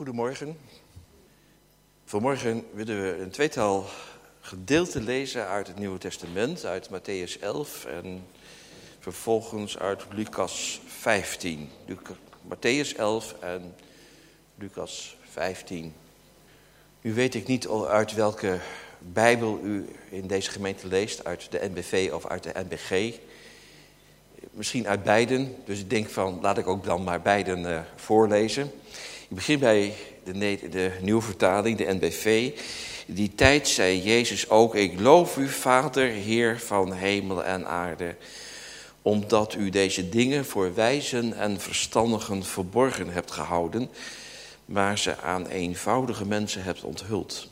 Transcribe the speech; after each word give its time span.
Goedemorgen. 0.00 0.58
Vanmorgen 2.04 2.64
willen 2.72 3.02
we 3.02 3.22
een 3.22 3.30
tweetal 3.30 3.86
gedeelten 4.40 5.02
lezen 5.02 5.46
uit 5.46 5.66
het 5.66 5.78
Nieuwe 5.78 5.98
Testament, 5.98 6.64
uit 6.64 6.88
Matthäus 6.88 7.40
11 7.40 7.84
en 7.84 8.26
vervolgens 8.98 9.78
uit 9.78 10.04
Lucas 10.12 10.80
15. 10.86 11.68
Matthäus 12.48 12.96
11 12.96 13.34
en 13.40 13.74
Lucas 14.54 15.16
15. 15.30 15.94
Nu 17.00 17.14
weet 17.14 17.34
ik 17.34 17.46
niet 17.46 17.68
uit 17.68 18.14
welke 18.14 18.58
Bijbel 18.98 19.60
u 19.62 19.88
in 20.10 20.26
deze 20.26 20.50
gemeente 20.50 20.86
leest, 20.86 21.24
uit 21.24 21.50
de 21.50 21.70
NBV 21.74 22.10
of 22.14 22.26
uit 22.26 22.42
de 22.42 22.52
NBG. 22.68 23.18
Misschien 24.50 24.88
uit 24.88 25.02
beiden, 25.02 25.56
dus 25.64 25.78
ik 25.78 25.90
denk 25.90 26.08
van 26.08 26.38
laat 26.40 26.58
ik 26.58 26.66
ook 26.66 26.84
dan 26.84 27.04
maar 27.04 27.22
beiden 27.22 27.58
uh, 27.60 27.80
voorlezen. 27.96 28.70
Ik 29.30 29.36
begin 29.36 29.58
bij 29.58 29.94
de, 30.24 30.58
de 30.70 30.92
nieuwe 31.00 31.22
vertaling, 31.22 31.78
de 31.78 31.94
NBV. 32.00 32.52
Die 33.06 33.34
tijd 33.34 33.68
zei 33.68 34.02
Jezus 34.02 34.48
ook, 34.48 34.74
ik 34.74 35.00
loof 35.00 35.36
u, 35.36 35.48
Vader, 35.48 36.08
Heer 36.08 36.60
van 36.60 36.92
hemel 36.92 37.44
en 37.44 37.66
aarde, 37.66 38.14
omdat 39.02 39.54
u 39.54 39.70
deze 39.70 40.08
dingen 40.08 40.44
voor 40.44 40.74
wijzen 40.74 41.32
en 41.32 41.60
verstandigen 41.60 42.44
verborgen 42.44 43.08
hebt 43.08 43.30
gehouden, 43.30 43.90
maar 44.64 44.98
ze 44.98 45.16
aan 45.18 45.46
eenvoudige 45.46 46.26
mensen 46.26 46.62
hebt 46.62 46.82
onthuld. 46.82 47.48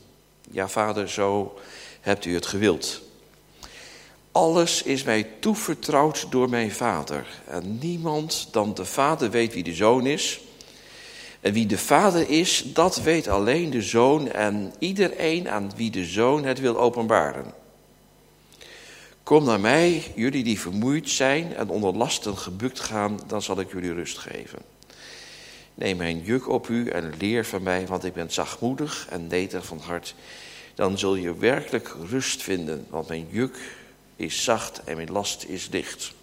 Ja, 0.51 0.67
Vader, 0.67 1.09
zo 1.09 1.59
hebt 2.01 2.25
u 2.25 2.33
het 2.33 2.45
gewild. 2.45 3.01
Alles 4.31 4.83
is 4.83 5.03
mij 5.03 5.27
toevertrouwd 5.39 6.31
door 6.31 6.49
mijn 6.49 6.71
Vader. 6.71 7.27
En 7.47 7.77
niemand 7.77 8.47
dan 8.51 8.73
de 8.73 8.85
Vader 8.85 9.31
weet 9.31 9.53
wie 9.53 9.63
de 9.63 9.73
Zoon 9.73 10.05
is 10.05 10.41
en 11.41 11.53
wie 11.53 11.65
de 11.65 11.77
vader 11.77 12.29
is, 12.29 12.63
dat 12.73 13.01
weet 13.01 13.27
alleen 13.27 13.69
de 13.69 13.81
zoon 13.81 14.31
en 14.31 14.73
iedereen 14.79 15.49
aan 15.49 15.71
wie 15.75 15.91
de 15.91 16.05
zoon 16.05 16.43
het 16.43 16.59
wil 16.59 16.79
openbaren. 16.79 17.53
Kom 19.23 19.43
naar 19.43 19.59
mij, 19.59 20.03
jullie 20.15 20.43
die 20.43 20.59
vermoeid 20.59 21.09
zijn 21.09 21.55
en 21.55 21.69
onder 21.69 21.95
lasten 21.95 22.37
gebukt 22.37 22.79
gaan, 22.79 23.19
dan 23.27 23.41
zal 23.41 23.59
ik 23.59 23.71
jullie 23.71 23.93
rust 23.93 24.17
geven. 24.17 24.59
Neem 25.75 25.97
mijn 25.97 26.21
juk 26.21 26.49
op 26.49 26.67
u 26.67 26.87
en 26.87 27.13
leer 27.17 27.45
van 27.45 27.63
mij, 27.63 27.87
want 27.87 28.03
ik 28.03 28.13
ben 28.13 28.31
zachtmoedig 28.31 29.07
en 29.09 29.27
nederig 29.27 29.65
van 29.65 29.79
hart. 29.79 30.15
Dan 30.75 30.97
zul 30.97 31.15
je 31.15 31.37
werkelijk 31.37 31.95
rust 32.09 32.41
vinden, 32.41 32.85
want 32.89 33.07
mijn 33.07 33.27
juk 33.29 33.57
is 34.15 34.43
zacht 34.43 34.83
en 34.83 34.95
mijn 34.95 35.11
last 35.11 35.43
is 35.43 35.67
licht. 35.71 36.13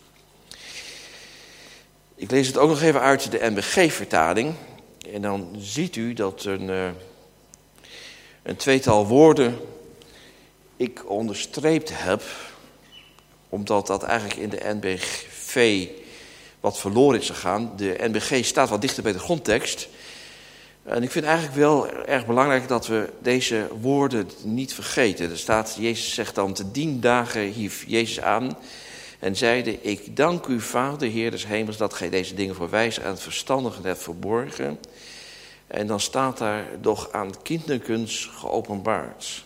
Ik 2.15 2.31
lees 2.31 2.47
het 2.47 2.57
ook 2.57 2.69
nog 2.69 2.83
even 2.83 3.01
uit 3.01 3.31
de 3.31 3.39
NBG-vertaling. 3.51 4.55
En 5.13 5.23
dan 5.23 5.57
ziet 5.59 5.97
u 5.97 6.13
dat 6.13 6.45
een, 6.45 6.69
uh, 6.69 6.89
een 8.43 8.57
tweetal 8.57 9.07
woorden 9.07 9.59
ik 10.77 11.11
onderstreept 11.11 11.91
heb, 11.93 12.23
omdat 13.49 13.87
dat 13.87 14.03
eigenlijk 14.03 14.41
in 14.41 14.49
de 14.49 14.75
NBG 14.81 15.89
wat 16.61 16.79
verloren 16.79 17.21
is 17.21 17.27
gegaan. 17.27 17.73
De 17.77 17.97
NBG 17.99 18.45
staat 18.45 18.69
wat 18.69 18.81
dichter 18.81 19.03
bij 19.03 19.13
de 19.13 19.19
grondtekst. 19.19 19.89
En 20.83 21.03
ik 21.03 21.11
vind 21.11 21.25
eigenlijk 21.25 21.57
wel 21.57 21.89
erg 21.91 22.27
belangrijk 22.27 22.69
dat 22.69 22.87
we 22.87 23.13
deze 23.23 23.69
woorden 23.81 24.31
niet 24.43 24.75
vergeten. 24.75 25.31
Er 25.31 25.39
staat, 25.39 25.77
Jezus 25.79 26.15
zegt 26.15 26.35
dan, 26.35 26.53
te 26.53 26.71
dien 26.71 27.01
dagen 27.01 27.41
hief 27.41 27.85
Jezus 27.87 28.21
aan 28.21 28.57
en 29.19 29.37
zeide, 29.37 29.83
ik 29.83 30.17
dank 30.17 30.47
u 30.47 30.61
Vader, 30.61 31.09
Heer 31.09 31.31
des 31.31 31.47
hemels, 31.47 31.77
dat 31.77 31.95
gij 31.95 32.11
deze 32.11 32.35
dingen 32.35 32.55
voor 32.55 32.71
wijs 32.71 32.99
en 32.99 33.19
verstandigen 33.19 33.85
hebt 33.85 34.03
verborgen. 34.03 34.79
En 35.67 35.87
dan 35.87 36.01
staat 36.01 36.39
daar 36.39 36.65
doch 36.81 37.13
aan 37.13 37.43
kinderkunst 37.43 38.29
geopenbaard. 38.29 39.45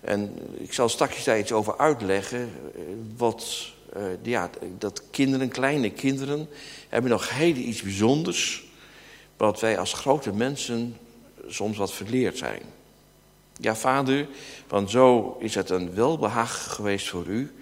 En 0.00 0.38
ik 0.58 0.72
zal 0.72 0.88
straks 0.88 1.24
daar 1.24 1.38
iets 1.38 1.52
over 1.52 1.78
uitleggen. 1.78 2.40
Eh, 2.74 2.80
wat, 3.16 3.72
uh, 3.96 4.02
ja, 4.22 4.50
dat 4.78 5.02
kinderen, 5.10 5.48
kleine 5.48 5.90
kinderen, 5.90 6.48
hebben 6.88 7.10
nog 7.10 7.30
heel 7.30 7.54
iets 7.54 7.82
bijzonders. 7.82 8.64
Wat 9.36 9.60
wij 9.60 9.78
als 9.78 9.92
grote 9.92 10.32
mensen 10.32 10.96
soms 11.46 11.76
wat 11.76 11.92
verleerd 11.92 12.38
zijn. 12.38 12.62
Ja, 13.60 13.76
vader, 13.76 14.26
want 14.68 14.90
zo 14.90 15.36
is 15.40 15.54
het 15.54 15.70
een 15.70 15.94
welbehagen 15.94 16.70
geweest 16.70 17.08
voor 17.08 17.26
u 17.26 17.54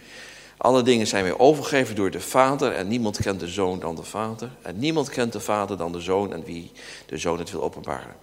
alle 0.65 0.83
dingen 0.83 1.07
zijn 1.07 1.25
weer 1.25 1.39
overgegeven 1.39 1.95
door 1.95 2.11
de 2.11 2.21
Vader 2.21 2.73
en 2.73 2.89
niemand 2.89 3.21
kent 3.23 3.41
de 3.41 3.49
Zoon 3.49 3.79
dan 3.79 3.95
de 3.95 4.03
Vader. 4.03 4.51
En 4.63 4.79
niemand 4.79 5.09
kent 5.09 5.33
de 5.33 5.41
Vader 5.41 5.77
dan 5.77 5.93
de 5.93 6.01
Zoon 6.01 6.33
en 6.33 6.45
wie 6.45 6.71
de 7.07 7.19
Zoon 7.19 7.39
het 7.39 7.51
wil 7.51 7.63
openbaren. 7.63 8.17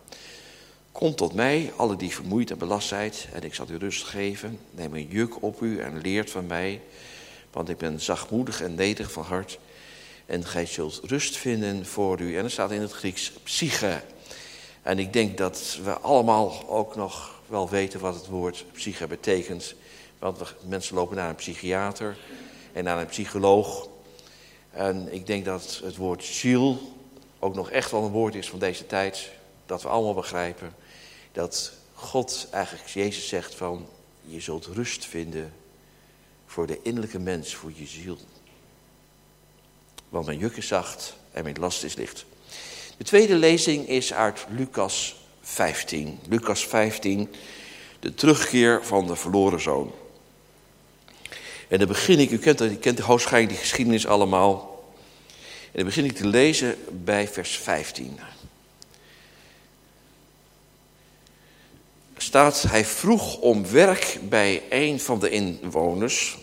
Kom 0.91 1.15
tot 1.15 1.33
mij, 1.33 1.71
alle 1.75 1.95
die 1.95 2.13
vermoeid 2.13 2.51
en 2.51 2.57
belast 2.57 2.87
zijn, 2.87 3.11
en 3.33 3.43
ik 3.43 3.53
zal 3.53 3.65
u 3.69 3.77
rust 3.77 4.03
geven. 4.03 4.59
Neem 4.71 4.95
een 4.95 5.07
juk 5.09 5.43
op 5.43 5.61
u 5.61 5.79
en 5.79 6.01
leert 6.01 6.31
van 6.31 6.45
mij, 6.45 6.81
want 7.51 7.69
ik 7.69 7.77
ben 7.77 7.99
zachtmoedig 7.99 8.61
en 8.61 8.75
nederig 8.75 9.11
van 9.11 9.23
hart. 9.23 9.59
En 10.25 10.45
gij 10.45 10.65
zult 10.65 10.99
rust 11.03 11.37
vinden 11.37 11.85
voor 11.85 12.19
u. 12.19 12.37
En 12.37 12.43
er 12.43 12.51
staat 12.51 12.71
in 12.71 12.81
het 12.81 12.91
Grieks 12.91 13.31
psyche. 13.43 14.01
En 14.81 14.99
ik 14.99 15.13
denk 15.13 15.37
dat 15.37 15.79
we 15.83 15.91
allemaal 15.91 16.69
ook 16.69 16.95
nog 16.95 17.41
wel 17.47 17.69
weten 17.69 17.99
wat 17.99 18.15
het 18.15 18.27
woord 18.27 18.65
psyche 18.73 19.07
betekent. 19.07 19.75
Want 20.21 20.55
mensen 20.67 20.95
lopen 20.95 21.15
naar 21.15 21.29
een 21.29 21.35
psychiater 21.35 22.17
en 22.73 22.83
naar 22.83 22.99
een 22.99 23.07
psycholoog. 23.07 23.87
En 24.71 25.13
ik 25.13 25.27
denk 25.27 25.45
dat 25.45 25.81
het 25.83 25.95
woord 25.95 26.23
ziel 26.23 26.93
ook 27.39 27.55
nog 27.55 27.69
echt 27.69 27.91
wel 27.91 28.03
een 28.03 28.11
woord 28.11 28.35
is 28.35 28.49
van 28.49 28.59
deze 28.59 28.85
tijd. 28.85 29.29
Dat 29.65 29.81
we 29.81 29.87
allemaal 29.87 30.13
begrijpen 30.13 30.73
dat 31.31 31.71
God 31.93 32.47
eigenlijk 32.51 32.87
Jezus 32.87 33.27
zegt 33.27 33.55
van... 33.55 33.87
je 34.25 34.39
zult 34.39 34.65
rust 34.65 35.05
vinden 35.05 35.53
voor 36.45 36.67
de 36.67 36.79
innerlijke 36.83 37.19
mens, 37.19 37.55
voor 37.55 37.71
je 37.75 37.85
ziel. 37.85 38.17
Want 40.09 40.25
mijn 40.25 40.37
juk 40.37 40.57
is 40.57 40.67
zacht 40.67 41.15
en 41.31 41.43
mijn 41.43 41.59
last 41.59 41.83
is 41.83 41.95
licht. 41.95 42.25
De 42.97 43.03
tweede 43.03 43.35
lezing 43.35 43.87
is 43.87 44.13
uit 44.13 44.45
Lucas 44.49 45.15
15. 45.41 46.19
Lucas 46.29 46.67
15, 46.67 47.29
de 47.99 48.13
terugkeer 48.13 48.85
van 48.85 49.07
de 49.07 49.15
verloren 49.15 49.61
zoon. 49.61 49.91
En 51.71 51.77
dan 51.77 51.87
begin 51.87 52.19
ik, 52.19 52.31
u 52.31 52.37
kent, 52.37 52.61
u 52.61 52.75
kent 52.75 52.97
die 53.29 53.57
geschiedenis 53.57 54.07
allemaal. 54.07 54.83
En 55.65 55.71
dan 55.73 55.85
begin 55.85 56.05
ik 56.05 56.15
te 56.15 56.27
lezen 56.27 56.77
bij 57.03 57.27
vers 57.27 57.57
15. 57.57 58.19
Er 62.13 62.21
staat, 62.21 62.61
hij 62.61 62.85
vroeg 62.85 63.37
om 63.37 63.71
werk 63.71 64.19
bij 64.29 64.63
een 64.69 64.99
van 64.99 65.19
de 65.19 65.29
inwoners. 65.29 66.37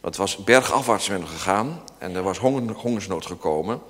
Want 0.00 0.16
het 0.16 0.16
was 0.16 0.36
bergafwaarts 0.36 1.06
gegaan 1.06 1.82
en 1.98 2.14
er 2.14 2.22
was 2.22 2.38
honger, 2.38 2.74
hongersnood 2.74 3.26
gekomen. 3.26 3.80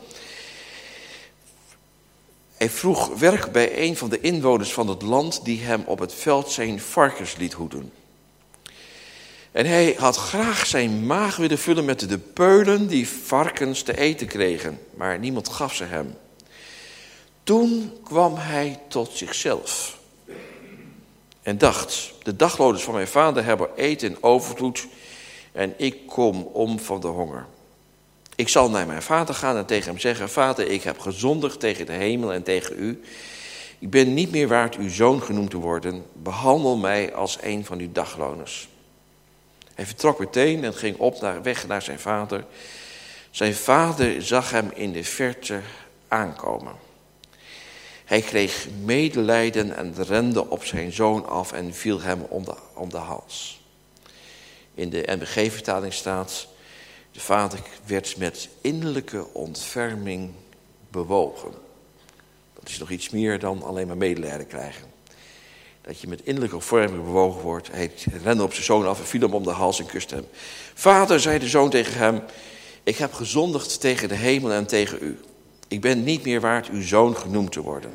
Hij 2.57 2.71
vroeg 2.71 3.19
werk 3.19 3.53
bij 3.53 3.83
een 3.83 3.97
van 3.97 4.09
de 4.09 4.21
inwoners 4.21 4.73
van 4.73 4.89
het 4.89 5.03
land 5.03 5.45
die 5.45 5.61
hem 5.61 5.83
op 5.87 5.99
het 5.99 6.15
veld 6.15 6.51
zijn 6.51 6.81
varkens 6.81 7.37
liet 7.37 7.53
hoeden. 7.53 7.93
En 9.53 9.67
hij 9.67 9.95
had 9.99 10.17
graag 10.17 10.67
zijn 10.67 11.07
maag 11.07 11.37
willen 11.37 11.59
vullen 11.59 11.85
met 11.85 12.09
de 12.09 12.19
peulen 12.19 12.87
die 12.87 13.09
varkens 13.09 13.83
te 13.83 13.99
eten 13.99 14.27
kregen, 14.27 14.79
maar 14.95 15.19
niemand 15.19 15.49
gaf 15.49 15.75
ze 15.75 15.85
hem. 15.85 16.15
Toen 17.43 17.93
kwam 18.05 18.35
hij 18.37 18.79
tot 18.89 19.11
zichzelf 19.15 20.01
en 21.43 21.59
dacht, 21.59 22.13
de 22.23 22.37
dagloners 22.37 22.83
van 22.83 22.95
mijn 22.95 23.09
vader 23.09 23.45
hebben 23.45 23.69
eten 23.77 24.09
in 24.09 24.23
overvloed 24.23 24.87
en 25.53 25.75
ik 25.77 26.07
kom 26.07 26.43
om 26.43 26.79
van 26.79 27.01
de 27.01 27.07
honger. 27.07 27.47
Ik 28.37 28.49
zal 28.49 28.71
naar 28.71 28.87
mijn 28.87 29.03
vader 29.03 29.35
gaan 29.35 29.57
en 29.57 29.67
tegen 29.67 29.91
hem 29.91 29.99
zeggen, 29.99 30.31
vader, 30.31 30.71
ik 30.71 30.83
heb 30.83 30.99
gezondigd 30.99 31.61
tegen 31.61 31.87
de 31.87 31.93
hemel 31.93 32.33
en 32.33 32.43
tegen 32.43 32.77
u. 32.79 33.03
Ik 33.79 33.91
ben 33.91 34.15
niet 34.15 34.31
meer 34.31 34.49
waard 34.49 34.77
uw 34.77 34.89
zoon 34.89 35.23
genoemd 35.23 35.51
te 35.51 35.57
worden. 35.57 36.05
Behandel 36.13 36.77
mij 36.77 37.15
als 37.15 37.39
een 37.41 37.65
van 37.65 37.79
uw 37.79 37.93
dagloners. 37.93 38.69
Hij 39.83 39.91
vertrok 39.91 40.19
meteen 40.19 40.65
en 40.65 40.75
ging 40.75 40.97
op 40.99 41.21
naar 41.21 41.43
weg 41.43 41.67
naar 41.67 41.83
zijn 41.83 41.99
vader. 41.99 42.45
Zijn 43.31 43.55
vader 43.55 44.23
zag 44.23 44.51
hem 44.51 44.71
in 44.75 44.93
de 44.93 45.05
verte 45.05 45.61
aankomen. 46.09 46.75
Hij 48.05 48.21
kreeg 48.21 48.69
medelijden 48.85 49.77
en 49.77 49.95
rende 50.05 50.51
op 50.51 50.65
zijn 50.65 50.93
zoon 50.93 51.27
af 51.27 51.53
en 51.53 51.75
viel 51.75 52.01
hem 52.01 52.21
om 52.21 52.45
de, 52.45 52.55
om 52.75 52.89
de 52.91 52.97
hals. 52.97 53.61
In 54.75 54.91
de 54.91 55.03
NBG-vertaling 55.07 55.93
staat, 55.93 56.47
de 57.13 57.21
vader 57.21 57.59
werd 57.85 58.17
met 58.17 58.49
innerlijke 58.61 59.35
ontferming 59.35 60.31
bewogen. 60.91 61.53
Dat 62.55 62.69
is 62.69 62.79
nog 62.79 62.91
iets 62.91 63.11
meer 63.11 63.39
dan 63.39 63.63
alleen 63.63 63.87
maar 63.87 63.97
medelijden 63.97 64.47
krijgen 64.47 64.93
dat 65.83 66.01
je 66.01 66.09
met 66.09 66.21
innerlijke 66.25 66.61
vorming 66.61 67.05
bewogen 67.05 67.41
wordt. 67.41 67.69
Hij 67.73 67.91
rende 68.25 68.43
op 68.43 68.53
zijn 68.53 68.65
zoon 68.65 68.87
af 68.87 68.99
en 68.99 69.07
viel 69.07 69.21
hem 69.21 69.35
om 69.35 69.43
de 69.43 69.51
hals 69.51 69.79
en 69.79 69.87
kuste 69.87 70.15
hem. 70.15 70.27
Vader, 70.75 71.21
zei 71.21 71.39
de 71.39 71.49
zoon 71.49 71.71
tegen 71.71 71.99
hem, 71.99 72.23
ik 72.83 72.97
heb 72.97 73.13
gezondigd 73.13 73.81
tegen 73.81 74.09
de 74.09 74.15
hemel 74.15 74.53
en 74.53 74.67
tegen 74.67 74.99
u. 75.01 75.21
Ik 75.69 75.81
ben 75.81 76.05
niet 76.05 76.25
meer 76.25 76.41
waard 76.41 76.69
uw 76.69 76.83
zoon 76.83 77.17
genoemd 77.17 77.53
te 77.53 77.61
worden. 77.61 77.93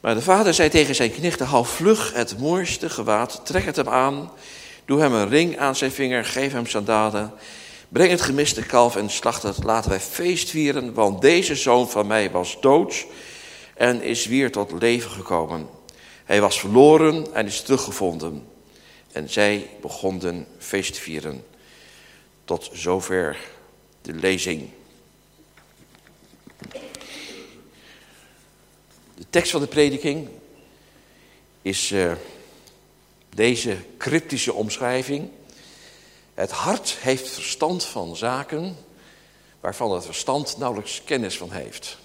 Maar 0.00 0.14
de 0.14 0.22
vader 0.22 0.54
zei 0.54 0.68
tegen 0.68 0.94
zijn 0.94 1.12
knechten, 1.12 1.46
hou 1.46 1.66
vlug 1.66 2.12
het 2.14 2.38
mooiste 2.38 2.90
gewaad, 2.90 3.40
trek 3.44 3.64
het 3.64 3.76
hem 3.76 3.88
aan, 3.88 4.30
doe 4.84 5.00
hem 5.00 5.12
een 5.12 5.28
ring 5.28 5.58
aan 5.58 5.76
zijn 5.76 5.92
vinger, 5.92 6.24
geef 6.24 6.52
hem 6.52 6.66
sandalen, 6.66 7.32
breng 7.88 8.10
het 8.10 8.20
gemiste 8.20 8.62
kalf 8.62 8.96
en 8.96 9.10
slacht 9.10 9.42
het, 9.42 9.64
laten 9.64 9.90
wij 9.90 10.00
feest 10.00 10.50
vieren, 10.50 10.94
want 10.94 11.20
deze 11.20 11.54
zoon 11.54 11.88
van 11.88 12.06
mij 12.06 12.30
was 12.30 12.56
dood 12.60 13.06
en 13.74 14.02
is 14.02 14.26
weer 14.26 14.52
tot 14.52 14.72
leven 14.78 15.10
gekomen. 15.10 15.77
Hij 16.28 16.40
was 16.40 16.60
verloren 16.60 17.34
en 17.34 17.46
is 17.46 17.62
teruggevonden. 17.62 18.48
En 19.12 19.30
zij 19.30 19.70
begonnen 19.80 20.46
feest 20.58 20.98
vieren. 20.98 21.46
Tot 22.44 22.70
zover 22.72 23.38
de 24.02 24.12
lezing. 24.12 24.68
De 29.14 29.26
tekst 29.30 29.50
van 29.50 29.60
de 29.60 29.66
prediking 29.66 30.28
is 31.62 31.90
uh, 31.90 32.12
deze 33.34 33.76
cryptische 33.98 34.52
omschrijving. 34.52 35.30
Het 36.34 36.50
hart 36.50 36.96
heeft 37.00 37.28
verstand 37.28 37.84
van 37.84 38.16
zaken 38.16 38.76
waarvan 39.60 39.92
het 39.92 40.04
verstand 40.04 40.56
nauwelijks 40.58 41.02
kennis 41.04 41.36
van 41.36 41.50
heeft. 41.50 41.98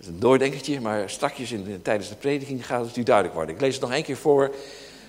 Is 0.00 0.06
een 0.06 0.20
doordenkertje, 0.20 0.80
maar 0.80 1.10
strakjes 1.10 1.52
in, 1.52 1.82
tijdens 1.82 2.08
de 2.08 2.14
prediking 2.14 2.66
gaat 2.66 2.86
het 2.86 2.96
u 2.96 3.02
duidelijk 3.02 3.34
worden. 3.34 3.54
Ik 3.54 3.60
lees 3.60 3.72
het 3.72 3.82
nog 3.82 3.92
één 3.92 4.02
keer 4.02 4.16
voor. 4.16 4.54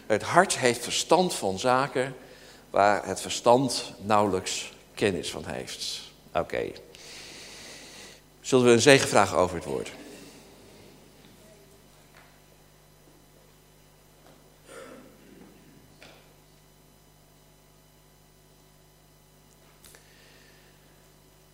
Het 0.07 0.21
hart 0.21 0.57
heeft 0.57 0.83
verstand 0.83 1.33
van 1.33 1.59
zaken 1.59 2.15
waar 2.69 3.05
het 3.05 3.21
verstand 3.21 3.93
nauwelijks 4.01 4.73
kennis 4.93 5.31
van 5.31 5.43
heeft. 5.45 6.01
Oké. 6.33 6.71
Zullen 8.41 8.65
we 8.65 8.71
een 8.71 8.81
zegen 8.81 9.07
vragen 9.07 9.37
over 9.37 9.55
het 9.55 9.65
woord? 9.65 9.91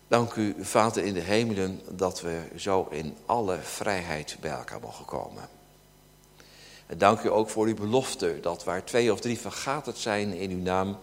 Dank 0.08 0.34
u, 0.34 0.54
Vader 0.60 1.04
in 1.04 1.14
de 1.14 1.20
hemelen, 1.20 1.80
dat 1.90 2.20
we 2.20 2.42
zo 2.56 2.86
in 2.90 3.16
alle 3.26 3.58
vrijheid 3.62 4.36
bij 4.40 4.50
elkaar 4.50 4.80
mogen 4.80 5.04
komen. 5.04 5.48
En 6.86 6.98
dank 6.98 7.22
u 7.22 7.30
ook 7.30 7.48
voor 7.48 7.66
uw 7.66 7.74
belofte 7.74 8.38
dat 8.40 8.64
waar 8.64 8.84
twee 8.84 9.12
of 9.12 9.20
drie 9.20 9.38
vergaterd 9.38 9.98
zijn 9.98 10.32
in 10.32 10.50
uw 10.50 10.62
naam, 10.62 10.98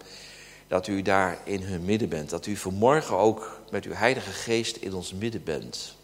dat 0.68 0.86
u 0.86 1.02
daar 1.02 1.38
in 1.44 1.62
hun 1.62 1.84
midden 1.84 2.08
bent. 2.08 2.30
Dat 2.30 2.46
u 2.46 2.56
vanmorgen 2.56 3.16
ook 3.16 3.60
met 3.70 3.84
uw 3.84 3.92
heilige 3.92 4.32
geest 4.32 4.76
in 4.76 4.94
ons 4.94 5.12
midden 5.12 5.44
bent. 5.44 5.96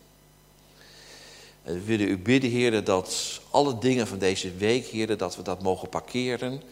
En 1.62 1.74
we 1.74 1.84
willen 1.84 2.08
u 2.08 2.18
bidden, 2.18 2.50
heren, 2.50 2.84
dat 2.84 3.40
alle 3.50 3.78
dingen 3.78 4.06
van 4.06 4.18
deze 4.18 4.54
week, 4.54 4.86
heren, 4.86 5.18
dat 5.18 5.36
we 5.36 5.42
dat 5.42 5.62
mogen 5.62 5.88
parkeren. 5.88 6.62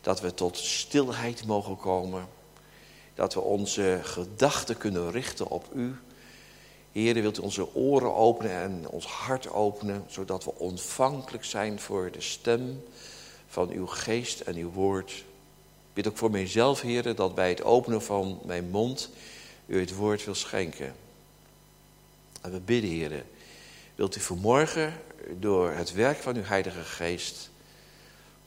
Dat 0.00 0.20
we 0.20 0.34
tot 0.34 0.58
stilheid 0.58 1.46
mogen 1.46 1.76
komen. 1.76 2.26
Dat 3.14 3.34
we 3.34 3.40
onze 3.40 4.00
gedachten 4.02 4.76
kunnen 4.76 5.10
richten 5.10 5.48
op 5.48 5.68
u. 5.74 5.96
Heren, 6.92 7.22
wilt 7.22 7.38
u 7.38 7.42
onze 7.42 7.74
oren 7.74 8.14
openen 8.14 8.52
en 8.52 8.88
ons 8.88 9.06
hart 9.06 9.50
openen, 9.50 10.04
zodat 10.08 10.44
we 10.44 10.54
ontvankelijk 10.54 11.44
zijn 11.44 11.80
voor 11.80 12.10
de 12.10 12.20
stem 12.20 12.84
van 13.48 13.70
uw 13.70 13.86
geest 13.86 14.40
en 14.40 14.56
uw 14.56 14.70
woord. 14.70 15.10
Ik 15.10 15.94
bid 16.02 16.08
ook 16.08 16.16
voor 16.16 16.30
mijzelf, 16.30 16.80
heren, 16.80 17.16
dat 17.16 17.34
bij 17.34 17.48
het 17.48 17.62
openen 17.62 18.02
van 18.02 18.40
mijn 18.44 18.68
mond 18.70 19.10
u 19.66 19.80
het 19.80 19.94
woord 19.94 20.24
wil 20.24 20.34
schenken. 20.34 20.94
En 22.40 22.52
we 22.52 22.60
bidden, 22.60 22.90
heren, 22.90 23.26
wilt 23.94 24.16
u 24.16 24.20
vanmorgen 24.20 24.92
door 25.38 25.70
het 25.70 25.92
werk 25.92 26.18
van 26.18 26.36
uw 26.36 26.42
heilige 26.42 26.82
geest 26.82 27.50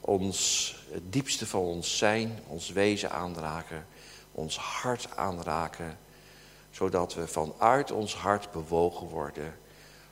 ons, 0.07 0.75
het 0.91 1.13
diepste 1.13 1.47
van 1.47 1.61
ons 1.61 1.97
zijn, 1.97 2.39
ons 2.47 2.69
wezen 2.69 3.11
aanraken, 3.11 3.87
ons 4.37 4.57
hart 4.57 5.07
aanraken 5.15 5.97
zodat 6.71 7.13
we 7.13 7.27
vanuit 7.27 7.91
ons 7.91 8.15
hart 8.15 8.51
bewogen 8.51 9.07
worden 9.07 9.57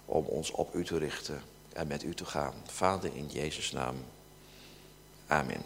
om 0.06 0.25
ons 0.25 0.51
op 0.51 0.75
u 0.75 0.83
te 0.83 0.98
richten 0.98 1.42
en 1.74 1.88
met 1.88 2.04
u 2.04 2.13
te 2.13 2.25
gaan. 2.25 2.54
Vader, 2.66 3.16
in 3.16 3.27
Jezus' 3.27 3.72
naam. 3.72 3.95
Amen. 5.27 5.62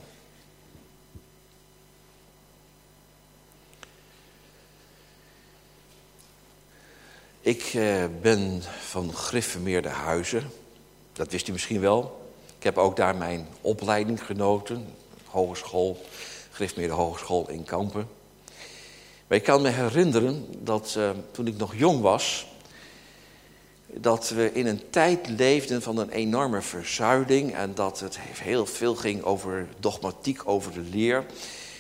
Ik 7.42 7.64
eh, 7.64 8.06
ben 8.22 8.62
van 8.80 9.14
Griffemeerde 9.14 9.90
Huizen. 9.90 10.52
Dat 11.14 11.32
wist 11.32 11.48
u 11.48 11.52
misschien 11.52 11.82
wel. 11.82 12.32
Ik 12.58 12.64
heb 12.64 12.78
ook 12.78 12.96
daar 12.96 13.16
mijn 13.16 13.48
opleiding 13.62 14.26
genoten. 14.26 14.96
Hogeschool, 15.26 16.06
Griffemeerde 16.52 16.94
Hogeschool 16.94 17.50
in 17.50 17.64
Kampen. 17.64 18.19
Maar 19.30 19.38
ik 19.38 19.44
kan 19.44 19.62
me 19.62 19.70
herinneren 19.70 20.46
dat 20.60 20.96
uh, 20.98 21.10
toen 21.32 21.48
ik 21.48 21.58
nog 21.58 21.76
jong 21.76 22.02
was, 22.02 22.48
dat 23.86 24.30
we 24.30 24.54
in 24.54 24.68
een 24.68 24.90
tijd 24.90 25.28
leefden 25.28 25.82
van 25.82 25.98
een 25.98 26.10
enorme 26.10 26.62
verzuiding 26.62 27.56
en 27.56 27.76
dat 27.76 28.00
het 28.00 28.20
heel 28.20 28.66
veel 28.66 28.96
ging 28.96 29.24
over 29.24 29.68
dogmatiek, 29.80 30.48
over 30.48 30.74
de 30.74 30.82
leer. 30.92 31.26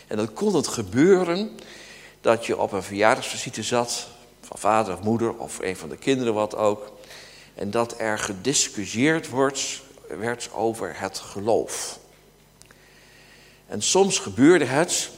En 0.07 0.17
dan 0.17 0.33
kon 0.33 0.55
het 0.55 0.67
gebeuren 0.67 1.49
dat 2.21 2.45
je 2.45 2.57
op 2.57 2.71
een 2.71 2.83
verjaardagsvisite 2.83 3.63
zat, 3.63 4.07
van 4.41 4.57
vader 4.57 4.93
of 4.93 5.01
moeder 5.01 5.37
of 5.37 5.59
een 5.59 5.77
van 5.77 5.89
de 5.89 5.97
kinderen 5.97 6.33
wat 6.33 6.55
ook, 6.55 6.91
en 7.55 7.71
dat 7.71 7.95
er 7.99 8.19
gediscussieerd 8.19 9.29
wordt, 9.29 9.81
werd 10.07 10.49
over 10.53 10.99
het 10.99 11.19
geloof. 11.19 11.99
En 13.67 13.81
soms 13.81 14.19
gebeurde 14.19 14.65
het 14.65 15.09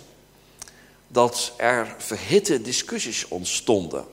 dat 1.11 1.53
er 1.57 1.95
verhitte 1.97 2.61
discussies 2.61 3.27
ontstonden. 3.27 4.05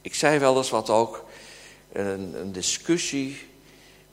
Ik 0.00 0.14
zei 0.14 0.38
wel 0.38 0.56
eens 0.56 0.70
wat 0.70 0.90
ook, 0.90 1.24
een, 1.92 2.40
een 2.40 2.52
discussie 2.52 3.48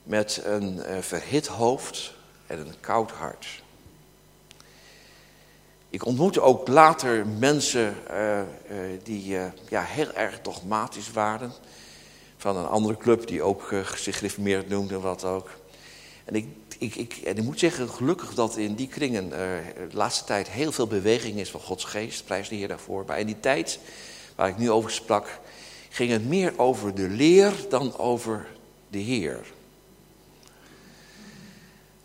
met 0.04 0.42
een 0.44 0.76
uh, 0.76 0.98
verhit 1.00 1.48
hoofd 1.48 2.14
en 2.48 2.60
een 2.60 2.80
koud 2.80 3.12
hart. 3.12 3.48
Ik 5.90 6.06
ontmoette 6.06 6.42
ook 6.42 6.68
later 6.68 7.28
mensen 7.28 7.96
uh, 8.12 8.40
uh, 8.40 8.46
die 9.04 9.38
ja, 9.70 9.84
heel 9.84 10.14
erg 10.14 10.42
dogmatisch 10.42 11.12
waren. 11.12 11.54
Van 12.38 12.58
een 12.58 12.68
andere 12.68 12.98
club 12.98 13.28
die 13.28 13.42
ook 13.42 13.74
zich 13.96 14.18
gereformeerd 14.18 14.70
noemde, 14.70 15.00
wat 15.00 15.24
ook. 15.24 15.50
En 16.26 16.36
ik 16.36 16.48
ik, 16.84 16.96
ik, 16.96 17.18
en 17.26 17.38
ik 17.38 17.44
moet 17.44 17.60
zeggen, 17.60 17.90
gelukkig 17.90 18.34
dat 18.34 18.58
in 18.58 18.76
die 18.76 18.88
kringen 18.88 19.26
uh, 19.26 19.32
de 19.90 19.96
laatste 19.96 20.24
tijd 20.24 20.50
heel 20.50 20.72
veel 20.72 20.88
beweging 20.88 21.40
is 21.40 21.50
van 21.50 21.60
Gods 21.60 21.84
geest. 21.84 22.26
Prijs 22.26 22.50
de 22.50 22.56
Heer 22.56 22.68
daarvoor. 22.68 23.04
Maar 23.08 23.20
in 23.20 23.26
die 23.26 23.40
tijd 23.40 23.80
waar 24.36 24.50
ik 24.50 24.58
nu 24.58 24.72
over 24.72 24.92
sprak, 24.92 25.40
ging 25.90 26.12
het 26.12 26.28
meer 26.28 26.54
over 26.58 26.96
de 26.96 27.10
leer 27.10 27.54
dan 27.70 27.98
over 27.98 28.48
de 28.90 28.98
Heer. 28.98 29.40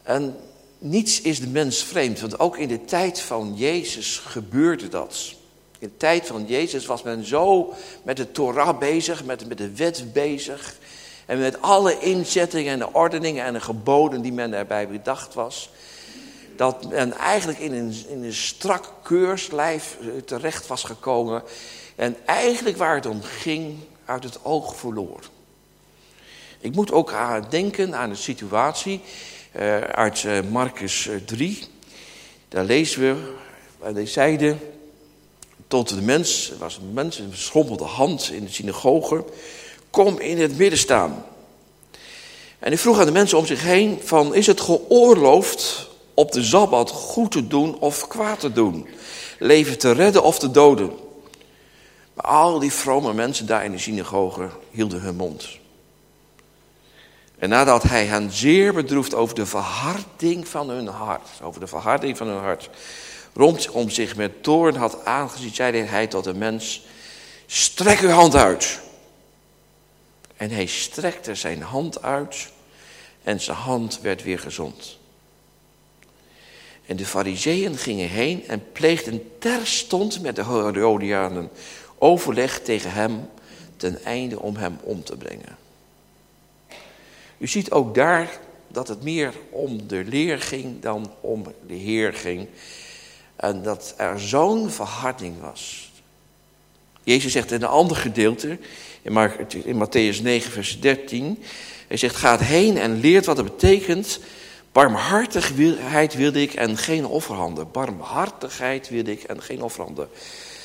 En 0.02 0.36
niets 0.78 1.20
is 1.20 1.40
de 1.40 1.46
mens 1.46 1.82
vreemd, 1.84 2.20
want 2.20 2.38
ook 2.38 2.56
in 2.56 2.68
de 2.68 2.84
tijd 2.84 3.20
van 3.20 3.54
Jezus 3.56 4.18
gebeurde 4.18 4.88
dat. 4.88 5.34
In 5.78 5.88
de 5.88 5.96
tijd 5.96 6.26
van 6.26 6.46
Jezus 6.46 6.86
was 6.86 7.02
men 7.02 7.24
zo 7.24 7.74
met 8.02 8.16
de 8.16 8.32
Torah 8.32 8.78
bezig, 8.78 9.24
met, 9.24 9.48
met 9.48 9.58
de 9.58 9.74
wet 9.74 10.12
bezig. 10.12 10.76
En 11.28 11.38
met 11.38 11.62
alle 11.62 11.98
inzettingen 11.98 12.72
en 12.72 12.78
de 12.78 12.92
ordeningen 12.92 13.44
en 13.44 13.52
de 13.52 13.60
geboden 13.60 14.22
die 14.22 14.32
men 14.32 14.50
daarbij 14.50 14.88
bedacht 14.88 15.34
was. 15.34 15.70
Dat 16.56 16.88
men 16.88 17.12
eigenlijk 17.12 17.58
in 17.58 17.72
een, 17.72 17.94
in 18.08 18.24
een 18.24 18.34
strak 18.34 18.92
keurslijf 19.02 19.96
eh, 20.00 20.08
terecht 20.24 20.66
was 20.66 20.84
gekomen. 20.84 21.42
En 21.96 22.16
eigenlijk 22.26 22.76
waar 22.76 22.94
het 22.94 23.06
om 23.06 23.22
ging, 23.22 23.76
uit 24.04 24.24
het 24.24 24.44
oog 24.44 24.76
verloor. 24.76 25.20
Ik 26.60 26.74
moet 26.74 26.92
ook 26.92 27.12
aan 27.12 27.46
denken 27.50 27.94
aan 27.94 28.10
de 28.10 28.16
situatie 28.16 29.00
uh, 29.56 29.80
uit 29.80 30.22
uh, 30.22 30.40
Marcus 30.50 31.08
3. 31.24 31.64
Daar 32.48 32.64
lezen 32.64 33.00
we, 33.00 33.32
waar 33.78 33.92
hij 33.92 34.06
zeide 34.06 34.56
tot 35.66 35.88
de 35.88 36.02
mens, 36.02 36.52
was 36.58 36.76
een 36.76 36.92
mens, 36.92 37.18
een 37.18 37.36
schommelde 37.36 37.84
hand 37.84 38.30
in 38.30 38.44
de 38.44 38.50
synagoge 38.50 39.24
kom 39.90 40.20
in 40.20 40.40
het 40.40 40.58
midden 40.58 40.78
staan. 40.78 41.24
En 42.58 42.68
hij 42.68 42.78
vroeg 42.78 42.98
aan 42.98 43.06
de 43.06 43.12
mensen 43.12 43.38
om 43.38 43.46
zich 43.46 43.62
heen 43.62 44.00
van, 44.04 44.34
is 44.34 44.46
het 44.46 44.60
geoorloofd 44.60 45.88
op 46.14 46.32
de 46.32 46.42
Sabbat 46.42 46.90
goed 46.90 47.30
te 47.30 47.46
doen 47.46 47.78
of 47.78 48.08
kwaad 48.08 48.40
te 48.40 48.52
doen? 48.52 48.88
Leven 49.38 49.78
te 49.78 49.92
redden 49.92 50.22
of 50.22 50.38
te 50.38 50.50
doden? 50.50 50.92
Maar 52.14 52.26
al 52.26 52.58
die 52.58 52.72
vrome 52.72 53.12
mensen 53.12 53.46
daar 53.46 53.64
in 53.64 53.72
de 53.72 53.78
synagoge 53.78 54.48
hielden 54.70 55.00
hun 55.00 55.16
mond. 55.16 55.48
En 57.38 57.48
nadat 57.48 57.82
hij 57.82 58.04
hen 58.04 58.30
zeer 58.32 58.74
bedroefd 58.74 59.14
over 59.14 59.34
de 59.34 59.46
verharding 59.46 60.48
van 60.48 60.70
hun 60.70 60.86
hart, 60.86 61.28
over 61.42 61.60
de 61.60 61.66
verharding 61.66 62.16
van 62.16 62.26
hun 62.26 62.38
hart, 62.38 62.70
rondom 63.34 63.90
zich 63.90 64.16
met 64.16 64.42
toorn 64.42 64.76
had 64.76 65.04
aangezien, 65.04 65.54
zei 65.54 65.82
hij 65.82 66.06
tot 66.06 66.24
de 66.24 66.34
mens, 66.34 66.86
strek 67.46 68.00
uw 68.00 68.08
hand 68.08 68.34
uit. 68.34 68.80
En 70.38 70.50
hij 70.50 70.66
strekte 70.66 71.34
zijn 71.34 71.62
hand 71.62 72.02
uit 72.02 72.48
en 73.22 73.40
zijn 73.40 73.56
hand 73.56 74.00
werd 74.00 74.22
weer 74.22 74.38
gezond. 74.38 74.98
En 76.86 76.96
de 76.96 77.06
fariseeën 77.06 77.76
gingen 77.76 78.08
heen 78.08 78.48
en 78.48 78.72
pleegden 78.72 79.30
terstond 79.38 80.22
met 80.22 80.36
de 80.36 80.44
Herodianen 80.44 81.50
overleg 81.98 82.60
tegen 82.60 82.92
hem 82.92 83.28
ten 83.76 84.04
einde 84.04 84.40
om 84.40 84.56
hem 84.56 84.78
om 84.82 85.04
te 85.04 85.16
brengen. 85.16 85.56
U 87.38 87.46
ziet 87.46 87.70
ook 87.70 87.94
daar 87.94 88.38
dat 88.68 88.88
het 88.88 89.02
meer 89.02 89.34
om 89.50 89.88
de 89.88 90.04
leer 90.04 90.40
ging 90.40 90.80
dan 90.80 91.12
om 91.20 91.44
de 91.66 91.74
Heer 91.74 92.12
ging. 92.12 92.48
En 93.36 93.62
dat 93.62 93.94
er 93.96 94.20
zo'n 94.20 94.70
verharding 94.70 95.40
was. 95.40 95.92
Jezus 97.02 97.32
zegt 97.32 97.50
in 97.50 97.62
een 97.62 97.68
ander 97.68 97.96
gedeelte, 97.96 98.58
in 99.02 99.76
Matthäus 99.76 100.22
9, 100.22 100.52
vers 100.52 100.80
13. 100.80 101.42
Hij 101.88 101.96
zegt, 101.96 102.16
gaat 102.16 102.40
heen 102.40 102.78
en 102.78 103.00
leert 103.00 103.26
wat 103.26 103.36
het 103.36 103.46
betekent. 103.46 104.20
Barmhartigheid 104.72 106.14
wilde 106.14 106.42
ik 106.42 106.54
en 106.54 106.76
geen 106.76 107.06
offerhanden. 107.06 107.70
Barmhartigheid 107.70 108.88
wilde 108.88 109.10
ik 109.10 109.22
en 109.22 109.42
geen 109.42 109.62
offerhanden. 109.62 110.08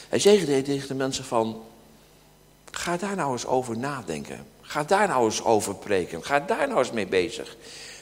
Hij 0.09 0.19
zegt 0.19 0.45
tegen 0.45 0.87
de 0.87 0.93
mensen 0.93 1.25
van, 1.25 1.61
ga 2.71 2.97
daar 2.97 3.15
nou 3.15 3.31
eens 3.31 3.45
over 3.45 3.77
nadenken. 3.77 4.45
Ga 4.61 4.83
daar 4.83 5.07
nou 5.07 5.25
eens 5.25 5.43
over 5.43 5.75
preken. 5.75 6.23
Ga 6.23 6.39
daar 6.39 6.67
nou 6.67 6.79
eens 6.79 6.91
mee 6.91 7.07
bezig. 7.07 7.57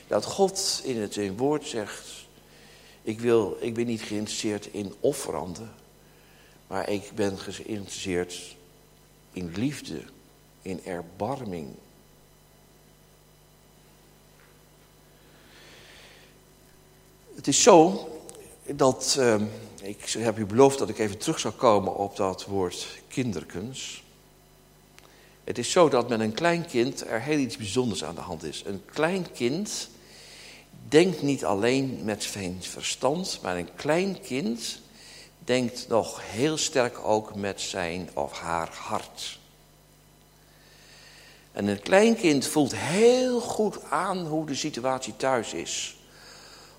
Dat 0.08 0.26
God 0.26 0.82
in 0.84 1.02
het 1.02 1.38
woord 1.38 1.68
zegt, 1.68 2.08
ik, 3.04 3.20
wil, 3.20 3.58
ik 3.60 3.74
ben 3.74 3.86
niet 3.86 4.02
geïnteresseerd 4.02 4.70
in 4.72 4.94
offeranden. 5.00 5.72
Maar 6.68 6.90
ik 6.90 7.12
ben 7.16 7.38
geïnteresseerd 7.38 8.56
in 9.34 9.52
liefde, 9.56 10.02
in 10.62 10.86
erbarming. 10.86 11.68
Het 17.36 17.48
is 17.48 17.64
zo 17.64 18.08
dat, 18.66 19.16
uh, 19.20 19.42
ik 19.82 20.10
heb 20.10 20.38
u 20.38 20.46
beloofd 20.46 20.80
dat 20.80 20.90
ik 20.90 21.00
even 21.00 21.18
terug 21.18 21.40
zou 21.40 21.54
komen 21.54 21.96
op 21.96 22.16
dat 22.16 22.46
woord 22.46 22.88
kinderkens. 23.08 24.04
Het 25.44 25.58
is 25.58 25.72
zo 25.72 25.90
dat 25.90 26.10
met 26.10 26.20
een 26.20 26.34
klein 26.34 26.66
kind 26.66 27.08
er 27.08 27.22
heel 27.22 27.38
iets 27.38 27.58
bijzonders 27.58 28.04
aan 28.04 28.16
de 28.16 28.22
hand 28.22 28.44
is. 28.44 28.64
Een 28.66 28.82
klein 28.86 29.32
kind 29.32 29.90
denkt 30.88 31.22
niet 31.22 31.46
alleen 31.46 32.00
met 32.04 32.24
zijn 32.24 32.58
verstand, 32.60 33.40
maar 33.42 33.58
een 33.58 33.76
klein 33.76 34.22
kind 34.22 34.82
denkt 35.40 35.88
nog 35.88 36.22
heel 36.24 36.58
sterk 36.58 37.00
ook 37.00 37.36
met 37.36 37.62
zijn 37.62 38.10
of 38.14 38.32
haar 38.32 38.70
hart. 38.74 39.40
En 41.52 41.68
een 41.68 41.82
kleinkind 41.82 42.48
voelt 42.48 42.76
heel 42.76 43.40
goed 43.40 43.80
aan 43.90 44.18
hoe 44.18 44.46
de 44.46 44.56
situatie 44.56 45.16
thuis 45.16 45.54
is. 45.54 45.96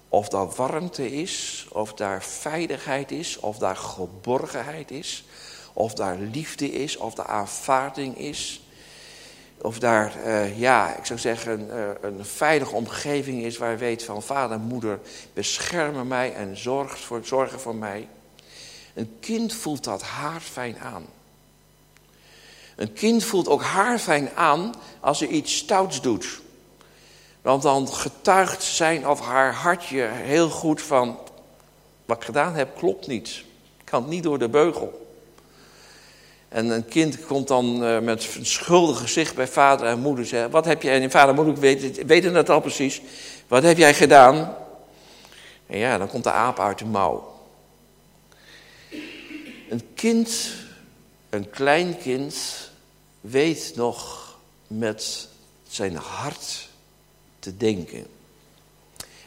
Of 0.08 0.28
daar 0.28 0.48
warmte 0.48 1.12
is, 1.12 1.66
of 1.70 1.94
daar 1.94 2.22
veiligheid 2.22 3.10
is, 3.10 3.38
of 3.38 3.58
daar 3.58 3.76
geborgenheid 3.76 4.90
is, 4.90 5.24
of 5.72 5.94
daar 5.94 6.16
liefde 6.18 6.72
is, 6.72 6.96
of 6.96 7.14
daar 7.14 7.26
aanvaarding 7.26 8.18
is. 8.18 8.62
Of 9.60 9.78
daar, 9.78 10.16
uh, 10.26 10.58
ja, 10.58 10.96
ik 10.96 11.04
zou 11.04 11.18
zeggen, 11.18 11.66
uh, 11.70 11.88
een 12.00 12.24
veilige 12.24 12.74
omgeving 12.74 13.42
is 13.42 13.56
waar 13.56 13.70
je 13.70 13.76
weet 13.76 14.04
van 14.04 14.22
vader 14.22 14.56
en 14.56 14.62
moeder 14.62 15.00
beschermen 15.32 16.06
mij 16.08 16.34
en 16.34 16.56
zorgt 16.56 17.00
voor, 17.00 17.20
zorgen 17.24 17.60
voor 17.60 17.74
mij. 17.74 18.08
Een 18.94 19.16
kind 19.20 19.52
voelt 19.54 19.84
dat 19.84 20.02
haarfijn 20.02 20.78
aan. 20.78 21.06
Een 22.82 22.92
kind 22.92 23.24
voelt 23.24 23.48
ook 23.48 23.62
haarfijn 23.62 24.30
aan 24.34 24.74
als 25.00 25.20
hij 25.20 25.28
iets 25.28 25.56
stouts 25.56 26.00
doet. 26.00 26.40
Want 27.42 27.62
dan 27.62 27.88
getuigt 27.88 28.62
zijn 28.62 29.08
of 29.08 29.20
haar 29.20 29.54
hartje 29.54 30.00
heel 30.12 30.50
goed 30.50 30.82
van... 30.82 31.18
wat 32.04 32.16
ik 32.16 32.24
gedaan 32.24 32.54
heb 32.54 32.76
klopt 32.76 33.06
niet. 33.06 33.28
Ik 33.78 33.84
kan 33.84 34.08
niet 34.08 34.22
door 34.22 34.38
de 34.38 34.48
beugel. 34.48 35.16
En 36.48 36.70
een 36.70 36.84
kind 36.84 37.26
komt 37.26 37.48
dan 37.48 37.84
uh, 37.84 37.98
met 37.98 38.34
een 38.38 38.46
schuldig 38.46 38.98
gezicht 38.98 39.34
bij 39.34 39.48
vader 39.48 39.86
en 39.86 39.98
moeder 39.98 40.26
zeggen... 40.26 40.50
wat 40.50 40.64
heb 40.64 40.82
jij, 40.82 41.02
en 41.02 41.10
vader 41.10 41.28
en 41.28 41.44
moeder 41.44 41.60
weten, 41.60 42.06
weten 42.06 42.32
dat 42.32 42.50
al 42.50 42.60
precies... 42.60 43.02
wat 43.48 43.62
heb 43.62 43.76
jij 43.76 43.94
gedaan? 43.94 44.54
En 45.66 45.78
ja, 45.78 45.98
dan 45.98 46.08
komt 46.08 46.24
de 46.24 46.32
aap 46.32 46.58
uit 46.60 46.78
de 46.78 46.84
mouw. 46.84 47.32
Een 49.68 49.82
kind, 49.94 50.50
een 51.30 51.50
klein 51.50 51.98
kind, 51.98 52.70
weet 53.22 53.72
nog 53.74 54.30
met 54.66 55.28
zijn 55.68 55.96
hart 55.96 56.68
te 57.38 57.56
denken. 57.56 58.06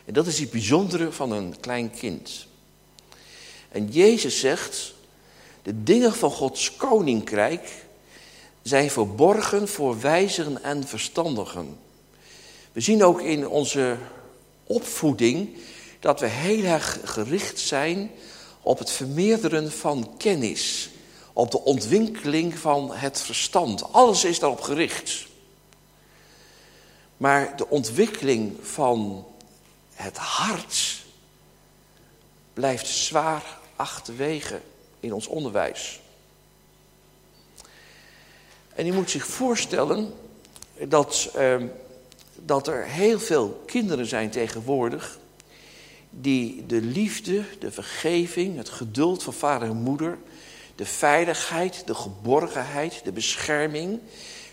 En 0.06 0.14
dat 0.14 0.28
is 0.28 0.40
het 0.40 0.52
bijzondere 0.52 1.12
van 1.12 1.32
een 1.32 1.60
klein 1.60 1.92
kind. 1.92 2.48
En 3.70 3.88
Jezus 3.88 4.40
zegt, 4.40 4.94
de 5.62 5.84
dingen 5.84 6.14
van 6.14 6.32
Gods 6.32 6.76
koninkrijk 6.76 7.86
zijn 8.62 8.92
verborgen 8.92 9.68
voor 9.68 10.00
wijzigen 10.00 10.64
en 10.64 10.88
verstandigen. 10.88 11.78
We 12.72 12.82
zien 12.82 13.04
ook 13.04 13.22
in 13.22 13.48
onze 13.48 13.98
opvoeding 14.64 15.58
dat 16.00 16.20
we 16.20 16.28
heel 16.28 16.64
erg 16.64 17.00
gericht 17.04 17.60
zijn 17.60 18.12
op 18.62 18.80
het 18.80 18.92
vermeerderen 18.92 19.72
van 19.72 20.14
kennis, 20.18 20.90
op 21.38 21.52
de 21.52 21.62
ontwikkeling 21.62 22.58
van 22.58 22.92
het 22.94 23.22
verstand. 23.22 23.94
Alles 23.94 24.24
is 24.24 24.40
daarop 24.40 24.62
gericht. 24.62 25.28
Maar 27.18 27.58
de 27.58 27.70
ontwikkeling 27.70 28.58
van 28.62 29.26
het 29.94 30.18
hart 30.18 31.04
blijft 32.54 32.88
zwaar 32.88 33.60
achterwege 33.76 34.62
in 35.00 35.14
ons 35.14 35.28
onderwijs. 35.28 36.00
En 38.76 38.86
je 38.86 38.94
moet 38.94 39.10
zich 39.10 39.28
voorstellen 39.28 40.14
dat, 40.88 41.32
uh, 41.38 41.56
dat 42.36 42.68
er 42.68 42.86
heel 42.86 43.20
veel 43.20 43.64
kinderen 43.66 44.06
zijn 44.06 44.30
tegenwoordig 44.30 45.20
die 46.10 46.66
de 46.66 46.82
liefde, 46.82 47.44
de 47.60 47.72
vergeving, 47.72 48.58
het 48.58 48.70
geduld 48.70 49.24
van 49.24 49.34
vader 49.34 49.70
en 49.70 49.76
moeder, 49.76 50.18
de 50.76 50.86
veiligheid, 50.86 51.88
de 51.88 51.96
geborgenheid, 51.96 53.02
de 53.04 53.12
bescherming, 53.12 54.00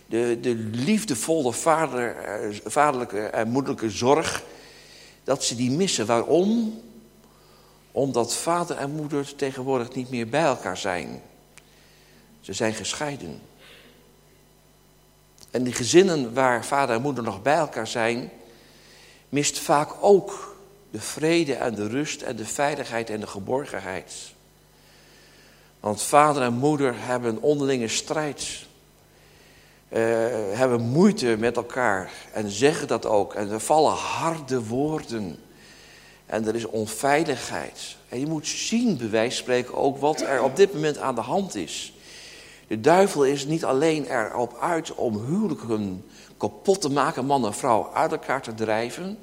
de, 0.06 0.38
de 0.40 0.54
liefdevolle 0.72 1.52
vader, 1.52 2.16
eh, 2.16 2.56
vaderlijke 2.64 3.20
en 3.20 3.48
moederlijke 3.48 3.90
zorg, 3.90 4.42
dat 5.24 5.44
ze 5.44 5.56
die 5.56 5.70
missen. 5.70 6.06
Waarom? 6.06 6.80
Omdat 7.92 8.34
vader 8.34 8.76
en 8.76 8.90
moeder 8.90 9.34
tegenwoordig 9.34 9.94
niet 9.94 10.10
meer 10.10 10.28
bij 10.28 10.42
elkaar 10.42 10.76
zijn. 10.76 11.22
Ze 12.40 12.52
zijn 12.52 12.74
gescheiden. 12.74 13.40
En 15.50 15.62
die 15.62 15.72
gezinnen 15.72 16.34
waar 16.34 16.64
vader 16.64 16.96
en 16.96 17.02
moeder 17.02 17.24
nog 17.24 17.42
bij 17.42 17.54
elkaar 17.54 17.86
zijn, 17.86 18.30
mist 19.28 19.58
vaak 19.58 19.90
ook 20.00 20.56
de 20.90 21.00
vrede 21.00 21.54
en 21.54 21.74
de 21.74 21.88
rust 21.88 22.22
en 22.22 22.36
de 22.36 22.44
veiligheid 22.44 23.10
en 23.10 23.20
de 23.20 23.26
geborgenheid. 23.26 24.31
Want 25.82 26.02
vader 26.02 26.42
en 26.42 26.52
moeder 26.52 26.94
hebben 26.96 27.42
onderlinge 27.42 27.88
strijd. 27.88 28.66
Uh, 29.92 29.98
hebben 30.52 30.80
moeite 30.80 31.36
met 31.38 31.56
elkaar 31.56 32.10
en 32.32 32.50
zeggen 32.50 32.88
dat 32.88 33.06
ook. 33.06 33.34
En 33.34 33.50
er 33.50 33.60
vallen 33.60 33.92
harde 33.92 34.64
woorden. 34.64 35.38
En 36.26 36.46
er 36.46 36.54
is 36.54 36.64
onveiligheid. 36.64 37.96
En 38.08 38.20
je 38.20 38.26
moet 38.26 38.46
zien, 38.46 38.96
bij 38.96 39.10
wijze 39.10 39.34
van 39.34 39.42
spreken, 39.42 39.74
ook 39.74 39.98
wat 39.98 40.20
er 40.20 40.42
op 40.42 40.56
dit 40.56 40.72
moment 40.72 40.98
aan 40.98 41.14
de 41.14 41.20
hand 41.20 41.54
is. 41.54 41.94
De 42.66 42.80
duivel 42.80 43.24
is 43.24 43.44
niet 43.44 43.64
alleen 43.64 44.06
erop 44.06 44.58
uit 44.60 44.94
om 44.94 45.24
huwelijken 45.24 46.04
kapot 46.36 46.80
te 46.80 46.90
maken, 46.90 47.24
man 47.24 47.46
en 47.46 47.54
vrouw 47.54 47.90
uit 47.94 48.12
elkaar 48.12 48.42
te 48.42 48.54
drijven. 48.54 49.18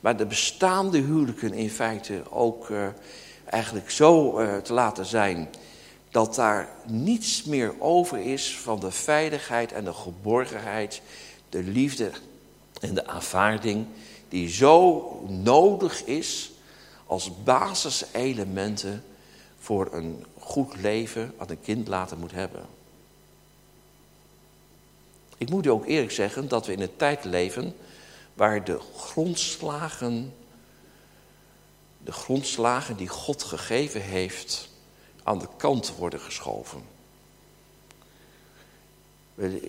Maar 0.00 0.16
de 0.16 0.26
bestaande 0.26 0.98
huwelijken 0.98 1.52
in 1.52 1.70
feite 1.70 2.22
ook 2.30 2.68
uh, 2.68 2.86
eigenlijk 3.44 3.90
zo 3.90 4.40
uh, 4.40 4.56
te 4.56 4.72
laten 4.72 5.06
zijn 5.06 5.48
dat 6.10 6.34
daar 6.34 6.68
niets 6.86 7.44
meer 7.44 7.80
over 7.80 8.18
is 8.18 8.58
van 8.58 8.80
de 8.80 8.90
veiligheid 8.90 9.72
en 9.72 9.84
de 9.84 9.92
geborgenheid, 9.92 11.02
de 11.48 11.62
liefde 11.62 12.10
en 12.80 12.94
de 12.94 13.06
aanvaarding 13.06 13.86
die 14.28 14.48
zo 14.48 15.10
nodig 15.28 16.04
is 16.04 16.50
als 17.06 17.42
basiselementen 17.44 19.04
voor 19.58 19.88
een 19.92 20.24
goed 20.38 20.76
leven 20.76 21.34
wat 21.38 21.50
een 21.50 21.60
kind 21.60 21.88
later 21.88 22.18
moet 22.18 22.32
hebben. 22.32 22.66
Ik 25.36 25.50
moet 25.50 25.66
u 25.66 25.68
ook 25.68 25.86
eerlijk 25.86 26.12
zeggen 26.12 26.48
dat 26.48 26.66
we 26.66 26.72
in 26.72 26.80
een 26.80 26.96
tijd 26.96 27.24
leven 27.24 27.74
waar 28.34 28.64
de 28.64 28.78
grondslagen, 28.96 30.34
de 32.04 32.12
grondslagen 32.12 32.96
die 32.96 33.08
God 33.08 33.42
gegeven 33.42 34.02
heeft, 34.02 34.69
aan 35.30 35.38
de 35.38 35.48
kant 35.56 35.96
worden 35.96 36.20
geschoven. 36.20 36.82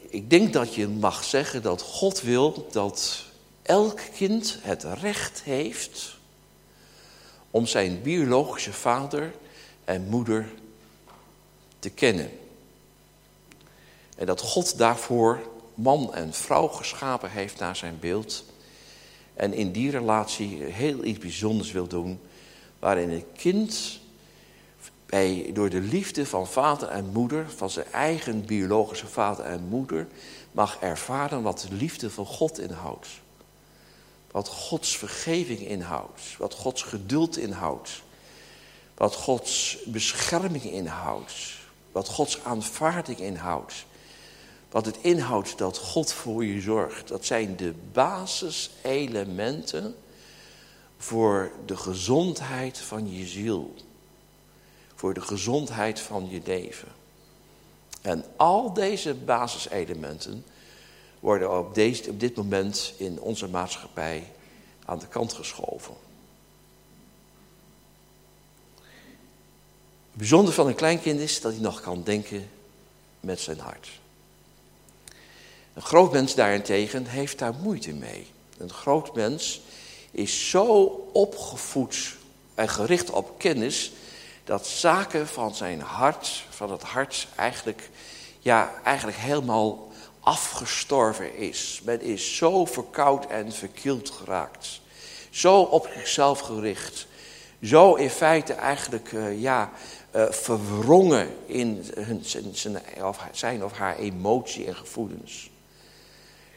Ik 0.09 0.29
denk 0.29 0.53
dat 0.53 0.75
je 0.75 0.87
mag 0.87 1.23
zeggen 1.23 1.61
dat 1.61 1.81
God 1.81 2.21
wil 2.21 2.67
dat 2.71 3.25
elk 3.61 4.01
kind 4.15 4.57
het 4.61 4.83
recht 4.83 5.43
heeft 5.43 6.17
om 7.51 7.65
zijn 7.65 8.01
biologische 8.01 8.73
vader 8.73 9.33
en 9.85 10.07
moeder 10.09 10.51
te 11.79 11.89
kennen. 11.89 12.31
En 14.15 14.25
dat 14.25 14.41
God 14.41 14.77
daarvoor 14.77 15.39
man 15.73 16.13
en 16.13 16.33
vrouw 16.33 16.67
geschapen 16.67 17.31
heeft 17.31 17.59
naar 17.59 17.75
zijn 17.75 17.97
beeld. 17.99 18.43
En 19.33 19.53
in 19.53 19.71
die 19.71 19.91
relatie 19.91 20.63
heel 20.63 21.03
iets 21.03 21.19
bijzonders 21.19 21.71
wil 21.71 21.87
doen. 21.87 22.19
Waarin 22.79 23.09
het 23.09 23.25
kind 23.35 24.00
door 25.53 25.69
de 25.69 25.81
liefde 25.81 26.25
van 26.25 26.47
vader 26.47 26.87
en 26.87 27.09
moeder, 27.11 27.45
van 27.55 27.69
zijn 27.69 27.91
eigen 27.91 28.45
biologische 28.45 29.07
vader 29.07 29.45
en 29.45 29.63
moeder, 29.63 30.07
mag 30.51 30.77
ervaren 30.79 31.41
wat 31.41 31.65
de 31.69 31.75
liefde 31.75 32.09
van 32.09 32.25
God 32.25 32.59
inhoudt. 32.59 33.07
Wat 34.31 34.47
Gods 34.47 34.97
vergeving 34.97 35.59
inhoudt. 35.59 36.21
Wat 36.37 36.53
Gods 36.53 36.83
geduld 36.83 37.37
inhoudt. 37.37 38.01
Wat 38.95 39.15
Gods 39.15 39.77
bescherming 39.85 40.63
inhoudt. 40.63 41.33
Wat 41.91 42.07
Gods 42.07 42.43
aanvaarding 42.43 43.19
inhoudt. 43.19 43.85
Wat 44.69 44.85
het 44.85 44.97
inhoudt 45.01 45.57
dat 45.57 45.77
God 45.77 46.13
voor 46.13 46.45
je 46.45 46.61
zorgt. 46.61 47.07
Dat 47.07 47.25
zijn 47.25 47.55
de 47.55 47.73
basiselementen 47.91 49.95
voor 50.97 51.51
de 51.65 51.77
gezondheid 51.77 52.77
van 52.77 53.17
je 53.17 53.25
ziel. 53.25 53.73
Voor 55.01 55.13
de 55.13 55.21
gezondheid 55.21 55.99
van 55.99 56.29
je 56.29 56.41
leven. 56.45 56.87
En 58.01 58.25
al 58.35 58.73
deze 58.73 59.13
basiselementen 59.13 60.45
worden 61.19 61.57
op, 61.59 61.75
deze, 61.75 62.09
op 62.09 62.19
dit 62.19 62.35
moment 62.35 62.93
in 62.97 63.19
onze 63.19 63.47
maatschappij 63.47 64.31
aan 64.85 64.99
de 64.99 65.07
kant 65.07 65.33
geschoven. 65.33 65.93
Het 68.75 70.19
bijzondere 70.19 70.55
van 70.55 70.67
een 70.67 70.75
kleinkind 70.75 71.19
is 71.19 71.41
dat 71.41 71.51
hij 71.51 71.61
nog 71.61 71.81
kan 71.81 72.03
denken 72.03 72.49
met 73.19 73.39
zijn 73.39 73.59
hart. 73.59 73.89
Een 75.73 75.81
groot 75.81 76.11
mens 76.11 76.35
daarentegen 76.35 77.05
heeft 77.05 77.39
daar 77.39 77.53
moeite 77.53 77.93
mee. 77.93 78.27
Een 78.57 78.73
groot 78.73 79.15
mens 79.15 79.61
is 80.11 80.49
zo 80.49 80.83
opgevoed 81.13 82.15
en 82.55 82.69
gericht 82.69 83.09
op 83.09 83.39
kennis 83.39 83.91
dat 84.43 84.67
zaken 84.67 85.27
van 85.27 85.55
zijn 85.55 85.81
hart, 85.81 86.45
van 86.49 86.71
het 86.71 86.83
hart 86.83 87.27
eigenlijk, 87.35 87.89
ja, 88.39 88.71
eigenlijk 88.83 89.17
helemaal 89.17 89.91
afgestorven 90.19 91.35
is. 91.35 91.81
Men 91.83 92.01
is 92.01 92.35
zo 92.35 92.65
verkoud 92.65 93.25
en 93.25 93.51
verkield 93.51 94.09
geraakt. 94.09 94.81
Zo 95.29 95.61
op 95.61 95.89
zichzelf 95.95 96.39
gericht. 96.39 97.07
Zo 97.61 97.95
in 97.95 98.09
feite 98.09 98.53
eigenlijk 98.53 99.11
uh, 99.11 99.41
ja, 99.41 99.71
uh, 100.15 100.31
verwrongen 100.31 101.29
in 101.45 101.85
hun, 101.95 102.25
zijn, 102.25 102.81
of 103.03 103.19
zijn 103.31 103.63
of 103.63 103.73
haar 103.73 103.97
emotie 103.97 104.65
en 104.65 104.75
gevoelens. 104.75 105.49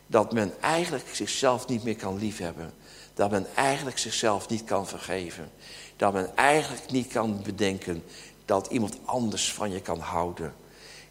Dat 0.06 0.32
men 0.32 0.52
eigenlijk 0.60 1.08
zichzelf 1.12 1.66
niet 1.68 1.84
meer 1.84 1.96
kan 1.96 2.18
liefhebben. 2.18 2.72
Dat 3.14 3.30
men 3.30 3.46
eigenlijk 3.54 3.98
zichzelf 3.98 4.48
niet 4.48 4.64
kan 4.64 4.86
vergeven. 4.86 5.50
Dat 5.96 6.12
men 6.12 6.36
eigenlijk 6.36 6.90
niet 6.90 7.06
kan 7.06 7.42
bedenken 7.42 8.04
dat 8.44 8.66
iemand 8.66 8.96
anders 9.04 9.52
van 9.52 9.70
je 9.70 9.80
kan 9.80 9.98
houden. 9.98 10.54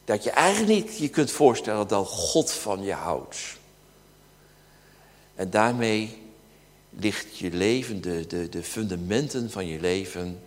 Dat 0.05 0.23
je 0.23 0.31
eigenlijk 0.31 0.71
niet 0.73 0.97
je 0.97 1.09
kunt 1.09 1.31
voorstellen 1.31 1.87
dat 1.87 2.07
God 2.07 2.51
van 2.51 2.83
je 2.83 2.93
houdt. 2.93 3.37
En 5.35 5.49
daarmee 5.49 6.21
ligt 6.89 7.37
je 7.37 7.51
leven, 7.51 8.01
de, 8.01 8.27
de, 8.27 8.49
de 8.49 8.63
fundamenten 8.63 9.51
van 9.51 9.67
je 9.67 9.79
leven 9.79 10.39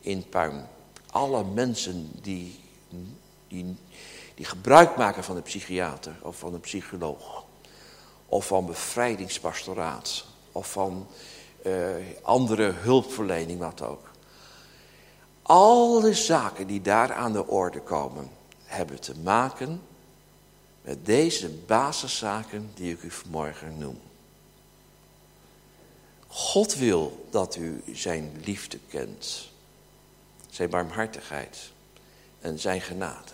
in 0.00 0.28
puin. 0.28 0.66
Alle 1.10 1.44
mensen 1.44 2.10
die, 2.22 2.60
die, 3.48 3.76
die 4.34 4.44
gebruik 4.44 4.96
maken 4.96 5.24
van 5.24 5.36
een 5.36 5.42
psychiater 5.42 6.16
of 6.22 6.38
van 6.38 6.54
een 6.54 6.60
psycholoog. 6.60 7.44
Of 8.26 8.46
van 8.46 8.66
bevrijdingspastoraat. 8.66 10.24
Of 10.52 10.70
van 10.72 11.06
andere 12.22 12.72
hulpverlening, 12.72 13.58
wat 13.58 13.82
ook. 13.82 14.10
Alle 15.42 16.14
zaken 16.14 16.66
die 16.66 16.80
daar 16.80 17.12
aan 17.12 17.32
de 17.32 17.46
orde 17.46 17.80
komen 17.80 18.30
hebben 18.64 19.00
te 19.00 19.14
maken 19.22 19.80
met 20.82 21.06
deze 21.06 21.48
basiszaken 21.48 22.70
die 22.74 22.92
ik 22.92 23.02
u 23.02 23.10
vanmorgen 23.10 23.78
noem. 23.78 24.00
God 26.26 26.74
wil 26.74 27.26
dat 27.30 27.56
u 27.56 27.82
zijn 27.92 28.32
liefde 28.44 28.78
kent, 28.88 29.48
zijn 30.50 30.70
barmhartigheid 30.70 31.70
en 32.40 32.58
zijn 32.58 32.80
genade. 32.80 33.32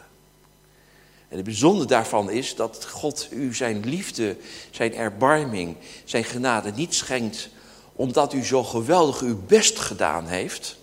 En 1.28 1.36
het 1.36 1.44
bijzondere 1.44 1.88
daarvan 1.88 2.30
is 2.30 2.54
dat 2.54 2.86
God 2.86 3.28
u 3.30 3.54
zijn 3.54 3.84
liefde, 3.84 4.36
zijn 4.70 4.94
erbarming, 4.94 5.76
zijn 6.04 6.24
genade 6.24 6.72
niet 6.72 6.94
schenkt 6.94 7.48
omdat 7.96 8.32
u 8.32 8.44
zo 8.44 8.64
geweldig 8.64 9.20
uw 9.20 9.38
best 9.46 9.78
gedaan 9.78 10.26
heeft 10.26 10.76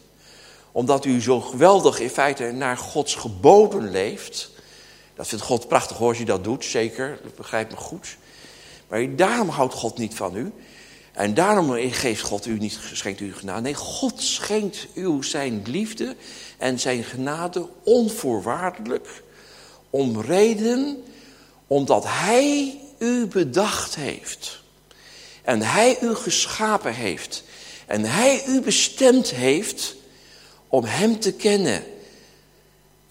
omdat 0.71 1.05
u 1.05 1.21
zo 1.21 1.41
geweldig 1.41 1.99
in 1.99 2.09
feite 2.09 2.51
naar 2.51 2.77
Gods 2.77 3.15
geboden 3.15 3.91
leeft. 3.91 4.49
Dat 5.15 5.27
vindt 5.27 5.43
God 5.43 5.67
prachtig 5.67 5.97
hoor 5.97 6.07
als 6.07 6.17
je 6.17 6.25
dat 6.25 6.43
doet, 6.43 6.65
zeker, 6.65 7.19
dat 7.23 7.35
begrijpt 7.35 7.71
me 7.71 7.77
goed. 7.77 8.17
Maar 8.87 9.15
daarom 9.15 9.49
houdt 9.49 9.73
God 9.73 9.97
niet 9.97 10.15
van 10.15 10.35
u. 10.35 10.51
En 11.11 11.33
daarom 11.33 11.91
geeft 11.91 12.21
God 12.21 12.45
u 12.45 12.57
niet, 12.57 12.79
schenkt 12.93 13.19
u 13.19 13.33
genade. 13.33 13.61
Nee, 13.61 13.73
God 13.73 14.21
schenkt 14.21 14.87
u 14.93 15.23
zijn 15.23 15.61
liefde 15.65 16.15
en 16.57 16.79
zijn 16.79 17.03
genade 17.03 17.67
onvoorwaardelijk. 17.83 19.23
Om 19.89 20.21
reden, 20.21 21.03
omdat 21.67 22.03
hij 22.07 22.79
u 22.99 23.27
bedacht 23.27 23.95
heeft. 23.95 24.60
En 25.43 25.61
hij 25.61 25.97
u 26.01 26.15
geschapen 26.15 26.93
heeft. 26.93 27.43
En 27.85 28.05
hij 28.05 28.45
u 28.45 28.61
bestemd 28.61 29.29
heeft 29.29 29.95
om 30.67 30.83
Hem 30.83 31.19
te 31.19 31.33
kennen 31.33 31.83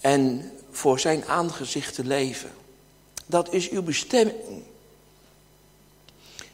en 0.00 0.52
voor 0.70 1.00
Zijn 1.00 1.24
aangezicht 1.24 1.94
te 1.94 2.04
leven. 2.04 2.50
Dat 3.26 3.52
is 3.52 3.70
uw 3.70 3.82
bestemming. 3.82 4.62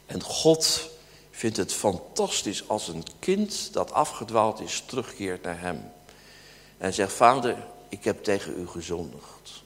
En 0.07 0.23
God 0.23 0.91
vindt 1.31 1.57
het 1.57 1.73
fantastisch 1.73 2.69
als 2.69 2.89
een 2.89 3.05
kind 3.19 3.73
dat 3.73 3.93
afgedwaald 3.93 4.61
is 4.61 4.83
terugkeert 4.87 5.43
naar 5.43 5.61
Hem. 5.61 5.91
En 6.79 6.95
zegt, 6.95 7.12
vader, 7.12 7.57
ik 7.89 8.05
heb 8.05 8.25
tegen 8.25 8.61
u 8.61 8.67
gezondigd. 8.67 9.62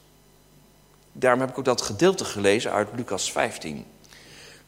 Daarom 1.13 1.41
heb 1.41 1.51
ik 1.51 1.59
ook 1.59 1.65
dat 1.65 1.83
gedeelte 1.83 2.25
gelezen 2.25 2.73
uit 2.73 2.89
Lucas 2.97 3.33
15. 3.33 3.87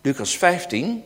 Lucas 0.01 0.37
15, 0.37 1.05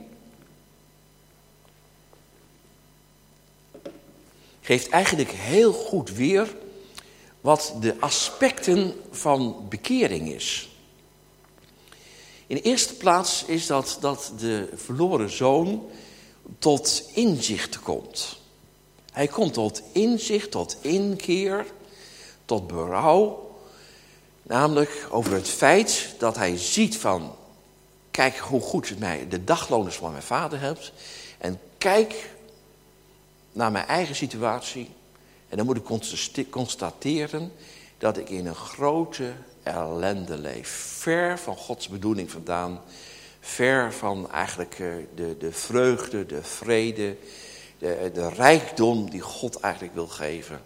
geeft 4.67 4.89
eigenlijk 4.89 5.31
heel 5.31 5.73
goed 5.73 6.11
weer 6.11 6.57
wat 7.41 7.75
de 7.81 7.97
aspecten 8.01 8.95
van 9.11 9.67
bekering 9.69 10.29
is. 10.29 10.69
In 12.47 12.57
de 12.57 12.63
eerste 12.63 12.95
plaats 12.95 13.45
is 13.45 13.67
dat 13.67 13.99
dat 14.01 14.33
de 14.39 14.69
verloren 14.75 15.31
zoon 15.31 15.91
tot 16.59 17.11
inzicht 17.15 17.81
komt. 17.81 18.39
Hij 19.13 19.27
komt 19.27 19.53
tot 19.53 19.83
inzicht, 19.93 20.51
tot 20.51 20.77
inkeer, 20.81 21.67
tot 22.45 22.67
berouw. 22.67 23.57
Namelijk 24.43 25.07
over 25.11 25.33
het 25.33 25.49
feit 25.49 26.15
dat 26.19 26.37
hij 26.37 26.57
ziet 26.57 26.97
van... 26.97 27.35
kijk 28.11 28.37
hoe 28.37 28.61
goed 28.61 28.99
mij 28.99 29.29
de 29.29 29.45
dagloners 29.45 29.97
van 29.97 30.11
mijn 30.11 30.23
vader 30.23 30.61
hebt. 30.61 30.93
En 31.39 31.61
kijk 31.79 32.35
naar 33.57 33.73
mijn 33.73 33.87
eigen 33.87 34.15
situatie. 34.15 34.91
En 35.49 35.57
dan 35.57 35.67
moet 35.67 35.77
ik 35.77 36.51
constateren 36.51 37.53
dat 37.99 38.17
ik 38.17 38.31
in 38.31 38.47
een 38.47 38.55
grote 38.55 39.33
ellende 39.63 40.39
leef. 40.39 40.69
Ver 40.99 41.39
van 41.39 41.57
Gods 41.57 41.89
bedoeling 41.89 42.31
vandaan. 42.31 42.81
Ver 43.41 43.93
van 43.93 44.31
eigenlijk 44.31 44.79
eh, 44.79 44.89
de, 45.15 45.37
de 45.39 45.53
vreugde, 45.53 46.27
de 46.27 46.43
vrede, 46.43 47.17
de, 47.79 48.11
de 48.15 48.29
rijkdom 48.29 49.11
die 49.11 49.21
God 49.21 49.61
eigenlijk 49.61 49.95
wil 49.95 50.09
geven. 50.09 50.61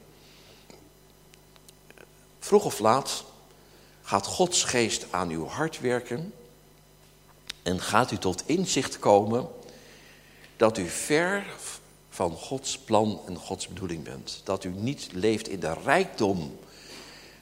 Vroeg 2.38 2.64
of 2.64 2.78
laat 2.78 3.24
gaat 4.02 4.26
Gods 4.26 4.64
geest 4.64 5.06
aan 5.10 5.28
uw 5.30 5.46
hart 5.46 5.80
werken. 5.80 6.34
En 7.62 7.80
gaat 7.80 8.10
u 8.10 8.18
tot 8.18 8.42
inzicht 8.46 8.98
komen 8.98 9.48
dat 10.56 10.78
u 10.78 10.88
ver 10.88 11.46
van 12.20 12.36
Gods 12.36 12.78
plan 12.78 13.20
en 13.26 13.36
Gods 13.36 13.68
bedoeling 13.68 14.02
bent. 14.02 14.40
Dat 14.44 14.64
u 14.64 14.72
niet 14.74 15.08
leeft 15.12 15.48
in 15.48 15.60
de 15.60 15.74
rijkdom 15.84 16.58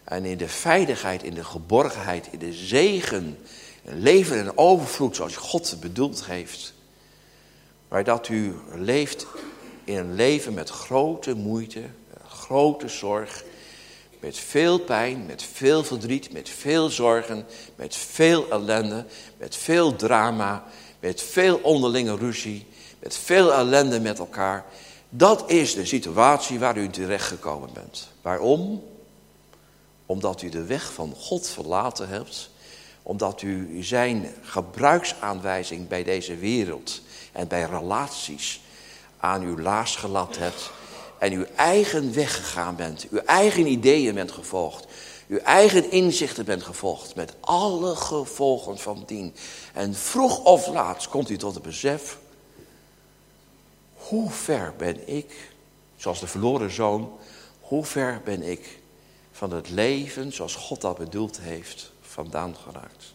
en 0.04 0.24
in 0.24 0.38
de 0.38 0.48
veiligheid, 0.48 1.22
in 1.22 1.34
de 1.34 1.44
geborgenheid, 1.44 2.28
in 2.30 2.38
de 2.38 2.52
zegen 2.52 3.38
Een 3.84 4.00
leven 4.00 4.38
in 4.38 4.58
overvloed 4.58 5.16
zoals 5.16 5.36
God 5.36 5.76
bedoeld 5.80 6.26
heeft. 6.26 6.74
Maar 7.88 8.04
dat 8.04 8.28
u 8.28 8.54
leeft 8.74 9.26
in 9.84 9.96
een 9.96 10.14
leven 10.14 10.54
met 10.54 10.70
grote 10.70 11.34
moeite, 11.34 11.82
grote 12.28 12.88
zorg, 12.88 13.44
met 14.20 14.38
veel 14.38 14.78
pijn, 14.78 15.26
met 15.26 15.42
veel 15.42 15.84
verdriet, 15.84 16.32
met 16.32 16.48
veel 16.48 16.88
zorgen, 16.88 17.46
met 17.76 17.96
veel 17.96 18.50
ellende, 18.50 19.06
met 19.38 19.56
veel 19.56 19.96
drama, 19.96 20.64
met 21.00 21.22
veel 21.22 21.56
onderlinge 21.62 22.16
ruzie, 22.16 22.66
met 22.98 23.16
veel 23.16 23.52
ellende 23.52 24.00
met 24.00 24.18
elkaar. 24.18 24.64
Dat 25.08 25.50
is 25.50 25.74
de 25.74 25.84
situatie 25.84 26.58
waar 26.58 26.76
u 26.76 26.88
terecht 26.88 27.26
gekomen 27.26 27.70
bent. 27.72 28.08
Waarom? 28.22 28.82
Omdat 30.06 30.42
u 30.42 30.48
de 30.48 30.64
weg 30.64 30.92
van 30.92 31.14
God 31.16 31.48
verlaten 31.48 32.08
hebt. 32.08 32.50
Omdat 33.02 33.42
u 33.42 33.82
zijn 33.82 34.34
gebruiksaanwijzing 34.42 35.88
bij 35.88 36.04
deze 36.04 36.36
wereld 36.36 37.00
en 37.32 37.48
bij 37.48 37.62
relaties 37.62 38.60
aan 39.16 39.42
uw 39.42 39.58
laars 39.58 39.96
gelat 39.96 40.38
hebt. 40.38 40.70
En 41.18 41.32
uw 41.32 41.44
eigen 41.56 42.14
weg 42.14 42.36
gegaan 42.36 42.76
bent. 42.76 43.06
Uw 43.10 43.18
eigen 43.18 43.66
ideeën 43.66 44.14
bent 44.14 44.32
gevolgd. 44.32 44.86
Uw 45.28 45.38
eigen 45.38 45.90
inzichten 45.90 46.44
bent 46.44 46.62
gevolgd. 46.62 47.14
Met 47.14 47.34
alle 47.40 47.96
gevolgen 47.96 48.78
van 48.78 49.02
dien. 49.06 49.34
En 49.74 49.94
vroeg 49.94 50.44
of 50.44 50.66
laat 50.66 51.08
komt 51.08 51.30
u 51.30 51.36
tot 51.36 51.54
het 51.54 51.62
besef. 51.62 52.18
Hoe 54.08 54.30
ver 54.30 54.74
ben 54.76 55.08
ik, 55.08 55.50
zoals 55.96 56.20
de 56.20 56.26
verloren 56.26 56.70
zoon. 56.70 57.18
Hoe 57.60 57.84
ver 57.84 58.20
ben 58.24 58.42
ik 58.42 58.78
van 59.32 59.52
het 59.52 59.70
leven 59.70 60.32
zoals 60.32 60.54
God 60.54 60.80
dat 60.80 60.98
bedoeld 60.98 61.40
heeft 61.40 61.92
vandaan 62.00 62.56
geraakt. 62.56 63.14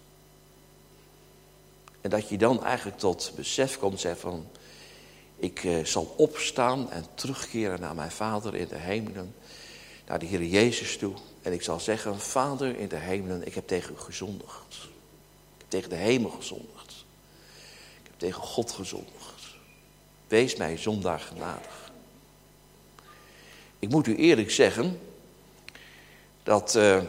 En 2.02 2.10
dat 2.10 2.30
je 2.30 2.38
dan 2.38 2.64
eigenlijk 2.64 2.98
tot 2.98 3.32
besef 3.36 3.78
komt 3.78 4.00
zeggen 4.00 4.22
van... 4.22 4.48
ik 5.36 5.64
eh, 5.64 5.86
zal 5.86 6.14
opstaan 6.18 6.92
en 6.92 7.06
terugkeren 7.14 7.80
naar 7.80 7.96
mijn 7.96 8.12
Vader 8.12 8.56
in 8.56 8.68
de 8.68 8.78
hemelen... 8.78 9.36
naar 10.08 10.20
de 10.20 10.26
Heer 10.26 10.44
Jezus 10.44 10.98
toe. 10.98 11.14
En 11.42 11.54
ik 11.54 11.62
zal 11.62 11.80
zeggen, 11.80 12.20
Vader 12.20 12.78
in 12.78 12.88
de 12.88 12.96
hemelen, 12.96 13.46
ik 13.46 13.54
heb 13.56 13.68
tegen 13.68 13.94
u 13.94 13.98
gezondigd. 13.98 14.76
Ik 15.56 15.58
heb 15.58 15.70
tegen 15.70 15.90
de 15.90 15.96
hemel 15.96 16.30
gezondigd. 16.30 17.06
Ik 18.02 18.10
heb 18.10 18.20
tegen 18.20 18.42
God 18.42 18.72
gezondigd. 18.72 19.23
Wees 20.34 20.56
mij 20.56 20.78
zondaar 20.78 21.20
genadig. 21.20 21.92
Ik 23.80 23.90
moet 23.90 24.08
u 24.08 24.16
eerlijk 24.16 24.52
zeggen 24.52 25.00
dat 26.44 26.76
uh, 26.76 27.02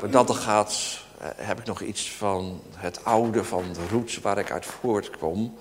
wat 0.00 0.12
dat 0.12 0.28
er 0.28 0.34
gaat, 0.34 0.98
uh, 1.20 1.26
heb 1.36 1.58
ik 1.58 1.66
nog 1.66 1.80
iets 1.80 2.10
van 2.10 2.62
het 2.76 3.04
oude, 3.04 3.44
van 3.44 3.72
de 3.72 3.88
roots 3.90 4.18
waar 4.18 4.38
ik 4.38 4.50
uit 4.50 4.66
voortkom. 4.66 5.58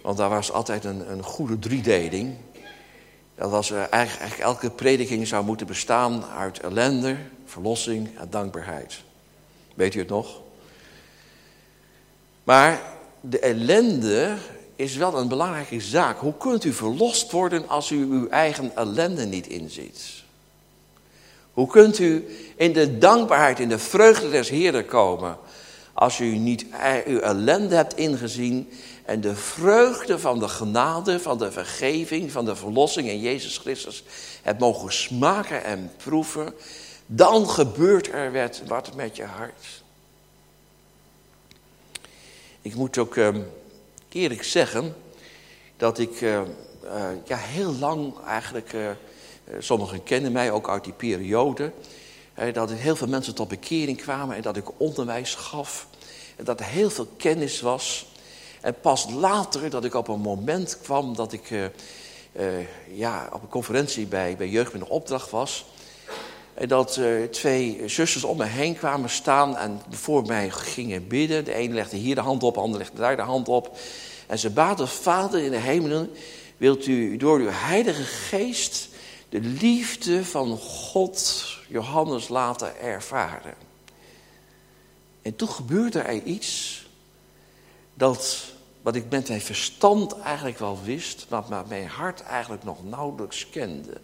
Want 0.00 0.16
daar 0.16 0.28
was 0.28 0.52
altijd 0.52 0.84
een, 0.84 1.10
een 1.10 1.22
goede 1.22 1.58
driedeling. 1.58 2.36
Dat 3.34 3.50
was 3.50 3.70
eigenlijk, 3.70 4.20
eigenlijk 4.20 4.40
elke 4.40 4.70
prediking 4.70 5.26
zou 5.26 5.44
moeten 5.44 5.66
bestaan 5.66 6.24
uit 6.24 6.60
ellende, 6.60 7.16
verlossing 7.44 8.18
en 8.18 8.30
dankbaarheid. 8.30 9.02
Weet 9.74 9.94
u 9.94 9.98
het 9.98 10.08
nog? 10.08 10.40
Maar 12.42 12.80
de 13.20 13.38
ellende 13.38 14.36
is 14.76 14.96
wel 14.96 15.18
een 15.18 15.28
belangrijke 15.28 15.80
zaak. 15.80 16.18
Hoe 16.18 16.36
kunt 16.36 16.64
u 16.64 16.72
verlost 16.72 17.30
worden 17.30 17.68
als 17.68 17.90
u 17.90 17.96
uw 17.96 18.28
eigen 18.28 18.76
ellende 18.76 19.24
niet 19.24 19.46
inziet? 19.46 20.22
Hoe 21.52 21.66
kunt 21.66 21.98
u 21.98 22.26
in 22.56 22.72
de 22.72 22.98
dankbaarheid, 22.98 23.60
in 23.60 23.68
de 23.68 23.78
vreugde 23.78 24.30
des 24.30 24.48
Heeren 24.48 24.86
komen... 24.86 25.38
als 25.92 26.20
u 26.20 26.36
niet 26.36 26.66
uw 27.06 27.18
ellende 27.18 27.74
hebt 27.74 27.96
ingezien... 27.96 28.70
en 29.04 29.20
de 29.20 29.36
vreugde 29.36 30.18
van 30.18 30.38
de 30.38 30.48
genade, 30.48 31.20
van 31.20 31.38
de 31.38 31.52
vergeving, 31.52 32.32
van 32.32 32.44
de 32.44 32.56
verlossing 32.56 33.08
in 33.08 33.20
Jezus 33.20 33.58
Christus... 33.58 34.04
hebt 34.42 34.60
mogen 34.60 34.92
smaken 34.92 35.64
en 35.64 35.92
proeven... 35.96 36.54
dan 37.06 37.48
gebeurt 37.48 38.12
er 38.12 38.50
wat 38.66 38.94
met 38.94 39.16
je 39.16 39.24
hart. 39.24 39.82
Ik 42.62 42.74
moet 42.74 42.98
ook 42.98 43.16
uh, 43.16 43.28
eerlijk 44.14 44.44
zeggen 44.44 44.94
dat 45.76 45.98
ik 45.98 46.20
uh, 46.20 46.40
uh, 46.84 47.04
ja, 47.24 47.36
heel 47.36 47.74
lang 47.74 48.14
eigenlijk 48.26 48.72
eh, 48.72 48.88
sommigen 49.58 50.02
kennen 50.02 50.32
mij 50.32 50.50
ook 50.50 50.68
uit 50.68 50.84
die 50.84 50.92
periode. 50.92 51.72
Dat 52.52 52.70
er 52.70 52.76
heel 52.76 52.96
veel 52.96 53.06
mensen 53.06 53.34
tot 53.34 53.48
bekering 53.48 53.96
kwamen 53.96 54.36
en 54.36 54.42
dat 54.42 54.56
ik 54.56 54.80
onderwijs 54.80 55.34
gaf. 55.34 55.86
En 56.36 56.44
dat 56.44 56.60
er 56.60 56.66
heel 56.66 56.90
veel 56.90 57.08
kennis 57.16 57.60
was. 57.60 58.06
En 58.60 58.74
pas 58.80 59.10
later 59.10 59.70
dat 59.70 59.84
ik 59.84 59.94
op 59.94 60.08
een 60.08 60.20
moment 60.20 60.78
kwam 60.82 61.16
dat 61.16 61.32
ik 61.32 61.70
ja, 62.92 63.28
op 63.32 63.42
een 63.42 63.48
conferentie 63.48 64.06
bij, 64.06 64.36
bij 64.36 64.48
Jeugd 64.48 64.72
met 64.72 64.82
een 64.82 64.88
opdracht 64.88 65.30
was. 65.30 65.66
En 66.54 66.68
dat 66.68 66.96
uh, 66.96 67.24
twee 67.24 67.82
zusters 67.86 68.24
om 68.24 68.36
me 68.36 68.44
heen 68.44 68.76
kwamen 68.76 69.10
staan 69.10 69.56
en 69.56 69.80
voor 69.90 70.26
mij 70.26 70.50
gingen 70.50 71.08
bidden. 71.08 71.44
De 71.44 71.54
ene 71.54 71.74
legde 71.74 71.96
hier 71.96 72.14
de 72.14 72.20
hand 72.20 72.42
op, 72.42 72.54
de 72.54 72.60
andere 72.60 72.82
legde 72.82 72.98
daar 72.98 73.16
de 73.16 73.22
hand 73.22 73.48
op. 73.48 73.76
En 74.26 74.38
ze 74.38 74.50
baden, 74.50 74.88
Vader 74.88 75.40
in 75.40 75.50
de 75.50 75.56
hemelen, 75.56 76.10
wilt 76.56 76.86
u 76.86 77.16
door 77.16 77.38
uw 77.38 77.50
heilige 77.50 78.02
geest 78.02 78.88
de 79.28 79.40
liefde 79.40 80.24
van 80.24 80.58
God 80.58 81.44
Johannes 81.68 82.28
laten 82.28 82.80
ervaren. 82.80 83.54
En 85.22 85.36
toen 85.36 85.48
gebeurde 85.48 85.98
er 85.98 86.22
iets 86.22 86.82
dat 87.94 88.52
wat 88.82 88.94
ik 88.94 89.10
met 89.10 89.28
mijn 89.28 89.40
verstand 89.40 90.18
eigenlijk 90.18 90.58
wel 90.58 90.78
wist, 90.84 91.26
maar 91.28 91.64
mijn 91.68 91.88
hart 91.88 92.22
eigenlijk 92.22 92.64
nog 92.64 92.84
nauwelijks 92.84 93.50
kende. 93.50 94.00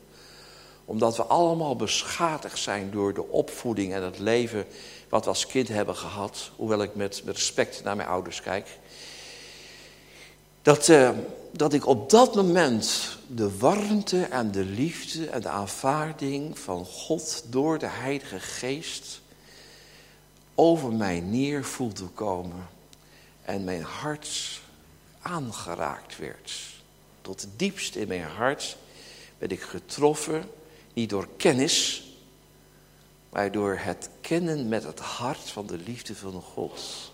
Omdat 0.90 1.16
we 1.16 1.22
allemaal 1.22 1.76
beschadigd 1.76 2.58
zijn 2.58 2.90
door 2.90 3.14
de 3.14 3.28
opvoeding 3.28 3.94
en 3.94 4.02
het 4.02 4.18
leven 4.18 4.66
wat 5.08 5.22
we 5.22 5.28
als 5.28 5.46
kind 5.46 5.68
hebben 5.68 5.96
gehad. 5.96 6.50
Hoewel 6.56 6.82
ik 6.82 6.94
met 6.94 7.22
respect 7.24 7.84
naar 7.84 7.96
mijn 7.96 8.08
ouders 8.08 8.40
kijk. 8.40 8.78
Dat, 10.62 10.88
uh, 10.88 11.10
dat 11.52 11.72
ik 11.72 11.86
op 11.86 12.10
dat 12.10 12.34
moment 12.34 13.18
de 13.26 13.58
warmte 13.58 14.22
en 14.22 14.50
de 14.50 14.64
liefde 14.64 15.26
en 15.26 15.40
de 15.40 15.48
aanvaarding 15.48 16.58
van 16.58 16.84
God 16.84 17.44
door 17.46 17.78
de 17.78 17.88
Heilige 17.88 18.40
Geest 18.40 19.20
over 20.54 20.92
mij 20.92 21.20
neer 21.20 21.64
voelde 21.64 22.06
komen. 22.06 22.68
En 23.42 23.64
mijn 23.64 23.82
hart 23.82 24.60
aangeraakt 25.22 26.18
werd. 26.18 26.52
Tot 27.22 27.46
diepst 27.56 27.94
in 27.94 28.08
mijn 28.08 28.28
hart 28.36 28.76
werd 29.38 29.52
ik 29.52 29.62
getroffen, 29.62 30.44
niet 30.92 31.10
door 31.10 31.28
kennis, 31.36 32.04
maar 33.30 33.52
door 33.52 33.78
het 33.80 34.10
kennen 34.20 34.68
met 34.68 34.84
het 34.84 35.00
hart 35.00 35.50
van 35.50 35.66
de 35.66 35.78
liefde 35.78 36.14
van 36.16 36.42
God. 36.42 37.12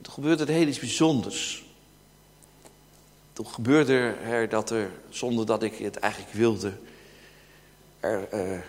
Toen 0.00 0.12
gebeurde 0.12 0.44
er 0.44 0.52
heel 0.52 0.66
iets 0.66 0.78
bijzonders. 0.78 1.64
Toen 3.32 3.46
gebeurde 3.46 4.14
er 4.24 4.48
dat 4.48 4.70
er, 4.70 4.90
zonder 5.08 5.46
dat 5.46 5.62
ik 5.62 5.74
het 5.74 5.96
eigenlijk 5.96 6.32
wilde, 6.32 6.72
er 8.00 8.34
uh, 8.34 8.60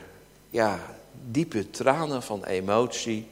ja, 0.49 0.95
diepe 1.31 1.69
tranen 1.69 2.23
van 2.23 2.45
emotie 2.45 3.27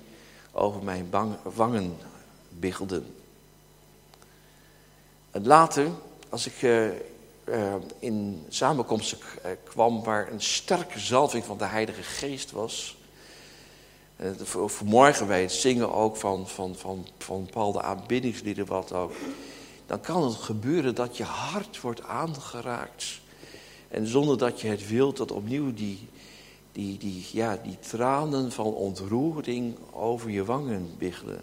over 0.52 0.84
mijn 0.84 1.10
bang, 1.10 1.36
wangen 1.43 1.97
biggelden. 2.49 3.15
En 5.32 5.47
later, 5.47 5.89
als 6.30 6.45
ik 6.45 6.62
uh, 6.62 6.89
uh, 7.50 7.74
in 8.00 8.46
samenkomsten 8.50 9.18
kwam 9.64 10.04
waar 10.04 10.32
een 10.32 10.42
sterke 10.42 11.00
zalving 11.00 11.46
van 11.46 11.58
de 11.58 11.66
Heilige 11.66 12.04
Geest 12.04 12.52
was. 12.52 12.98
vanmorgen 14.66 15.28
wij 15.28 15.42
het 15.42 15.52
zingen 15.52 15.94
ook 15.94 16.16
van, 16.16 16.48
van, 16.48 16.76
van, 16.76 17.08
van 17.18 17.46
bepaalde 17.46 17.82
aanbiddingslieden, 17.82 18.66
wat 18.66 18.94
ook 18.94 19.12
dan 19.90 20.02
kan 20.02 20.24
het 20.24 20.36
gebeuren 20.36 20.96
dat 20.96 21.18
je 21.18 21.24
hart 21.24 21.82
wordt 21.82 22.04
aangeraakt. 22.04 23.20
En 23.88 24.08
zonder 24.08 24.38
dat 24.38 24.62
je 24.62 24.68
het 24.68 24.88
wilt, 24.88 25.18
dat 25.18 25.32
opnieuw 25.32 25.74
die, 25.74 26.08
die, 26.72 26.98
die, 26.98 27.26
ja, 27.32 27.60
die 27.64 27.80
tranen 27.80 28.52
van 28.52 28.66
ontroering 28.66 29.76
over 29.92 30.30
je 30.30 30.46
wangen 30.46 30.90
biggelen. 30.98 31.42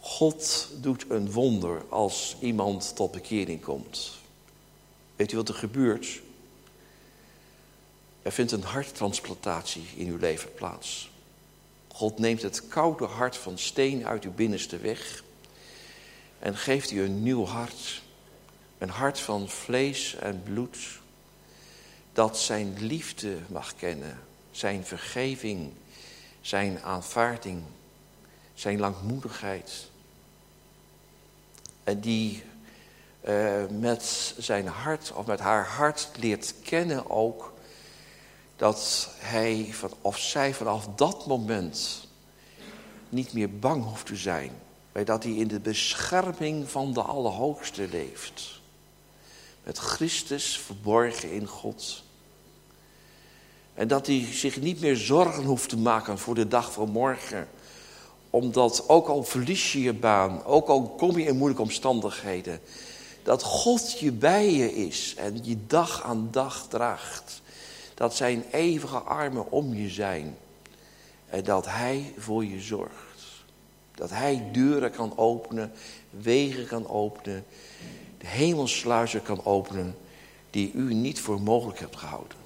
God 0.00 0.68
doet 0.80 1.04
een 1.08 1.32
wonder 1.32 1.82
als 1.88 2.36
iemand 2.40 2.96
tot 2.96 3.12
bekering 3.12 3.62
komt. 3.62 4.10
Weet 5.16 5.32
u 5.32 5.36
wat 5.36 5.48
er 5.48 5.54
gebeurt? 5.54 6.20
Er 8.22 8.32
vindt 8.32 8.52
een 8.52 8.62
harttransplantatie 8.62 9.84
in 9.96 10.06
uw 10.06 10.18
leven 10.18 10.54
plaats. 10.54 11.10
God 11.88 12.18
neemt 12.18 12.42
het 12.42 12.68
koude 12.68 13.04
hart 13.04 13.36
van 13.36 13.58
steen 13.58 14.06
uit 14.06 14.24
uw 14.24 14.32
binnenste 14.32 14.78
weg 14.78 15.22
en 16.38 16.56
geeft 16.56 16.90
u 16.90 17.02
een 17.02 17.22
nieuw 17.22 17.44
hart. 17.44 18.02
Een 18.78 18.88
hart 18.88 19.20
van 19.20 19.48
vlees 19.48 20.14
en 20.14 20.42
bloed. 20.42 20.78
Dat 22.12 22.38
zijn 22.38 22.76
liefde 22.78 23.38
mag 23.48 23.74
kennen. 23.74 24.18
Zijn 24.50 24.84
vergeving. 24.84 25.70
Zijn 26.40 26.82
aanvaarding. 26.82 27.62
Zijn 28.58 28.78
langmoedigheid. 28.78 29.86
En 31.84 32.00
die 32.00 32.42
uh, 33.28 33.66
met 33.70 34.34
zijn 34.38 34.66
hart 34.66 35.12
of 35.12 35.26
met 35.26 35.40
haar 35.40 35.66
hart 35.66 36.08
leert 36.16 36.54
kennen 36.62 37.10
ook 37.10 37.52
dat 38.56 39.08
hij 39.18 39.74
of 40.00 40.18
zij 40.18 40.54
vanaf 40.54 40.88
dat 40.96 41.26
moment 41.26 42.06
niet 43.08 43.32
meer 43.32 43.58
bang 43.58 43.84
hoeft 43.84 44.06
te 44.06 44.16
zijn. 44.16 44.50
Maar 44.92 45.04
dat 45.04 45.22
hij 45.22 45.32
in 45.32 45.48
de 45.48 45.60
bescherming 45.60 46.70
van 46.70 46.92
de 46.92 47.02
Allerhoogste 47.02 47.88
leeft. 47.88 48.60
Met 49.64 49.78
Christus 49.78 50.58
verborgen 50.58 51.30
in 51.30 51.46
God. 51.46 52.02
En 53.74 53.88
dat 53.88 54.06
hij 54.06 54.28
zich 54.32 54.60
niet 54.60 54.80
meer 54.80 54.96
zorgen 54.96 55.44
hoeft 55.44 55.68
te 55.68 55.78
maken 55.78 56.18
voor 56.18 56.34
de 56.34 56.48
dag 56.48 56.72
van 56.72 56.90
morgen. 56.90 57.48
Omdat 58.30 58.88
ook 58.88 59.08
al 59.08 59.22
verlies 59.24 59.72
je 59.72 59.80
je 59.80 59.92
baan, 59.92 60.44
ook 60.44 60.68
al 60.68 60.82
kom 60.82 61.18
je 61.18 61.24
in 61.24 61.36
moeilijke 61.36 61.62
omstandigheden. 61.62 62.60
Dat 63.22 63.42
God 63.42 63.98
je 63.98 64.12
bij 64.12 64.52
je 64.52 64.74
is 64.74 65.14
en 65.16 65.40
je 65.42 65.56
dag 65.66 66.02
aan 66.02 66.28
dag 66.30 66.66
draagt. 66.68 67.42
Dat 67.94 68.14
zijn 68.14 68.44
eeuwige 68.50 68.98
armen 68.98 69.50
om 69.50 69.74
je 69.74 69.88
zijn. 69.88 70.36
En 71.26 71.44
dat 71.44 71.66
hij 71.66 72.14
voor 72.18 72.44
je 72.44 72.60
zorgt. 72.60 72.96
Dat 73.94 74.10
hij 74.10 74.48
deuren 74.52 74.90
kan 74.90 75.12
openen, 75.16 75.72
wegen 76.10 76.66
kan 76.66 76.88
openen, 76.88 77.44
de 78.18 78.26
hemelsluizen 78.26 79.22
kan 79.22 79.44
openen 79.44 79.96
die 80.50 80.72
u 80.72 80.94
niet 80.94 81.20
voor 81.20 81.40
mogelijk 81.40 81.78
hebt 81.78 81.96
gehouden. 81.96 82.38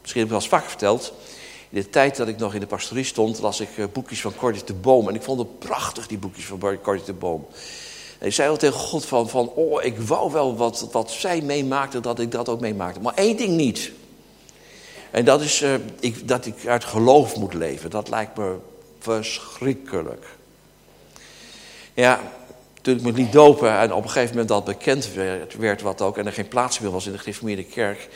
Misschien 0.00 0.20
heb 0.20 0.30
ik 0.30 0.36
wel 0.36 0.40
eens 0.40 0.60
vaak 0.60 0.68
verteld. 0.68 1.12
In 1.76 1.82
de 1.82 1.90
tijd 1.90 2.16
dat 2.16 2.28
ik 2.28 2.38
nog 2.38 2.54
in 2.54 2.60
de 2.60 2.66
pastorie 2.66 3.04
stond, 3.04 3.40
las 3.40 3.60
ik 3.60 3.68
eh, 3.76 3.84
boekjes 3.92 4.20
van 4.20 4.34
Corrie 4.36 4.64
de 4.64 4.74
Boom. 4.74 5.08
En 5.08 5.14
ik 5.14 5.22
vond 5.22 5.38
het 5.38 5.58
prachtig, 5.58 6.06
die 6.06 6.18
boekjes 6.18 6.44
van 6.44 6.78
Corrie 6.82 7.04
de 7.04 7.12
Boom. 7.12 7.46
En 8.18 8.26
ik 8.26 8.32
zei 8.32 8.48
al 8.48 8.56
tegen 8.56 8.78
God 8.78 9.04
van, 9.04 9.28
van 9.28 9.48
oh, 9.54 9.84
ik 9.84 9.98
wou 9.98 10.32
wel 10.32 10.56
wat, 10.56 10.88
wat 10.92 11.10
zij 11.10 11.40
meemaakte, 11.40 12.00
dat 12.00 12.20
ik 12.20 12.30
dat 12.30 12.48
ook 12.48 12.60
meemaakte. 12.60 13.00
Maar 13.00 13.14
één 13.14 13.36
ding 13.36 13.56
niet. 13.56 13.92
En 15.10 15.24
dat 15.24 15.40
is 15.40 15.62
uh, 15.62 15.74
ik, 16.00 16.28
dat 16.28 16.46
ik 16.46 16.66
uit 16.66 16.84
geloof 16.84 17.36
moet 17.36 17.54
leven. 17.54 17.90
Dat 17.90 18.08
lijkt 18.08 18.36
me 18.36 18.56
verschrikkelijk. 18.98 20.26
Ja, 21.94 22.20
toen 22.82 22.96
ik 22.96 23.02
me 23.02 23.12
liet 23.12 23.32
dopen 23.32 23.78
en 23.78 23.92
op 23.92 24.02
een 24.02 24.10
gegeven 24.10 24.30
moment 24.30 24.48
dat 24.48 24.64
bekend 24.64 25.12
werd, 25.12 25.56
werd 25.56 25.82
wat 25.82 26.00
ook... 26.00 26.18
en 26.18 26.26
er 26.26 26.32
geen 26.32 26.48
plaats 26.48 26.78
meer 26.78 26.90
was 26.90 27.06
in 27.06 27.12
de 27.12 27.18
gereformeerde 27.18 27.64
kerk... 27.64 28.08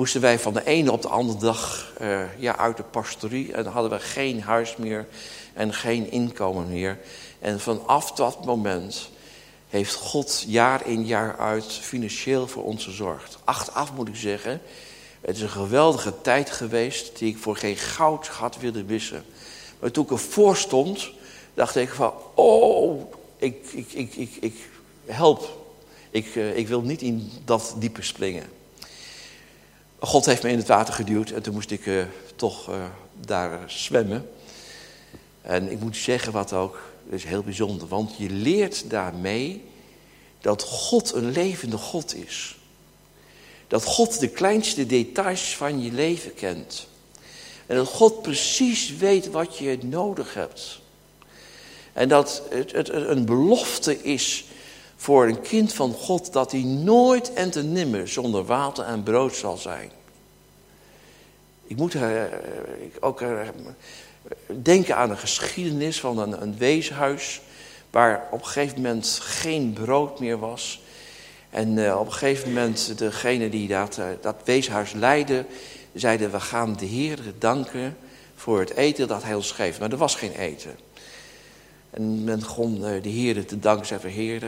moesten 0.00 0.20
wij 0.20 0.38
van 0.38 0.52
de 0.52 0.64
ene 0.64 0.92
op 0.92 1.02
de 1.02 1.08
andere 1.08 1.38
dag 1.38 1.92
uh, 2.00 2.20
ja, 2.38 2.56
uit 2.56 2.76
de 2.76 2.82
pastorie... 2.82 3.52
en 3.52 3.66
hadden 3.66 3.90
we 3.90 3.98
geen 3.98 4.42
huis 4.42 4.76
meer 4.76 5.06
en 5.54 5.74
geen 5.74 6.10
inkomen 6.10 6.68
meer. 6.68 6.98
En 7.38 7.60
vanaf 7.60 8.12
dat 8.12 8.44
moment 8.44 9.10
heeft 9.68 9.94
God 9.94 10.44
jaar 10.46 10.86
in 10.86 11.06
jaar 11.06 11.38
uit 11.38 11.64
financieel 11.64 12.48
voor 12.48 12.64
ons 12.64 12.84
gezorgd. 12.84 13.38
Achteraf 13.44 13.92
moet 13.92 14.08
ik 14.08 14.16
zeggen, 14.16 14.60
het 15.20 15.36
is 15.36 15.42
een 15.42 15.48
geweldige 15.48 16.14
tijd 16.20 16.50
geweest 16.50 17.18
die 17.18 17.28
ik 17.28 17.38
voor 17.38 17.56
geen 17.56 17.76
goud 17.76 18.26
had 18.26 18.56
willen 18.58 18.86
missen. 18.86 19.24
Maar 19.78 19.90
toen 19.90 20.04
ik 20.04 20.10
ervoor 20.10 20.56
stond, 20.56 21.10
dacht 21.54 21.76
ik 21.76 21.88
van, 21.88 22.12
oh, 22.34 23.12
ik, 23.36 23.66
ik, 23.72 23.92
ik, 23.92 24.14
ik, 24.14 24.36
ik 24.40 24.54
help. 25.06 25.58
Ik, 26.10 26.34
uh, 26.34 26.56
ik 26.56 26.68
wil 26.68 26.80
niet 26.80 27.02
in 27.02 27.30
dat 27.44 27.74
diepe 27.78 28.02
springen. 28.02 28.58
God 30.00 30.26
heeft 30.26 30.42
me 30.42 30.50
in 30.50 30.58
het 30.58 30.66
water 30.66 30.94
geduwd 30.94 31.30
en 31.30 31.42
toen 31.42 31.54
moest 31.54 31.70
ik 31.70 31.86
uh, 31.86 32.04
toch 32.36 32.70
uh, 32.70 32.84
daar 33.20 33.60
zwemmen. 33.66 34.30
En 35.42 35.70
ik 35.70 35.80
moet 35.80 35.96
zeggen 35.96 36.32
wat 36.32 36.52
ook, 36.52 36.92
dat 37.04 37.18
is 37.18 37.24
heel 37.24 37.42
bijzonder, 37.42 37.88
want 37.88 38.16
je 38.16 38.30
leert 38.30 38.90
daarmee 38.90 39.64
dat 40.40 40.62
God 40.62 41.12
een 41.12 41.30
levende 41.30 41.76
God 41.76 42.14
is. 42.14 42.56
Dat 43.68 43.84
God 43.84 44.20
de 44.20 44.28
kleinste 44.28 44.86
details 44.86 45.56
van 45.56 45.82
je 45.82 45.92
leven 45.92 46.34
kent. 46.34 46.86
En 47.66 47.76
dat 47.76 47.88
God 47.88 48.22
precies 48.22 48.96
weet 48.96 49.30
wat 49.30 49.58
je 49.58 49.78
nodig 49.82 50.34
hebt. 50.34 50.80
En 51.92 52.08
dat 52.08 52.42
het, 52.50 52.72
het 52.72 52.88
een 52.88 53.24
belofte 53.24 54.02
is 54.02 54.44
voor 55.00 55.26
een 55.26 55.40
kind 55.40 55.72
van 55.72 55.92
God 55.92 56.32
dat 56.32 56.52
hij 56.52 56.62
nooit 56.62 57.32
en 57.32 57.50
te 57.50 57.62
nimmer 57.62 58.08
zonder 58.08 58.44
water 58.44 58.84
en 58.84 59.02
brood 59.02 59.34
zal 59.34 59.56
zijn. 59.56 59.90
Ik 61.66 61.76
moet 61.76 61.94
uh, 61.94 62.22
ook 63.00 63.20
uh, 63.20 63.40
denken 64.62 64.96
aan 64.96 65.10
een 65.10 65.18
geschiedenis 65.18 66.00
van 66.00 66.18
een, 66.18 66.42
een 66.42 66.58
weeshuis 66.58 67.40
waar 67.90 68.28
op 68.30 68.38
een 68.38 68.46
gegeven 68.46 68.76
moment 68.76 69.18
geen 69.22 69.72
brood 69.72 70.20
meer 70.20 70.38
was. 70.38 70.82
En 71.50 71.76
uh, 71.76 71.98
op 72.00 72.06
een 72.06 72.12
gegeven 72.12 72.48
moment 72.48 72.98
degene 72.98 73.48
die 73.48 73.68
dat, 73.68 74.00
dat 74.20 74.36
weeshuis 74.44 74.92
leidde, 74.92 75.44
zeiden 75.92 76.30
we 76.30 76.40
gaan 76.40 76.76
de 76.76 76.86
Heer 76.86 77.18
danken 77.38 77.96
voor 78.36 78.60
het 78.60 78.74
eten 78.74 79.08
dat 79.08 79.22
hij 79.22 79.34
ons 79.34 79.52
geeft. 79.52 79.78
Maar 79.80 79.90
er 79.90 79.96
was 79.96 80.14
geen 80.14 80.34
eten. 80.34 80.76
En 81.90 82.24
men 82.24 82.38
begon 82.38 82.80
de 82.80 83.08
Heer 83.08 83.46
te 83.46 83.58
danken, 83.58 83.86
zei 83.86 84.08
Heer, 84.08 84.42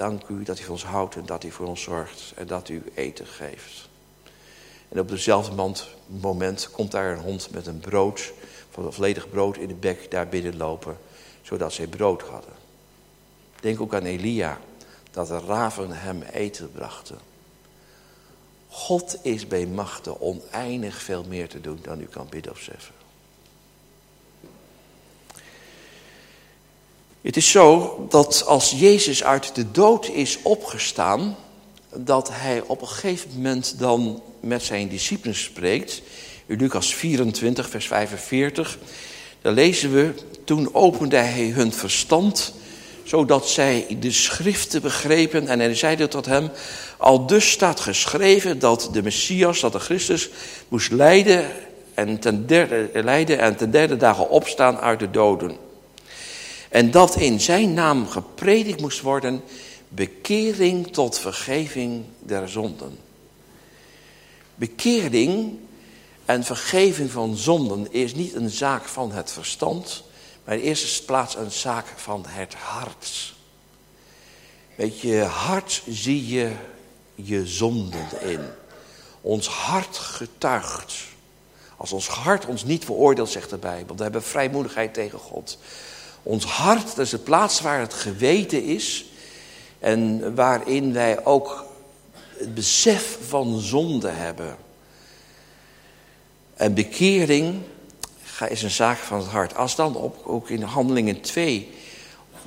dank 0.00 0.28
u 0.28 0.42
dat 0.42 0.58
u 0.58 0.62
voor 0.62 0.72
ons 0.72 0.84
houdt 0.84 1.14
en 1.14 1.26
dat 1.26 1.44
u 1.44 1.50
voor 1.50 1.66
ons 1.66 1.82
zorgt 1.82 2.32
en 2.36 2.46
dat 2.46 2.68
u 2.68 2.82
eten 2.94 3.26
geeft. 3.26 3.88
En 4.88 5.00
op 5.00 5.08
dezelfde 5.08 5.74
moment 6.06 6.70
komt 6.70 6.90
daar 6.90 7.12
een 7.12 7.22
hond 7.22 7.50
met 7.50 7.66
een 7.66 7.78
brood, 7.78 8.32
van 8.70 8.92
volledig 8.92 9.30
brood 9.30 9.56
in 9.56 9.68
de 9.68 9.74
bek 9.74 10.10
daar 10.10 10.28
binnen 10.28 10.56
lopen, 10.56 10.98
zodat 11.42 11.72
zij 11.72 11.86
brood 11.86 12.22
hadden. 12.22 12.52
Denk 13.60 13.80
ook 13.80 13.94
aan 13.94 14.04
Elia, 14.04 14.60
dat 15.10 15.28
de 15.28 15.38
raven 15.38 15.90
hem 15.90 16.22
eten 16.22 16.72
brachten. 16.72 17.18
God 18.68 19.18
is 19.22 19.46
bij 19.46 19.66
machten 19.66 20.20
oneindig 20.20 21.02
veel 21.02 21.24
meer 21.28 21.48
te 21.48 21.60
doen 21.60 21.78
dan 21.82 22.00
u 22.00 22.06
kan 22.06 22.26
bidden 22.30 22.52
of. 22.52 22.99
Het 27.22 27.36
is 27.36 27.50
zo 27.50 27.96
dat 28.08 28.44
als 28.46 28.74
Jezus 28.76 29.24
uit 29.24 29.54
de 29.54 29.70
dood 29.70 30.08
is 30.08 30.38
opgestaan, 30.42 31.36
dat 31.94 32.28
hij 32.32 32.62
op 32.66 32.80
een 32.80 32.88
gegeven 32.88 33.30
moment 33.34 33.78
dan 33.78 34.22
met 34.40 34.62
zijn 34.62 34.88
discipelen 34.88 35.36
spreekt. 35.36 36.02
In 36.46 36.58
Lucas 36.58 36.94
24, 36.94 37.68
vers 37.68 37.86
45, 37.86 38.78
daar 39.42 39.52
lezen 39.52 39.92
we, 39.92 40.14
toen 40.44 40.74
opende 40.74 41.16
hij 41.16 41.48
hun 41.48 41.72
verstand 41.72 42.52
zodat 43.04 43.48
zij 43.48 43.96
de 44.00 44.10
schriften 44.10 44.82
begrepen. 44.82 45.48
En 45.48 45.58
hij 45.58 45.74
zeide 45.74 46.08
tot 46.08 46.26
hem, 46.26 46.50
al 46.96 47.26
dus 47.26 47.50
staat 47.50 47.80
geschreven 47.80 48.58
dat 48.58 48.88
de 48.92 49.02
Messias, 49.02 49.60
dat 49.60 49.72
de 49.72 49.78
Christus, 49.78 50.28
moest 50.68 50.92
lijden 50.92 51.44
en 51.94 52.18
ten 52.18 52.46
derde, 52.46 52.90
lijden 52.92 53.38
en 53.38 53.56
ten 53.56 53.70
derde 53.70 53.96
dagen 53.96 54.30
opstaan 54.30 54.78
uit 54.78 54.98
de 54.98 55.10
doden. 55.10 55.69
En 56.70 56.90
dat 56.90 57.16
in 57.16 57.40
zijn 57.40 57.74
naam 57.74 58.08
gepredikt 58.08 58.80
moest 58.80 59.00
worden, 59.00 59.42
bekering 59.88 60.92
tot 60.92 61.18
vergeving 61.18 62.04
der 62.18 62.48
zonden. 62.48 62.98
Bekering 64.54 65.58
en 66.24 66.44
vergeving 66.44 67.10
van 67.10 67.36
zonden 67.36 67.92
is 67.92 68.14
niet 68.14 68.34
een 68.34 68.50
zaak 68.50 68.84
van 68.84 69.12
het 69.12 69.30
verstand, 69.30 70.02
maar 70.44 70.54
in 70.54 70.60
eerste 70.60 71.04
plaats 71.04 71.36
een 71.36 71.50
zaak 71.50 71.86
van 71.96 72.24
het 72.28 72.54
hart. 72.54 73.34
Met 74.74 75.00
je 75.00 75.20
hart 75.20 75.82
zie 75.88 76.26
je 76.26 76.52
je 77.14 77.46
zonden 77.46 78.08
in. 78.20 78.40
Ons 79.20 79.48
hart 79.48 79.96
getuigt. 79.96 80.94
Als 81.76 81.92
ons 81.92 82.08
hart 82.08 82.46
ons 82.46 82.64
niet 82.64 82.84
veroordeelt, 82.84 83.30
zegt 83.30 83.50
de 83.50 83.58
Bijbel, 83.58 83.94
dan 83.94 84.02
hebben 84.02 84.20
we 84.20 84.26
vrijmoedigheid 84.26 84.94
tegen 84.94 85.18
God. 85.18 85.58
Ons 86.22 86.44
hart, 86.44 86.86
dat 86.86 87.04
is 87.04 87.10
de 87.10 87.18
plaats 87.18 87.60
waar 87.60 87.80
het 87.80 87.94
geweten 87.94 88.64
is. 88.64 89.04
En 89.78 90.34
waarin 90.34 90.92
wij 90.92 91.24
ook 91.24 91.64
het 92.36 92.54
besef 92.54 93.18
van 93.28 93.60
zonde 93.60 94.08
hebben. 94.08 94.56
En 96.54 96.74
bekering 96.74 97.60
is 98.48 98.62
een 98.62 98.70
zaak 98.70 98.98
van 98.98 99.18
het 99.18 99.28
hart. 99.28 99.56
Als 99.56 99.76
dan 99.76 99.96
op, 99.96 100.26
ook 100.26 100.50
in 100.50 100.62
Handelingen 100.62 101.20
2 101.20 101.68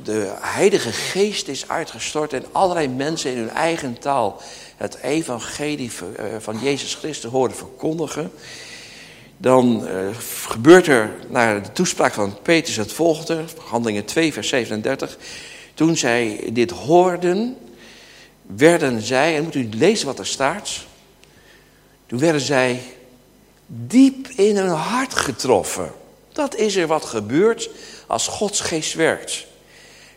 de 0.04 0.34
Heilige 0.40 0.92
Geest 0.92 1.48
is 1.48 1.68
uitgestort 1.68 2.34
en 2.34 2.46
allerlei 2.52 2.88
mensen 2.88 3.32
in 3.32 3.38
hun 3.38 3.50
eigen 3.50 4.00
taal 4.00 4.42
het 4.78 4.96
evangelie 4.96 5.92
eh, 6.16 6.26
van 6.40 6.60
Jezus 6.60 6.96
Christus 6.96 7.32
horen 7.32 7.56
verkondigen, 7.56 8.32
dan 9.44 9.88
uh, 9.88 10.16
gebeurt 10.48 10.88
er 10.88 11.12
naar 11.30 11.64
de 11.64 11.72
toespraak 11.72 12.14
van 12.14 12.38
Petrus 12.42 12.76
het 12.76 12.94
volgende, 12.94 13.44
Handelingen 13.66 14.06
2 14.06 14.34
vers 14.34 14.48
37. 14.48 15.18
Toen 15.74 15.98
zij 15.98 16.50
dit 16.54 16.72
hoorden, 16.72 17.58
werden 18.42 19.02
zij, 19.02 19.36
en 19.36 19.44
moet 19.44 19.56
u 19.56 19.70
lezen 19.72 20.06
wat 20.06 20.20
er 20.20 20.26
staat, 20.26 20.70
toen 22.06 22.20
werden 22.20 22.42
zij 22.42 22.82
diep 23.68 24.28
in 24.28 24.58
hun 24.58 24.70
hart 24.70 25.16
getroffen. 25.16 25.92
Dat 26.32 26.56
is 26.56 26.76
er 26.76 26.88
wat 26.88 27.06
gebeurt 27.06 27.70
als 28.08 28.28
Gods 28.28 28.60
geest 28.60 28.94
werkt. 28.94 29.46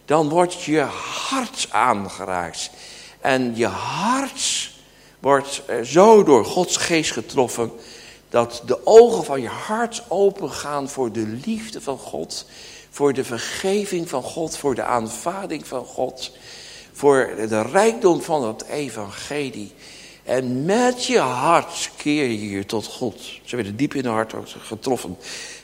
Dan 0.05 0.29
wordt 0.29 0.63
je 0.63 0.81
hart 1.29 1.67
aangeraakt. 1.71 2.71
En 3.21 3.57
je 3.57 3.67
hart 3.67 4.71
wordt 5.19 5.63
zo 5.85 6.23
door 6.23 6.45
Gods 6.45 6.77
geest 6.77 7.13
getroffen 7.13 7.73
dat 8.29 8.63
de 8.67 8.87
ogen 8.87 9.25
van 9.25 9.41
je 9.41 9.49
hart 9.49 10.03
opengaan 10.09 10.89
voor 10.89 11.13
de 11.13 11.39
liefde 11.45 11.81
van 11.81 11.99
God, 11.99 12.47
voor 12.91 13.13
de 13.13 13.25
vergeving 13.25 14.09
van 14.09 14.23
God, 14.23 14.57
voor 14.57 14.75
de 14.75 14.83
aanvaarding 14.83 15.67
van 15.67 15.85
God, 15.85 16.33
voor 16.93 17.35
de 17.49 17.63
rijkdom 17.63 18.23
van 18.23 18.47
het 18.47 18.65
evangelie. 18.65 19.73
En 20.25 20.65
met 20.65 21.05
je 21.05 21.19
hart 21.19 21.91
keer 21.97 22.29
je 22.29 22.51
je 22.51 22.67
tot 22.67 22.87
God. 22.87 23.21
Ze 23.45 23.57
werden 23.57 23.77
diep 23.77 23.95
in 23.95 24.05
hun 24.05 24.13
hart 24.13 24.35
getroffen. 24.47 25.17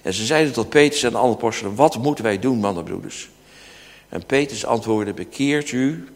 En 0.02 0.14
ze 0.14 0.26
zeiden 0.26 0.52
tot 0.52 0.68
Petrus 0.68 1.02
en 1.02 1.14
alle 1.14 1.32
apostelen, 1.32 1.74
wat 1.74 1.98
moeten 1.98 2.24
wij 2.24 2.38
doen, 2.38 2.58
mannenbroeders? 2.58 3.28
En 4.08 4.26
Petrus 4.26 4.64
antwoordde, 4.64 5.12
bekeert 5.12 5.72
u. 5.72 6.08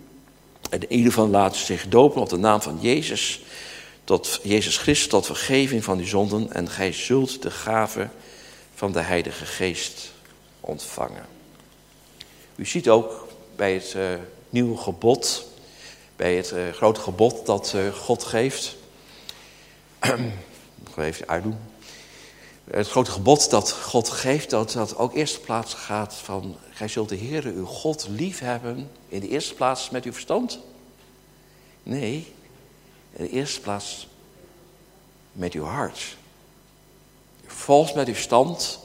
En 0.71 0.93
ieder 0.93 1.13
van 1.13 1.31
laat 1.31 1.57
zich 1.57 1.89
dopen 1.89 2.21
op 2.21 2.29
de 2.29 2.37
naam 2.37 2.63
van 2.63 2.79
Jezus, 2.81 3.43
tot 4.07 4.41
Jezus 4.43 4.79
Christus, 4.79 5.09
tot 5.09 5.27
vergeving 5.27 5.85
van 5.85 5.99
die 5.99 6.07
zonden. 6.07 6.53
En 6.53 6.71
gij 6.71 6.93
zult 6.93 7.43
de 7.43 7.51
gave 7.51 8.09
van 8.75 8.93
de 8.93 9.01
Heilige 9.01 9.47
Geest 9.47 10.13
ontvangen. 10.61 11.27
U 12.57 12.67
ziet 12.67 12.89
ook 12.89 13.29
bij 13.57 13.75
het 13.75 13.95
uh, 13.97 14.15
nieuwe 14.51 14.77
gebod 14.77 15.47
bij 16.17 16.37
het 16.37 16.53
uh, 16.53 16.69
grote 16.73 17.01
gebod 17.01 17.47
dat 17.47 17.73
uh, 17.77 17.95
God 17.95 18.25
geeft. 18.25 18.77
Ik 20.87 20.97
even 20.97 21.29
uitdoen. 21.29 21.59
Het 22.71 22.89
grote 22.89 23.11
gebod 23.11 23.51
dat 23.51 23.73
God 23.73 24.09
geeft, 24.09 24.51
dat 24.51 24.73
dat 24.73 24.97
ook 24.97 25.15
eerste 25.15 25.41
plaats 25.41 25.75
gaat 25.75 26.15
van... 26.15 26.57
Gij 26.71 26.89
zult 26.89 27.09
de 27.09 27.19
Heere 27.19 27.53
uw 27.53 27.65
God 27.65 28.07
lief 28.11 28.39
hebben 28.39 28.91
in 29.09 29.21
de 29.21 29.29
eerste 29.29 29.55
plaats 29.55 29.91
met 29.91 30.05
uw 30.05 30.13
verstand. 30.13 30.59
Nee, 31.83 32.35
in 33.17 33.25
de 33.25 33.31
eerste 33.31 33.61
plaats 33.61 34.09
met 35.33 35.53
uw 35.53 35.65
hart. 35.65 36.17
Volgens 37.47 37.93
met 37.93 38.07
uw 38.07 38.15
verstand 38.15 38.79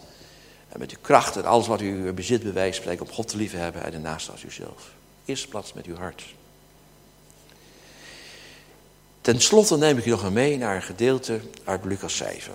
en 0.69 0.79
met 0.79 0.91
uw 0.91 0.97
kracht 1.01 1.35
en 1.35 1.45
alles 1.45 1.67
wat 1.67 1.81
u 1.81 2.11
bezit 2.11 2.43
bewijst... 2.43 2.79
spreken 2.79 3.05
op 3.05 3.11
God 3.11 3.27
te 3.27 3.37
lief 3.37 3.51
hebben 3.51 3.83
en 3.83 3.91
daarnaast 3.91 4.29
als 4.29 4.43
uzelf. 4.43 4.91
Eerste 5.25 5.47
plaats 5.47 5.73
met 5.73 5.85
uw 5.85 5.95
hart. 5.95 6.23
Ten 9.21 9.41
slotte 9.41 9.77
neem 9.77 9.97
ik 9.97 10.03
je 10.03 10.09
nog 10.09 10.31
mee 10.31 10.57
naar 10.57 10.75
een 10.75 10.81
gedeelte 10.81 11.39
uit 11.63 11.85
Lucas 11.85 12.17
7. 12.17 12.53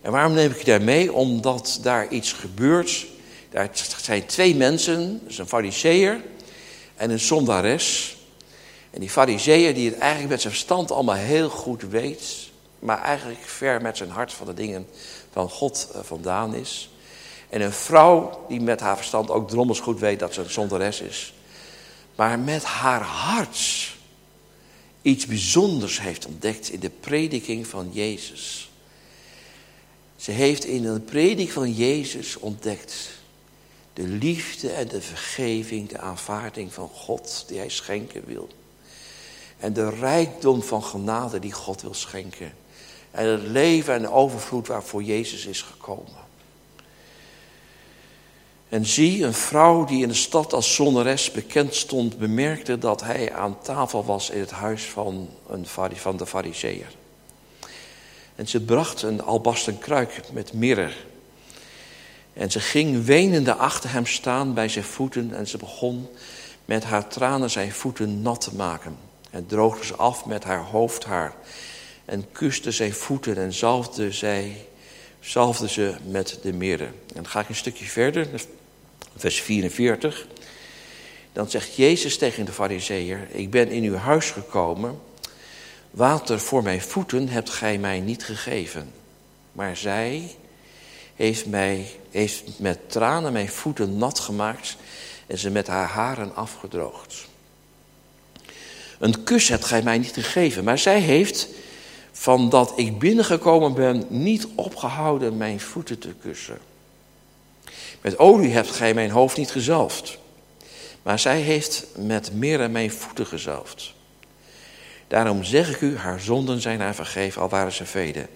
En 0.00 0.12
waarom 0.12 0.32
neem 0.32 0.50
ik 0.50 0.58
je 0.58 0.64
daar 0.64 0.82
mee? 0.82 1.12
Omdat 1.12 1.78
daar 1.82 2.08
iets 2.08 2.32
gebeurt. 2.32 3.06
Daar 3.50 3.70
zijn 4.02 4.26
twee 4.26 4.54
mensen, 4.54 5.20
dus 5.26 5.38
een 5.38 5.48
fariseer 5.48 6.20
en 6.96 7.10
een 7.10 7.20
zondares. 7.20 8.16
En 8.96 9.02
die 9.02 9.10
fariseer 9.10 9.74
die 9.74 9.90
het 9.90 9.98
eigenlijk 9.98 10.30
met 10.30 10.40
zijn 10.40 10.52
verstand 10.52 10.90
allemaal 10.90 11.14
heel 11.14 11.48
goed 11.48 11.82
weet... 11.82 12.24
maar 12.78 13.02
eigenlijk 13.02 13.40
ver 13.40 13.82
met 13.82 13.96
zijn 13.96 14.10
hart 14.10 14.32
van 14.32 14.46
de 14.46 14.54
dingen 14.54 14.86
van 15.32 15.50
God 15.50 15.88
eh, 15.92 16.00
vandaan 16.02 16.54
is. 16.54 16.90
En 17.48 17.60
een 17.60 17.72
vrouw 17.72 18.44
die 18.48 18.60
met 18.60 18.80
haar 18.80 18.96
verstand 18.96 19.30
ook 19.30 19.48
drommels 19.48 19.80
goed 19.80 20.00
weet 20.00 20.18
dat 20.18 20.34
ze 20.34 20.40
een 20.40 20.50
zondares 20.50 21.00
is. 21.00 21.34
Maar 22.14 22.38
met 22.38 22.64
haar 22.64 23.02
hart 23.02 23.94
iets 25.02 25.26
bijzonders 25.26 26.00
heeft 26.00 26.26
ontdekt 26.26 26.70
in 26.70 26.80
de 26.80 26.90
prediking 26.90 27.66
van 27.66 27.88
Jezus. 27.92 28.70
Ze 30.16 30.30
heeft 30.30 30.64
in 30.64 30.82
de 30.82 31.00
prediking 31.00 31.52
van 31.52 31.72
Jezus 31.72 32.36
ontdekt 32.36 33.08
de 33.92 34.08
liefde 34.08 34.70
en 34.70 34.88
de 34.88 35.00
vergeving, 35.02 35.88
de 35.88 35.98
aanvaarding 35.98 36.72
van 36.72 36.88
God 36.88 37.44
die 37.46 37.58
hij 37.58 37.68
schenken 37.68 38.22
wil. 38.26 38.48
En 39.58 39.72
de 39.72 39.90
rijkdom 39.90 40.62
van 40.62 40.84
genade 40.84 41.38
die 41.38 41.52
God 41.52 41.82
wil 41.82 41.94
schenken. 41.94 42.52
En 43.10 43.26
het 43.26 43.42
leven 43.42 43.94
en 43.94 44.10
overvloed 44.10 44.66
waarvoor 44.66 45.02
Jezus 45.02 45.46
is 45.46 45.62
gekomen. 45.62 46.24
En 48.68 48.86
zie, 48.86 49.24
een 49.24 49.34
vrouw 49.34 49.84
die 49.84 50.02
in 50.02 50.08
de 50.08 50.14
stad 50.14 50.52
als 50.52 50.74
zonneres 50.74 51.30
bekend 51.30 51.74
stond, 51.74 52.18
bemerkte 52.18 52.78
dat 52.78 53.02
hij 53.02 53.32
aan 53.32 53.58
tafel 53.62 54.04
was 54.04 54.30
in 54.30 54.40
het 54.40 54.50
huis 54.50 54.82
van, 54.82 55.28
een, 55.48 55.66
van 55.94 56.16
de 56.16 56.26
fariseer. 56.26 56.86
En 58.34 58.48
ze 58.48 58.60
bracht 58.60 59.02
een 59.02 59.22
albasten 59.22 59.78
kruik 59.78 60.20
met 60.32 60.52
mirre. 60.52 60.92
En 62.32 62.50
ze 62.50 62.60
ging 62.60 63.04
wenende 63.04 63.54
achter 63.54 63.92
hem 63.92 64.06
staan 64.06 64.54
bij 64.54 64.68
zijn 64.68 64.84
voeten 64.84 65.34
en 65.34 65.48
ze 65.48 65.58
begon 65.58 66.08
met 66.64 66.84
haar 66.84 67.08
tranen 67.08 67.50
zijn 67.50 67.72
voeten 67.72 68.22
nat 68.22 68.40
te 68.40 68.54
maken. 68.54 68.96
En 69.36 69.46
droogde 69.46 69.84
ze 69.84 69.94
af 69.94 70.24
met 70.24 70.44
haar 70.44 70.62
hoofdhaar 70.62 71.34
en 72.04 72.26
kuste 72.32 72.70
zijn 72.70 72.92
voeten 72.92 73.36
en 73.36 73.52
zalfde, 73.52 74.12
zij, 74.12 74.66
zalfde 75.20 75.68
ze 75.68 75.94
met 76.08 76.38
de 76.42 76.52
mirre. 76.52 76.84
En 76.84 77.14
dan 77.14 77.26
ga 77.26 77.40
ik 77.40 77.48
een 77.48 77.54
stukje 77.54 77.84
verder, 77.84 78.28
vers 79.16 79.40
44. 79.40 80.26
Dan 81.32 81.50
zegt 81.50 81.74
Jezus 81.74 82.18
tegen 82.18 82.44
de 82.44 82.52
fariseeër, 82.52 83.28
ik 83.30 83.50
ben 83.50 83.68
in 83.68 83.82
uw 83.82 83.94
huis 83.94 84.30
gekomen, 84.30 85.00
water 85.90 86.40
voor 86.40 86.62
mijn 86.62 86.82
voeten 86.82 87.28
hebt 87.28 87.50
gij 87.50 87.78
mij 87.78 88.00
niet 88.00 88.24
gegeven. 88.24 88.92
Maar 89.52 89.76
zij 89.76 90.36
heeft, 91.14 91.46
mij, 91.46 91.90
heeft 92.10 92.58
met 92.58 92.78
tranen 92.90 93.32
mijn 93.32 93.48
voeten 93.48 93.98
nat 93.98 94.18
gemaakt 94.18 94.76
en 95.26 95.38
ze 95.38 95.50
met 95.50 95.66
haar 95.66 95.88
haren 95.88 96.34
afgedroogd. 96.34 97.26
Een 98.98 99.24
kus 99.24 99.48
hebt 99.48 99.64
gij 99.64 99.82
mij 99.82 99.98
niet 99.98 100.12
gegeven, 100.12 100.64
maar 100.64 100.78
zij 100.78 101.00
heeft, 101.00 101.48
van 102.12 102.48
dat 102.48 102.72
ik 102.76 102.98
binnengekomen 102.98 103.74
ben, 103.74 104.04
niet 104.08 104.46
opgehouden 104.54 105.36
mijn 105.36 105.60
voeten 105.60 105.98
te 105.98 106.14
kussen. 106.22 106.58
Met 108.00 108.18
olie 108.18 108.52
hebt 108.52 108.70
gij 108.70 108.94
mijn 108.94 109.10
hoofd 109.10 109.36
niet 109.36 109.50
gezalfd, 109.50 110.18
maar 111.02 111.18
zij 111.18 111.40
heeft 111.40 111.86
met 111.96 112.32
mirre 112.32 112.68
mijn 112.68 112.90
voeten 112.90 113.26
gezalfd. 113.26 113.94
Daarom 115.08 115.44
zeg 115.44 115.70
ik 115.70 115.80
u, 115.80 115.96
haar 115.96 116.20
zonden 116.20 116.60
zijn 116.60 116.80
haar 116.80 116.94
vergeven, 116.94 117.42
al 117.42 117.48
waren 117.48 117.72
ze 117.72 117.86
vele. 117.86 118.28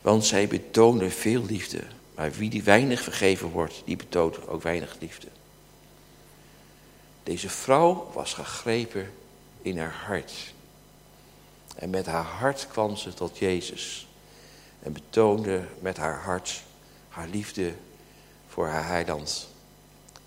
Want 0.00 0.24
zij 0.24 0.48
betoonde 0.48 1.10
veel 1.10 1.44
liefde. 1.44 1.80
Maar 2.14 2.32
wie 2.32 2.50
die 2.50 2.62
weinig 2.62 3.02
vergeven 3.02 3.48
wordt, 3.48 3.82
die 3.84 3.96
betoont 3.96 4.48
ook 4.48 4.62
weinig 4.62 4.96
liefde. 5.00 5.26
Deze 7.22 7.48
vrouw 7.48 8.10
was 8.14 8.34
gegrepen 8.34 9.10
in 9.62 9.78
haar 9.78 9.94
hart. 10.06 10.32
En 11.76 11.90
met 11.90 12.06
haar 12.06 12.24
hart 12.24 12.66
kwam 12.68 12.96
ze 12.96 13.14
tot 13.14 13.38
Jezus. 13.38 14.08
En 14.82 14.92
betoonde 14.92 15.66
met 15.80 15.96
haar 15.96 16.20
hart 16.22 16.62
haar 17.08 17.28
liefde 17.28 17.74
voor 18.48 18.66
haar 18.66 18.86
heiland 18.86 19.48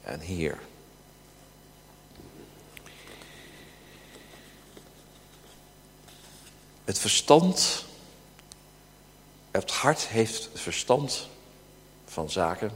en 0.02 0.20
Heer. 0.20 0.60
Het 6.84 7.00
verstand, 7.00 7.86
het 9.52 9.72
hart 9.72 10.08
heeft 10.08 10.50
verstand 10.54 11.28
van 12.06 12.30
zaken. 12.30 12.72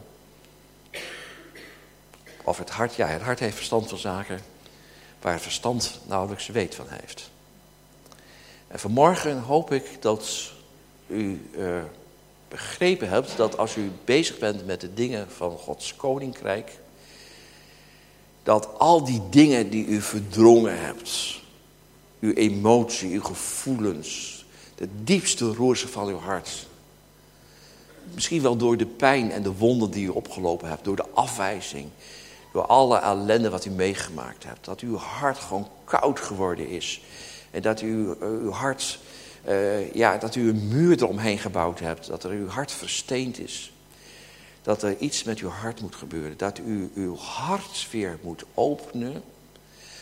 Of 2.43 2.57
het 2.57 2.69
hart, 2.69 2.95
ja, 2.95 3.07
het 3.07 3.21
hart 3.21 3.39
heeft 3.39 3.55
verstand 3.55 3.89
van 3.89 3.97
zaken 3.97 4.43
waar 5.21 5.33
het 5.33 5.41
verstand 5.41 5.99
nauwelijks 6.07 6.47
weet 6.47 6.75
van 6.75 6.85
heeft. 6.89 7.29
En 8.67 8.79
vanmorgen 8.79 9.39
hoop 9.39 9.71
ik 9.71 10.01
dat 10.01 10.51
u 11.07 11.49
uh, 11.57 11.83
begrepen 12.47 13.09
hebt 13.09 13.37
dat 13.37 13.57
als 13.57 13.75
u 13.75 13.91
bezig 14.05 14.37
bent 14.37 14.65
met 14.65 14.81
de 14.81 14.93
dingen 14.93 15.31
van 15.31 15.57
Gods 15.57 15.95
koninkrijk, 15.95 16.79
dat 18.43 18.79
al 18.79 19.03
die 19.03 19.21
dingen 19.29 19.69
die 19.69 19.85
u 19.85 20.01
verdrongen 20.01 20.79
hebt, 20.79 21.41
uw 22.19 22.33
emotie, 22.33 23.13
uw 23.13 23.23
gevoelens, 23.23 24.45
de 24.75 24.87
diepste 25.03 25.45
roersen 25.45 25.89
van 25.89 26.07
uw 26.07 26.19
hart, 26.19 26.67
misschien 28.13 28.41
wel 28.41 28.55
door 28.55 28.77
de 28.77 28.85
pijn 28.85 29.31
en 29.31 29.43
de 29.43 29.53
wonden 29.53 29.91
die 29.91 30.05
u 30.05 30.09
opgelopen 30.09 30.69
hebt, 30.69 30.83
door 30.83 30.95
de 30.95 31.09
afwijzing, 31.13 31.89
door 32.55 32.65
alle 32.65 32.97
ellende 32.97 33.49
wat 33.49 33.65
u 33.65 33.69
meegemaakt 33.69 34.43
hebt, 34.43 34.65
dat 34.65 34.79
uw 34.79 34.97
hart 34.97 35.37
gewoon 35.37 35.67
koud 35.83 36.19
geworden 36.19 36.67
is 36.69 37.01
en 37.51 37.61
dat 37.61 37.81
u, 37.81 38.11
eh, 38.11 38.27
uw 38.27 38.51
hart 38.51 38.99
uh, 39.47 39.93
ja, 39.93 40.17
dat 40.17 40.35
u 40.35 40.49
een 40.49 40.67
muur 40.67 40.97
eromheen 40.97 41.37
gebouwd 41.37 41.79
hebt. 41.79 42.07
Dat 42.07 42.23
er 42.23 42.31
uw 42.31 42.47
hart 42.47 42.71
versteend 42.71 43.39
is. 43.39 43.73
Dat 44.61 44.83
er 44.83 44.97
iets 44.97 45.23
met 45.23 45.39
uw 45.39 45.49
hart 45.49 45.81
moet 45.81 45.95
gebeuren. 45.95 46.37
Dat 46.37 46.59
u 46.65 46.91
uw 46.95 47.15
hart 47.15 47.87
weer 47.91 48.17
moet 48.21 48.43
openen. 48.53 49.23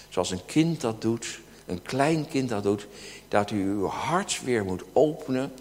Zoals 0.10 0.32
een 0.32 0.46
kind 0.46 0.82
dat 0.82 1.02
doet. 1.02 1.40
Een 1.66 1.82
klein 1.82 2.28
kind 2.28 2.50
dat 2.50 2.64
doet. 2.64 2.88
Dat 3.28 3.52
u 3.52 3.64
uw 3.64 3.86
hart 3.86 4.42
weer 4.44 4.66
moet 4.66 4.84
openen. 4.92 5.52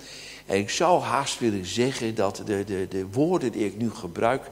En 0.47 0.59
ik 0.59 0.71
zou 0.71 1.03
haast 1.03 1.39
willen 1.39 1.67
zeggen 1.67 2.15
dat 2.15 2.43
de, 2.45 2.65
de, 2.65 2.87
de 2.89 3.07
woorden 3.07 3.53
die 3.53 3.67
ik 3.67 3.77
nu 3.77 3.91
gebruik, 3.91 4.43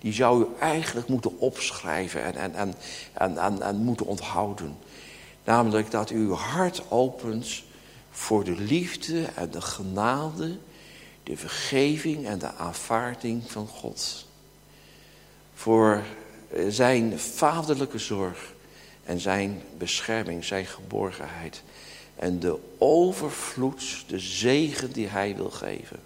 die 0.00 0.12
zou 0.12 0.42
u 0.42 0.46
eigenlijk 0.60 1.08
moeten 1.08 1.38
opschrijven 1.38 2.24
en, 2.24 2.34
en, 2.34 2.54
en, 2.54 2.74
en, 3.12 3.38
en, 3.38 3.62
en 3.62 3.76
moeten 3.76 4.06
onthouden. 4.06 4.76
Namelijk 5.44 5.90
dat 5.90 6.10
u 6.10 6.16
uw 6.16 6.34
hart 6.34 6.82
opent 6.88 7.62
voor 8.10 8.44
de 8.44 8.56
liefde 8.56 9.24
en 9.24 9.50
de 9.50 9.60
genade, 9.60 10.58
de 11.22 11.36
vergeving 11.36 12.26
en 12.26 12.38
de 12.38 12.54
aanvaarding 12.54 13.50
van 13.50 13.66
God. 13.66 14.26
Voor 15.54 16.02
zijn 16.68 17.18
vaderlijke 17.18 17.98
zorg 17.98 18.54
en 19.04 19.20
zijn 19.20 19.62
bescherming, 19.78 20.44
zijn 20.44 20.66
geborgenheid. 20.66 21.62
En 22.16 22.40
de 22.40 22.58
overvloed, 22.78 24.04
de 24.06 24.18
zegen 24.18 24.92
die 24.92 25.08
hij 25.08 25.36
wil 25.36 25.50
geven. 25.50 26.00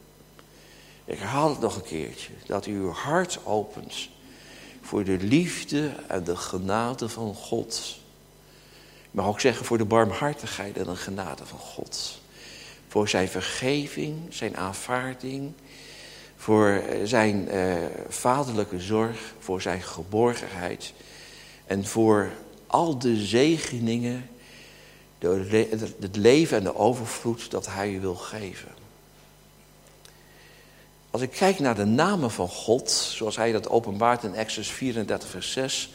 Ik 1.11 1.19
herhaal 1.19 1.49
het 1.49 1.61
nog 1.61 1.77
een 1.77 1.83
keertje. 1.83 2.33
Dat 2.47 2.67
u 2.67 2.75
uw 2.75 2.91
hart 2.91 3.39
opent 3.45 4.09
voor 4.81 5.05
de 5.05 5.17
liefde 5.17 5.93
en 6.07 6.25
de 6.25 6.37
genade 6.37 7.09
van 7.09 7.35
God. 7.35 7.99
Ik 9.03 9.11
mag 9.11 9.27
ook 9.27 9.41
zeggen 9.41 9.65
voor 9.65 9.79
de 9.79 9.85
barmhartigheid 9.85 10.77
en 10.77 10.85
de 10.85 10.97
genade 10.97 11.47
van 11.47 11.59
God. 11.59 12.21
Voor 12.89 13.09
zijn 13.09 13.29
vergeving, 13.29 14.17
zijn 14.29 14.57
aanvaarding. 14.57 15.53
Voor 16.37 16.83
zijn 17.05 17.49
eh, 17.49 17.75
vaderlijke 18.09 18.81
zorg, 18.81 19.35
voor 19.39 19.63
zijn 19.63 19.83
geborgenheid. 19.83 20.93
En 21.67 21.87
voor 21.87 22.31
al 22.67 22.99
de 22.99 23.17
zegeningen, 23.17 24.31
het 26.01 26.17
leven 26.17 26.57
en 26.57 26.65
de 26.65 26.77
overvloed 26.77 27.51
dat 27.51 27.67
hij 27.67 27.91
u 27.91 28.01
wil 28.01 28.15
geven. 28.15 28.80
Als 31.11 31.23
ik 31.23 31.31
kijk 31.31 31.59
naar 31.59 31.75
de 31.75 31.85
namen 31.85 32.31
van 32.31 32.49
God, 32.49 32.91
zoals 32.91 33.37
hij 33.37 33.53
dat 33.53 33.69
openbaart 33.69 34.23
in 34.23 34.35
Exodus 34.35 34.71
34, 34.71 35.29
vers 35.29 35.53
6, 35.53 35.91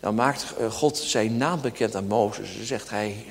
dan 0.00 0.14
maakt 0.14 0.54
eh, 0.58 0.70
God 0.70 0.96
zijn 0.96 1.36
naam 1.36 1.60
bekend 1.60 1.94
aan 1.94 2.06
Mozes. 2.06 2.56
Dan 2.56 2.66
zegt 2.66 2.90
hij, 2.90 3.24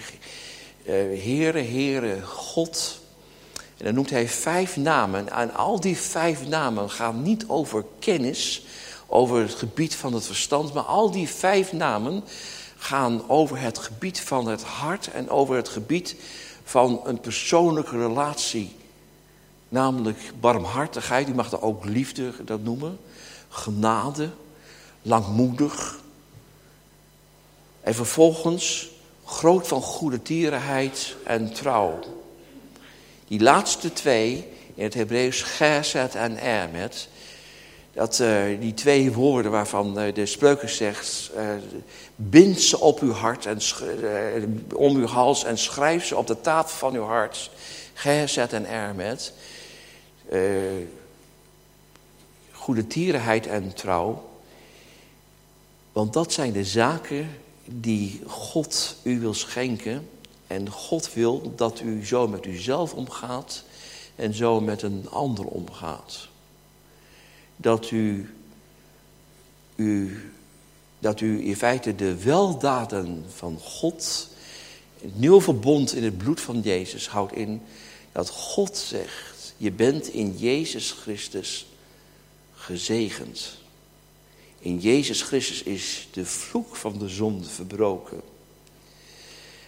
eh, 0.85 0.93
Heere, 1.23 1.61
Heere, 1.61 2.21
God. 2.21 2.99
En 3.77 3.85
dan 3.85 3.93
noemt 3.93 4.09
hij 4.09 4.27
vijf 4.27 4.75
namen. 4.75 5.29
En 5.29 5.53
al 5.53 5.79
die 5.79 5.97
vijf 5.97 6.47
namen 6.47 6.89
gaan 6.89 7.21
niet 7.21 7.47
over 7.47 7.85
kennis, 7.99 8.65
over 9.07 9.41
het 9.41 9.53
gebied 9.53 9.95
van 9.95 10.13
het 10.13 10.25
verstand, 10.25 10.73
maar 10.73 10.83
al 10.83 11.11
die 11.11 11.29
vijf 11.29 11.71
namen 11.71 12.23
gaan 12.77 13.29
over 13.29 13.59
het 13.59 13.77
gebied 13.77 14.19
van 14.19 14.47
het 14.47 14.63
hart 14.63 15.11
en 15.11 15.29
over 15.29 15.55
het 15.55 15.69
gebied 15.69 16.15
van 16.63 17.01
een 17.03 17.19
persoonlijke 17.19 17.97
relatie. 17.97 18.75
Namelijk 19.69 20.31
barmhartigheid, 20.39 21.29
u 21.29 21.33
mag 21.33 21.51
er 21.51 21.61
ook 21.61 21.85
liefde 21.85 22.31
dat 22.45 22.63
noemen. 22.63 22.99
Genade, 23.49 24.29
langmoedig. 25.01 25.99
En 27.81 27.95
vervolgens 27.95 28.89
groot 29.25 29.67
van 29.67 29.81
goede 29.81 30.21
tierenheid 30.21 31.15
en 31.23 31.53
trouw. 31.53 31.99
Die 33.27 33.41
laatste 33.41 33.93
twee, 33.93 34.47
in 34.75 34.83
het 34.83 34.93
Hebreeuws 34.93 35.41
geset 35.41 36.15
en 36.15 36.41
ermet, 36.41 37.07
dat 37.93 38.19
uh, 38.19 38.59
die 38.59 38.73
twee 38.73 39.13
woorden 39.13 39.51
waarvan 39.51 39.99
uh, 39.99 40.13
de 40.13 40.25
spreuken 40.25 40.69
zegt, 40.69 41.31
uh, 41.35 41.49
bind 42.15 42.61
ze 42.61 42.79
op 42.79 42.99
uw 42.99 43.11
hart 43.11 43.45
en 43.45 43.59
om 44.75 44.95
uw 44.95 45.05
hals 45.05 45.43
en 45.43 45.57
schrijf 45.57 46.05
ze 46.05 46.17
op 46.17 46.27
de 46.27 46.41
tafel 46.41 46.77
van 46.77 46.93
uw 46.93 47.03
hart. 47.03 47.51
Gezet 47.93 48.53
en 48.53 48.69
ermet. 48.69 49.33
Goede 52.51 52.87
tierenheid 52.87 53.47
en 53.47 53.73
trouw. 53.73 54.29
Want 55.91 56.13
dat 56.13 56.33
zijn 56.33 56.51
de 56.51 56.65
zaken 56.65 57.29
die 57.65 58.21
God 58.27 58.95
u 59.03 59.19
wil 59.19 59.33
schenken. 59.33 60.09
En 60.47 60.69
God 60.69 61.13
wil 61.13 61.53
dat 61.55 61.79
u 61.79 62.05
zo 62.05 62.27
met 62.27 62.45
uzelf 62.45 62.93
omgaat 62.93 63.63
en 64.15 64.33
zo 64.33 64.61
met 64.61 64.81
een 64.81 65.09
ander 65.09 65.45
omgaat 65.45 66.27
dat 67.57 67.91
u, 67.91 68.35
u, 69.75 70.21
dat 70.99 71.21
u 71.21 71.45
in 71.45 71.55
feite 71.55 71.95
de 71.95 72.23
weldaden 72.23 73.25
van 73.35 73.59
God, 73.59 74.29
het 75.01 75.19
nieuwe 75.19 75.41
verbond 75.41 75.93
in 75.93 76.03
het 76.03 76.17
bloed 76.17 76.41
van 76.41 76.59
Jezus, 76.59 77.07
houdt 77.07 77.33
in 77.33 77.61
dat 78.11 78.29
God 78.29 78.77
zegt, 78.77 79.36
je 79.57 79.71
bent 79.71 80.07
in 80.07 80.37
Jezus 80.37 80.91
Christus 80.91 81.65
gezegend. 82.53 83.57
In 84.59 84.79
Jezus 84.79 85.21
Christus 85.21 85.63
is 85.63 86.07
de 86.11 86.25
vloek 86.25 86.75
van 86.75 86.97
de 86.97 87.09
zonde 87.09 87.49
verbroken. 87.49 88.21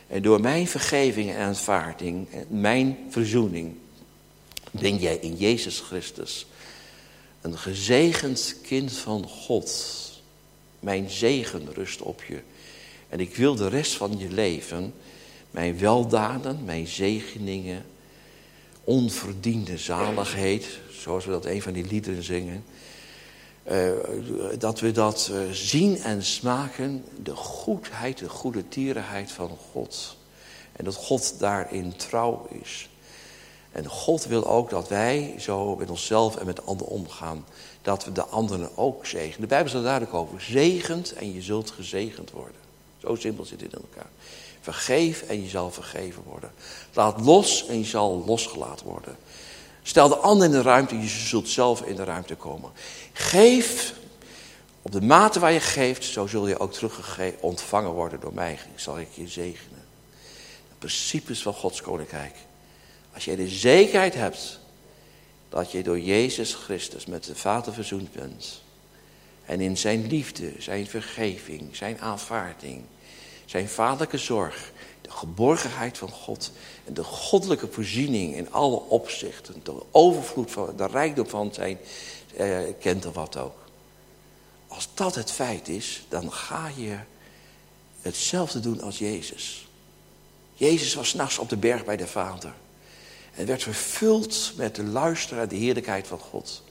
En 0.07 0.21
door 0.21 0.41
mijn 0.41 0.67
vergeving 0.67 1.29
en 1.29 1.37
aanvaarding, 1.37 2.27
mijn 2.47 2.97
verzoening, 3.09 3.75
ben 4.71 4.97
jij 4.97 5.15
in 5.15 5.35
Jezus 5.35 5.79
Christus 5.79 6.45
een 7.41 7.57
gezegend 7.57 8.55
kind 8.61 8.91
van 8.91 9.27
God. 9.27 9.97
Mijn 10.79 11.09
zegen 11.09 11.73
rust 11.73 12.01
op 12.01 12.23
je. 12.23 12.39
En 13.09 13.19
ik 13.19 13.35
wil 13.35 13.55
de 13.55 13.67
rest 13.67 13.93
van 13.93 14.17
je 14.17 14.29
leven, 14.29 14.93
mijn 15.51 15.79
weldaden, 15.79 16.63
mijn 16.63 16.87
zegeningen, 16.87 17.85
onverdiende 18.89 19.77
zaligheid, 19.77 20.79
zoals 20.91 21.25
we 21.25 21.31
dat 21.31 21.45
een 21.45 21.61
van 21.61 21.73
die 21.73 21.85
liederen 21.85 22.23
zingen. 22.23 22.63
Uh, 23.71 23.91
dat 24.57 24.79
we 24.79 24.91
dat 24.91 25.29
uh, 25.31 25.51
zien 25.51 25.97
en 25.97 26.23
smaken, 26.23 27.03
de 27.23 27.35
goedheid, 27.35 28.17
de 28.17 28.29
goede 28.29 28.67
tierenheid 28.67 29.31
van 29.31 29.57
God. 29.71 30.17
En 30.71 30.85
dat 30.85 30.95
God 30.95 31.39
daarin 31.39 31.95
trouw 31.95 32.47
is. 32.61 32.89
En 33.71 33.85
God 33.85 34.25
wil 34.25 34.47
ook 34.47 34.69
dat 34.69 34.87
wij 34.87 35.35
zo 35.39 35.75
met 35.75 35.89
onszelf 35.89 36.35
en 36.35 36.45
met 36.45 36.65
anderen 36.65 36.93
omgaan. 36.93 37.45
Dat 37.81 38.05
we 38.05 38.11
de 38.11 38.25
anderen 38.25 38.77
ook 38.77 39.05
zegenen. 39.05 39.41
De 39.41 39.47
Bijbel 39.47 39.69
staat 39.69 39.83
duidelijk 39.83 40.13
over. 40.13 40.41
Zegend 40.41 41.13
en 41.13 41.33
je 41.33 41.41
zult 41.41 41.71
gezegend 41.71 42.31
worden. 42.31 42.61
Zo 42.97 43.15
simpel 43.15 43.45
zit 43.45 43.61
het 43.61 43.73
in 43.73 43.79
elkaar. 43.79 44.09
Vergeef 44.73 45.21
en 45.21 45.43
je 45.43 45.49
zal 45.49 45.71
vergeven 45.71 46.23
worden. 46.23 46.51
Laat 46.93 47.21
los 47.21 47.67
en 47.67 47.77
je 47.77 47.85
zal 47.85 48.23
losgelaten 48.25 48.85
worden. 48.85 49.17
Stel 49.81 50.07
de 50.07 50.15
ander 50.15 50.45
in 50.45 50.51
de 50.51 50.61
ruimte, 50.61 50.99
je 50.99 51.07
zult 51.07 51.49
zelf 51.49 51.81
in 51.81 51.95
de 51.95 52.03
ruimte 52.03 52.35
komen. 52.35 52.71
Geef 53.13 53.93
op 54.81 54.91
de 54.91 55.01
mate 55.01 55.39
waar 55.39 55.51
je 55.51 55.59
geeft, 55.59 56.03
zo 56.03 56.27
zul 56.27 56.47
je 56.47 56.59
ook 56.59 56.73
terug 56.73 57.19
ontvangen 57.39 57.91
worden 57.91 58.19
door 58.19 58.33
mij. 58.33 58.59
Zal 58.75 58.99
ik 58.99 59.07
je 59.13 59.27
zegenen. 59.27 59.85
De 60.69 60.75
principes 60.77 61.41
van 61.41 61.53
Gods 61.53 61.81
koninkrijk. 61.81 62.35
Als 63.13 63.25
jij 63.25 63.35
de 63.35 63.47
zekerheid 63.47 64.13
hebt 64.13 64.59
dat 65.49 65.71
je 65.71 65.83
door 65.83 65.99
Jezus 65.99 66.53
Christus 66.53 67.05
met 67.05 67.23
de 67.23 67.35
Vader 67.35 67.73
verzoend 67.73 68.11
bent. 68.11 68.61
En 69.45 69.61
in 69.61 69.77
zijn 69.77 70.07
liefde, 70.07 70.51
zijn 70.57 70.87
vergeving, 70.87 71.75
zijn 71.75 71.99
aanvaarding, 71.99 72.83
zijn 73.49 73.69
vaderlijke 73.69 74.17
zorg, 74.17 74.71
de 75.01 75.11
geborgenheid 75.11 75.97
van 75.97 76.09
God 76.09 76.51
en 76.85 76.93
de 76.93 77.03
goddelijke 77.03 77.67
voorziening 77.71 78.35
in 78.35 78.51
alle 78.51 78.81
opzichten, 78.81 79.55
de 79.63 79.83
overvloed 79.91 80.51
van, 80.51 80.75
de 80.75 80.87
rijkdom 80.87 81.27
van 81.27 81.53
zijn 81.53 81.77
eh, 82.35 82.59
kent 82.79 83.05
of 83.05 83.13
wat 83.13 83.37
ook. 83.37 83.57
Als 84.67 84.89
dat 84.93 85.15
het 85.15 85.31
feit 85.31 85.67
is, 85.67 86.05
dan 86.09 86.31
ga 86.31 86.71
je 86.75 86.97
hetzelfde 88.01 88.59
doen 88.59 88.81
als 88.81 88.97
Jezus. 88.97 89.67
Jezus 90.53 90.93
was 90.93 91.13
nachts 91.13 91.37
op 91.37 91.49
de 91.49 91.57
berg 91.57 91.85
bij 91.85 91.97
de 91.97 92.07
Vader. 92.07 92.53
En 93.35 93.45
werd 93.45 93.63
vervuld 93.63 94.53
met 94.55 94.75
de 94.75 94.83
luister 94.83 95.39
en 95.39 95.47
de 95.47 95.55
heerlijkheid 95.55 96.07
van 96.07 96.19
God. 96.19 96.63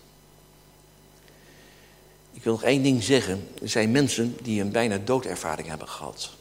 Ik 2.32 2.42
wil 2.42 2.52
nog 2.52 2.62
één 2.62 2.82
ding 2.82 3.02
zeggen. 3.02 3.48
Er 3.62 3.68
zijn 3.68 3.90
mensen 3.90 4.36
die 4.42 4.60
een 4.60 4.72
bijna 4.72 4.98
doodervaring 4.98 5.68
hebben 5.68 5.88
gehad. 5.88 6.36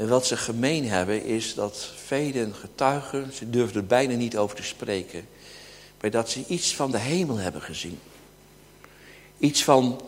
En 0.00 0.08
wat 0.08 0.26
ze 0.26 0.36
gemeen 0.36 0.88
hebben 0.88 1.24
is 1.24 1.54
dat 1.54 1.90
velen 2.04 2.54
getuigen, 2.54 3.32
ze 3.32 3.50
durfden 3.50 3.82
er 3.82 3.86
bijna 3.86 4.14
niet 4.14 4.36
over 4.36 4.56
te 4.56 4.62
spreken, 4.62 5.26
maar 6.00 6.10
dat 6.10 6.30
ze 6.30 6.44
iets 6.46 6.74
van 6.74 6.90
de 6.90 6.98
hemel 6.98 7.36
hebben 7.36 7.62
gezien. 7.62 7.98
Iets 9.38 9.64
van, 9.64 10.00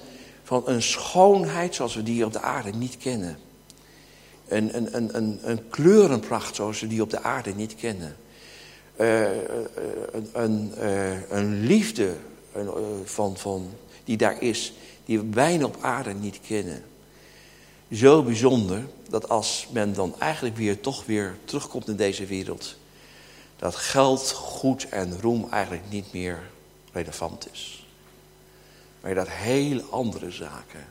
van 0.43 0.62
een 0.66 0.82
schoonheid 0.82 1.74
zoals 1.74 1.95
we 1.95 2.03
die 2.03 2.24
op 2.24 2.32
de 2.32 2.40
aarde 2.40 2.70
niet 2.70 2.97
kennen. 2.97 3.38
Een, 4.49 4.76
een, 4.76 4.97
een, 4.97 5.16
een, 5.16 5.38
een 5.43 5.68
kleurenpracht 5.68 6.55
zoals 6.55 6.80
we 6.80 6.86
die 6.86 7.03
op 7.03 7.11
de 7.11 7.22
aarde 7.22 7.55
niet 7.55 7.74
kennen. 7.74 8.16
Uh, 9.01 9.20
een, 10.12 10.28
een, 10.32 10.72
uh, 10.78 11.30
een, 11.30 11.66
liefde 11.66 12.16
van, 13.05 13.36
van, 13.36 13.70
die 14.05 14.16
daar 14.16 14.43
is, 14.43 14.72
die 15.05 15.18
we 15.18 15.24
bijna 15.24 15.64
op 15.64 15.76
aarde 15.80 16.14
niet 16.14 16.40
kennen. 16.47 16.82
Zo 17.90 18.22
bijzonder 18.22 18.84
dat 19.12 19.28
als 19.28 19.66
men 19.70 19.94
dan 19.94 20.14
eigenlijk 20.18 20.56
weer 20.56 20.80
toch 20.80 21.06
weer 21.06 21.38
terugkomt 21.44 21.88
in 21.88 21.96
deze 21.96 22.26
wereld, 22.26 22.76
dat 23.56 23.76
geld, 23.76 24.30
goed 24.30 24.88
en 24.88 25.20
roem 25.20 25.48
eigenlijk 25.50 25.82
niet 25.88 26.12
meer 26.12 26.40
relevant 26.92 27.52
is. 27.52 27.86
Maar 29.00 29.14
dat 29.14 29.28
heel 29.28 29.80
andere 29.90 30.30
zaken, 30.30 30.86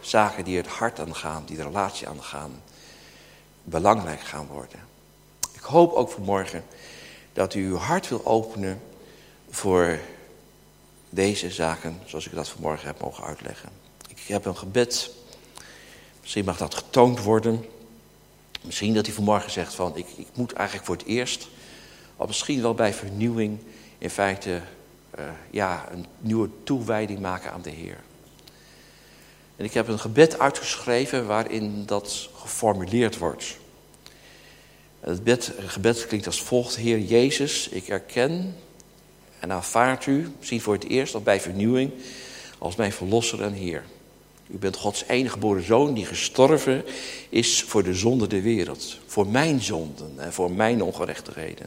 zaken 0.00 0.44
die 0.44 0.56
het 0.56 0.66
hart 0.66 1.00
aangaan, 1.00 1.44
die 1.46 1.56
de 1.56 1.62
relatie 1.62 2.08
aangaan, 2.08 2.62
belangrijk 3.64 4.20
gaan 4.20 4.46
worden. 4.46 4.80
Ik 5.52 5.62
hoop 5.62 5.92
ook 5.92 6.10
vanmorgen 6.10 6.64
dat 7.32 7.54
u 7.54 7.66
uw 7.66 7.76
hart 7.76 8.08
wil 8.08 8.26
openen 8.26 8.82
voor 9.50 9.98
deze 11.10 11.50
zaken, 11.50 12.00
zoals 12.04 12.26
ik 12.26 12.34
dat 12.34 12.48
vanmorgen 12.48 12.86
heb 12.86 13.00
mogen 13.00 13.24
uitleggen. 13.24 13.70
Ik 14.08 14.20
heb 14.26 14.44
een 14.44 14.56
gebed, 14.56 15.10
misschien 16.30 16.50
mag 16.50 16.70
dat 16.70 16.74
getoond 16.74 17.22
worden. 17.22 17.64
Misschien 18.60 18.94
dat 18.94 19.06
hij 19.06 19.14
vanmorgen 19.14 19.50
zegt 19.50 19.74
van, 19.74 19.96
ik, 19.96 20.06
ik 20.16 20.26
moet 20.34 20.52
eigenlijk 20.52 20.86
voor 20.86 20.96
het 20.96 21.06
eerst, 21.06 21.48
of 22.16 22.26
misschien 22.26 22.62
wel 22.62 22.74
bij 22.74 22.94
vernieuwing, 22.94 23.58
in 23.98 24.10
feite 24.10 24.60
uh, 25.18 25.24
ja, 25.50 25.88
een 25.92 26.06
nieuwe 26.18 26.48
toewijding 26.64 27.18
maken 27.18 27.52
aan 27.52 27.62
de 27.62 27.70
Heer. 27.70 27.96
En 29.56 29.64
ik 29.64 29.72
heb 29.72 29.88
een 29.88 29.98
gebed 29.98 30.38
uitgeschreven 30.38 31.26
waarin 31.26 31.86
dat 31.86 32.28
geformuleerd 32.34 33.18
wordt. 33.18 33.56
Het 35.00 35.16
gebed, 35.16 35.52
gebed 35.66 36.06
klinkt 36.06 36.26
als 36.26 36.42
volgt. 36.42 36.76
Heer 36.76 36.98
Jezus, 36.98 37.68
ik 37.68 37.88
erken 37.88 38.56
en 39.40 39.52
aanvaard 39.52 40.06
u, 40.06 40.32
misschien 40.38 40.60
voor 40.60 40.74
het 40.74 40.88
eerst 40.88 41.14
of 41.14 41.22
bij 41.22 41.40
vernieuwing, 41.40 41.92
als 42.58 42.76
mijn 42.76 42.92
verlosser 42.92 43.42
en 43.42 43.52
Heer. 43.52 43.84
U 44.52 44.58
bent 44.58 44.76
Gods 44.76 45.04
enige 45.06 45.32
geboren 45.32 45.64
zoon 45.64 45.94
die 45.94 46.06
gestorven 46.06 46.84
is 47.28 47.62
voor 47.62 47.82
de 47.82 47.94
zonde 47.94 48.26
der 48.26 48.42
wereld. 48.42 48.98
Voor 49.06 49.26
mijn 49.26 49.60
zonden 49.60 50.12
en 50.16 50.32
voor 50.32 50.50
mijn 50.50 50.82
ongerechtigheden. 50.82 51.66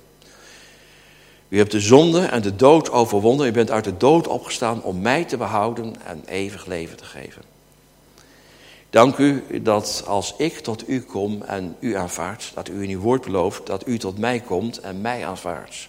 U 1.50 1.58
hebt 1.58 1.72
de 1.72 1.80
zonde 1.80 2.20
en 2.20 2.42
de 2.42 2.56
dood 2.56 2.92
overwonnen. 2.92 3.48
U 3.48 3.52
bent 3.52 3.72
uit 3.72 3.84
de 3.84 3.98
dood 3.98 4.28
opgestaan 4.28 4.84
om 4.84 5.02
mij 5.02 5.24
te 5.24 5.38
behouden 5.38 5.96
en 6.06 6.24
eeuwig 6.26 6.66
leven 6.66 6.98
te 6.98 7.06
geven. 7.06 7.42
Dank 8.90 9.18
u 9.18 9.62
dat 9.62 10.04
als 10.08 10.34
ik 10.38 10.60
tot 10.60 10.90
u 10.90 11.02
kom 11.02 11.42
en 11.42 11.76
u 11.80 11.96
aanvaardt, 11.96 12.52
dat 12.54 12.70
u 12.70 12.84
in 12.84 12.90
uw 12.90 13.00
woord 13.00 13.24
belooft 13.24 13.66
dat 13.66 13.88
u 13.88 13.98
tot 13.98 14.18
mij 14.18 14.40
komt 14.40 14.80
en 14.80 15.02
mij 15.02 15.26
aanvaardt. 15.26 15.88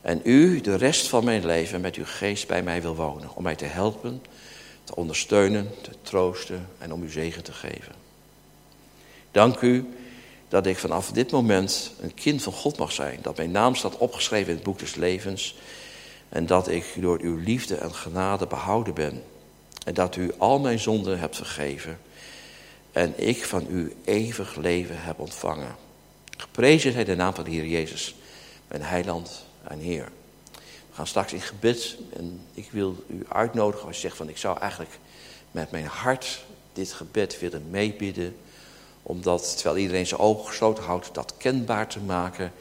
En 0.00 0.20
u 0.24 0.60
de 0.60 0.74
rest 0.74 1.08
van 1.08 1.24
mijn 1.24 1.46
leven 1.46 1.80
met 1.80 1.96
uw 1.96 2.04
geest 2.06 2.46
bij 2.46 2.62
mij 2.62 2.82
wil 2.82 2.94
wonen, 2.94 3.28
om 3.34 3.42
mij 3.42 3.54
te 3.54 3.64
helpen, 3.64 4.22
te 4.84 4.96
ondersteunen, 4.96 5.70
te 5.82 5.90
troosten 6.02 6.68
en 6.78 6.92
om 6.92 7.02
uw 7.02 7.10
zegen 7.10 7.42
te 7.42 7.52
geven. 7.52 7.92
Dank 9.30 9.60
u 9.60 9.94
dat 10.48 10.66
ik 10.66 10.78
vanaf 10.78 11.10
dit 11.12 11.30
moment 11.30 11.92
een 12.00 12.14
kind 12.14 12.42
van 12.42 12.52
God 12.52 12.78
mag 12.78 12.92
zijn. 12.92 13.18
Dat 13.22 13.36
mijn 13.36 13.50
naam 13.50 13.74
staat 13.74 13.96
opgeschreven 13.96 14.48
in 14.48 14.54
het 14.54 14.64
boek 14.64 14.78
des 14.78 14.94
levens. 14.94 15.56
En 16.28 16.46
dat 16.46 16.68
ik 16.68 16.94
door 16.96 17.18
uw 17.20 17.36
liefde 17.36 17.74
en 17.74 17.94
genade 17.94 18.46
behouden 18.46 18.94
ben. 18.94 19.22
En 19.84 19.94
dat 19.94 20.16
u 20.16 20.32
al 20.38 20.58
mijn 20.58 20.78
zonden 20.78 21.18
hebt 21.18 21.36
vergeven. 21.36 21.98
En 22.92 23.12
ik 23.16 23.44
van 23.44 23.66
u 23.70 23.94
eeuwig 24.04 24.56
leven 24.56 24.96
heb 24.98 25.18
ontvangen. 25.18 25.76
Geprezen 26.36 26.92
zij 26.92 27.04
de 27.04 27.16
naam 27.16 27.34
van 27.34 27.44
de 27.44 27.50
Heer 27.50 27.66
Jezus, 27.66 28.14
mijn 28.68 28.82
heiland 28.82 29.44
en 29.68 29.78
Heer. 29.78 30.08
Gaan 30.94 31.06
straks 31.06 31.32
in 31.32 31.40
gebed 31.40 31.96
en 32.16 32.40
ik 32.54 32.68
wil 32.70 33.04
u 33.06 33.26
uitnodigen 33.28 33.86
als 33.86 33.96
je 33.96 34.02
zegt 34.02 34.16
van 34.16 34.28
ik 34.28 34.36
zou 34.36 34.58
eigenlijk 34.58 34.98
met 35.50 35.70
mijn 35.70 35.86
hart 35.86 36.44
dit 36.72 36.92
gebed 36.92 37.38
willen 37.40 37.70
meebidden 37.70 38.36
omdat, 39.06 39.54
terwijl 39.56 39.76
iedereen 39.76 40.06
zijn 40.06 40.20
ogen 40.20 40.46
gesloten 40.46 40.84
houdt, 40.84 41.14
dat 41.14 41.34
kenbaar 41.36 41.88
te 41.88 42.00
maken. 42.00 42.52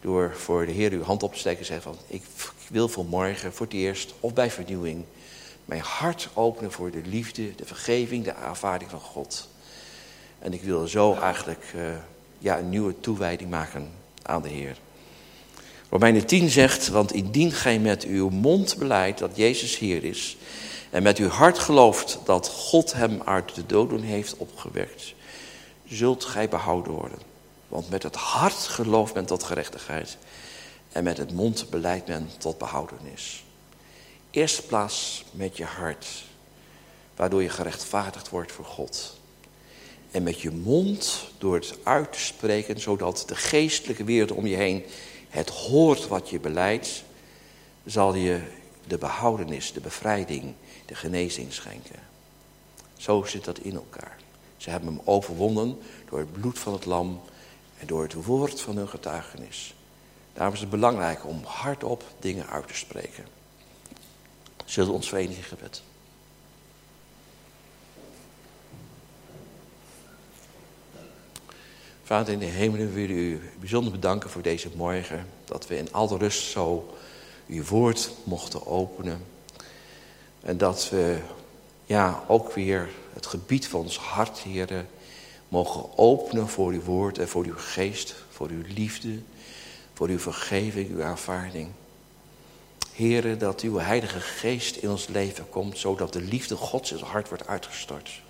Door 0.00 0.34
voor 0.36 0.66
de 0.66 0.72
Heer 0.72 0.92
uw 0.92 1.02
hand 1.02 1.22
op 1.22 1.32
te 1.32 1.38
steken 1.38 1.58
en 1.58 1.64
zeggen 1.64 1.94
van, 1.94 2.02
ik 2.06 2.22
wil 2.68 2.88
voor 2.88 3.04
morgen, 3.04 3.52
voor 3.52 3.66
het 3.66 3.74
eerst, 3.74 4.14
of 4.20 4.34
bij 4.34 4.50
vernieuwing, 4.50 5.04
mijn 5.64 5.80
hart 5.80 6.28
openen 6.34 6.72
voor 6.72 6.90
de 6.90 7.02
liefde, 7.04 7.54
de 7.54 7.64
vergeving, 7.64 8.24
de 8.24 8.34
aanvaarding 8.34 8.90
van 8.90 9.00
God. 9.00 9.48
En 10.38 10.52
ik 10.52 10.62
wil 10.62 10.86
zo 10.86 11.14
eigenlijk 11.14 11.72
uh, 11.76 11.82
ja, 12.38 12.58
een 12.58 12.68
nieuwe 12.68 13.00
toewijding 13.00 13.50
maken 13.50 13.90
aan 14.22 14.42
de 14.42 14.48
Heer. 14.48 14.76
Romeinen 15.90 16.26
10 16.26 16.48
zegt, 16.48 16.88
want 16.88 17.12
indien 17.12 17.52
gij 17.52 17.78
met 17.78 18.04
uw 18.04 18.28
mond 18.28 18.76
beleidt 18.78 19.18
dat 19.18 19.36
Jezus 19.36 19.78
Heer 19.78 20.04
is... 20.04 20.36
en 20.90 21.02
met 21.02 21.18
uw 21.18 21.28
hart 21.28 21.58
gelooft 21.58 22.18
dat 22.24 22.48
God 22.48 22.92
hem 22.92 23.22
uit 23.24 23.54
de 23.54 23.66
doden 23.66 24.02
heeft 24.02 24.36
opgewekt 24.36 25.14
zult 25.90 26.24
gij 26.24 26.48
behouden 26.48 26.92
worden. 26.92 27.18
Want 27.68 27.90
met 27.90 28.02
het 28.02 28.16
hart 28.16 28.54
gelooft 28.54 29.14
men 29.14 29.26
tot 29.26 29.42
gerechtigheid. 29.42 30.16
En 30.92 31.04
met 31.04 31.16
het 31.16 31.32
mond 31.32 31.70
beleidt 31.70 32.06
men 32.06 32.28
tot 32.38 32.58
behoudenis. 32.58 33.44
Eerste 34.30 34.62
plaats 34.62 35.24
met 35.30 35.56
je 35.56 35.64
hart. 35.64 36.06
Waardoor 37.16 37.42
je 37.42 37.48
gerechtvaardigd 37.48 38.28
wordt 38.28 38.52
voor 38.52 38.64
God. 38.64 39.18
En 40.10 40.22
met 40.22 40.40
je 40.40 40.50
mond 40.50 41.30
door 41.38 41.54
het 41.54 41.74
uit 41.82 42.12
te 42.12 42.20
spreken. 42.20 42.80
Zodat 42.80 43.24
de 43.26 43.36
geestelijke 43.36 44.04
wereld 44.04 44.32
om 44.32 44.46
je 44.46 44.56
heen 44.56 44.84
het 45.30 45.48
hoort 45.48 46.08
wat 46.08 46.30
je 46.30 46.40
beleidt. 46.40 47.04
Zal 47.84 48.14
je 48.14 48.40
de 48.86 48.98
behoudenis, 48.98 49.72
de 49.72 49.80
bevrijding, 49.80 50.54
de 50.86 50.94
genezing 50.94 51.52
schenken. 51.52 51.98
Zo 52.96 53.24
zit 53.24 53.44
dat 53.44 53.58
in 53.58 53.74
elkaar. 53.74 54.16
Ze 54.56 54.70
hebben 54.70 54.88
hem 54.88 55.00
overwonnen 55.04 55.78
door 56.08 56.18
het 56.18 56.32
bloed 56.32 56.58
van 56.58 56.72
het 56.72 56.84
lam 56.84 57.20
en 57.78 57.86
door 57.86 58.02
het 58.02 58.24
woord 58.24 58.60
van 58.60 58.76
hun 58.76 58.88
getuigenis. 58.88 59.74
Daarom 60.32 60.54
is 60.54 60.60
het 60.60 60.70
belangrijk 60.70 61.26
om 61.26 61.40
hardop 61.44 62.04
dingen 62.18 62.48
uit 62.48 62.68
te 62.68 62.74
spreken. 62.74 63.24
Zullen 64.64 64.92
ons 64.92 65.08
verenigen 65.08 65.44
gebed? 65.44 65.82
Vader 72.10 72.32
in 72.32 72.38
de 72.38 72.44
hemel, 72.44 72.78
we 72.78 72.90
willen 72.90 73.16
u 73.16 73.40
bijzonder 73.60 73.92
bedanken 73.92 74.30
voor 74.30 74.42
deze 74.42 74.68
morgen. 74.76 75.26
Dat 75.44 75.66
we 75.66 75.76
in 75.76 75.92
alle 75.92 76.18
rust 76.18 76.50
zo 76.50 76.96
uw 77.46 77.64
woord 77.64 78.10
mochten 78.24 78.66
openen. 78.66 79.24
En 80.40 80.58
dat 80.58 80.88
we 80.88 81.18
ja, 81.84 82.24
ook 82.26 82.52
weer 82.52 82.88
het 83.12 83.26
gebied 83.26 83.68
van 83.68 83.80
ons 83.80 83.98
hart, 83.98 84.38
heren, 84.38 84.88
mogen 85.48 85.98
openen 85.98 86.48
voor 86.48 86.72
uw 86.72 86.82
woord 86.82 87.18
en 87.18 87.28
voor 87.28 87.44
uw 87.44 87.56
geest, 87.56 88.14
voor 88.30 88.48
uw 88.48 88.62
liefde, 88.74 89.18
voor 89.94 90.08
uw 90.08 90.18
vergeving, 90.18 90.90
uw 90.90 91.02
aanvaarding. 91.02 91.68
Heren, 92.92 93.38
dat 93.38 93.60
uw 93.60 93.78
heilige 93.78 94.20
geest 94.20 94.76
in 94.76 94.90
ons 94.90 95.06
leven 95.06 95.48
komt, 95.48 95.78
zodat 95.78 96.12
de 96.12 96.22
liefde 96.22 96.56
Gods 96.56 96.90
in 96.90 96.98
ons 96.98 97.06
hart 97.06 97.28
wordt 97.28 97.46
uitgestort. 97.46 98.20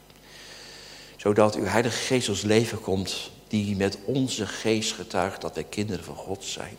Zodat 1.16 1.54
uw 1.54 1.64
heilige 1.64 1.96
geest 1.96 2.28
ons 2.28 2.42
leven 2.42 2.80
komt, 2.80 3.30
die 3.50 3.76
met 3.76 3.98
onze 4.04 4.46
geest 4.46 4.92
getuigt 4.92 5.40
dat 5.40 5.54
wij 5.54 5.64
kinderen 5.64 6.04
van 6.04 6.16
God 6.16 6.44
zijn. 6.44 6.76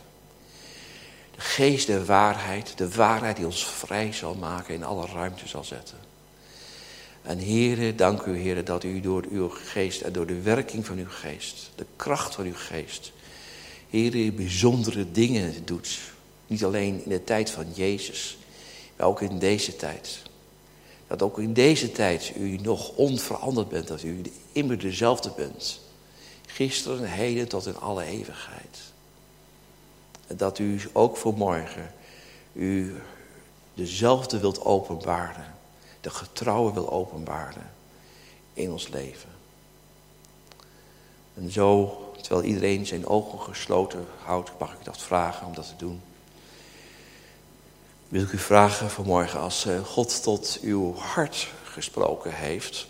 De 1.34 1.40
geest 1.40 1.86
der 1.86 2.04
waarheid, 2.04 2.78
de 2.78 2.90
waarheid 2.90 3.36
die 3.36 3.44
ons 3.44 3.66
vrij 3.66 4.12
zal 4.12 4.34
maken, 4.34 4.74
in 4.74 4.84
alle 4.84 5.06
ruimte 5.06 5.48
zal 5.48 5.64
zetten. 5.64 5.98
En 7.22 7.38
heren, 7.38 7.96
dank 7.96 8.22
u 8.22 8.36
heren 8.36 8.64
dat 8.64 8.84
u 8.84 9.00
door 9.00 9.24
uw 9.30 9.48
geest 9.48 10.00
en 10.00 10.12
door 10.12 10.26
de 10.26 10.40
werking 10.40 10.86
van 10.86 10.98
uw 10.98 11.08
geest, 11.08 11.70
de 11.74 11.86
kracht 11.96 12.34
van 12.34 12.44
uw 12.44 12.56
geest, 12.56 13.12
heren, 13.90 14.34
bijzondere 14.34 15.12
dingen 15.12 15.54
doet. 15.64 15.98
Niet 16.46 16.64
alleen 16.64 17.04
in 17.04 17.10
de 17.10 17.24
tijd 17.24 17.50
van 17.50 17.66
Jezus, 17.74 18.38
maar 18.96 19.06
ook 19.06 19.20
in 19.20 19.38
deze 19.38 19.76
tijd. 19.76 20.22
Dat 21.06 21.22
ook 21.22 21.38
in 21.38 21.52
deze 21.52 21.92
tijd 21.92 22.32
u 22.36 22.56
nog 22.56 22.88
onveranderd 22.96 23.68
bent, 23.68 23.88
dat 23.88 24.02
u 24.02 24.20
immer 24.52 24.78
dezelfde 24.78 25.32
bent. 25.36 25.80
Gisteren, 26.52 27.04
heden 27.04 27.48
tot 27.48 27.66
in 27.66 27.76
alle 27.76 28.04
eeuwigheid. 28.04 28.78
Dat 30.26 30.58
u 30.58 30.80
ook 30.92 31.16
voor 31.16 31.34
morgen 31.34 31.94
u 32.52 32.96
dezelfde 33.74 34.38
wilt 34.38 34.64
openbaren 34.64 35.54
de 36.02 36.10
getrouwen 36.10 36.74
wil 36.74 36.90
openbaren 36.90 37.70
in 38.52 38.70
ons 38.70 38.88
leven. 38.88 39.30
En 41.34 41.50
zo, 41.50 41.98
terwijl 42.20 42.46
iedereen 42.46 42.86
zijn 42.86 43.06
ogen 43.06 43.40
gesloten 43.40 44.06
houdt, 44.22 44.50
mag 44.58 44.72
ik 44.72 44.84
dat 44.84 45.02
vragen 45.02 45.46
om 45.46 45.54
dat 45.54 45.66
te 45.66 45.76
doen. 45.76 46.02
Wil 48.08 48.22
ik 48.22 48.32
u 48.32 48.38
vragen 48.38 48.90
vanmorgen, 48.90 49.40
als 49.40 49.66
eh, 49.66 49.84
God 49.84 50.22
tot 50.22 50.58
uw 50.62 50.94
hart 50.94 51.48
gesproken 51.64 52.34
heeft. 52.34 52.86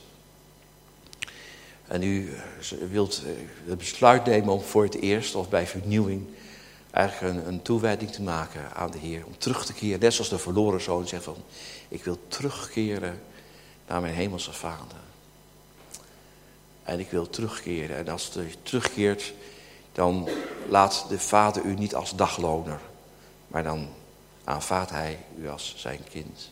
En 1.93 2.03
u 2.03 2.33
eh, 2.33 2.89
wilt 2.91 3.23
eh, 3.27 3.33
het 3.65 3.79
besluit 3.79 4.25
nemen 4.25 4.55
om 4.55 4.61
voor 4.61 4.83
het 4.83 4.95
eerst 4.95 5.35
of 5.35 5.49
bij 5.49 5.67
vernieuwing 5.67 6.27
eigenlijk 6.91 7.35
een, 7.35 7.49
een 7.49 7.63
toewijding 7.63 8.11
te 8.11 8.23
maken 8.23 8.75
aan 8.75 8.91
de 8.91 8.99
Heer. 8.99 9.27
Om 9.27 9.39
terug 9.39 9.67
te 9.67 9.73
keren, 9.73 10.01
net 10.01 10.13
zoals 10.13 10.31
de 10.31 10.39
verloren 10.39 10.81
zoon 10.81 11.09
zegt 11.09 11.25
van, 11.25 11.37
ik 11.89 12.05
wil 12.05 12.19
terugkeren 12.29 13.23
naar 13.87 14.01
mijn 14.01 14.15
hemelse 14.15 14.53
vader. 14.53 14.97
En 16.83 17.01
ik 17.01 17.11
wil 17.11 17.31
terugkeren. 17.31 17.97
En 17.97 18.09
als 18.09 18.31
je 18.33 18.55
terugkeert, 18.63 19.33
dan 19.93 20.29
laat 20.69 21.07
de 21.09 21.19
Vader 21.19 21.65
u 21.65 21.75
niet 21.75 21.95
als 21.95 22.17
dagloner, 22.17 22.81
maar 23.49 23.63
dan 23.63 23.89
aanvaardt 24.45 24.91
Hij 24.91 25.19
u 25.39 25.49
als 25.49 25.75
zijn 25.77 26.01
kind. 26.11 26.51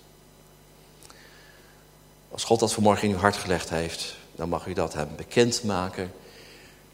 Als 2.31 2.45
God 2.45 2.61
dat 2.61 2.73
vanmorgen 2.73 3.09
in 3.09 3.15
uw 3.15 3.21
hart 3.21 3.37
gelegd 3.37 3.71
heeft, 3.71 4.19
dan 4.41 4.49
mag 4.49 4.67
u 4.67 4.73
dat 4.73 4.95
hem 4.95 5.09
bekendmaken 5.17 6.13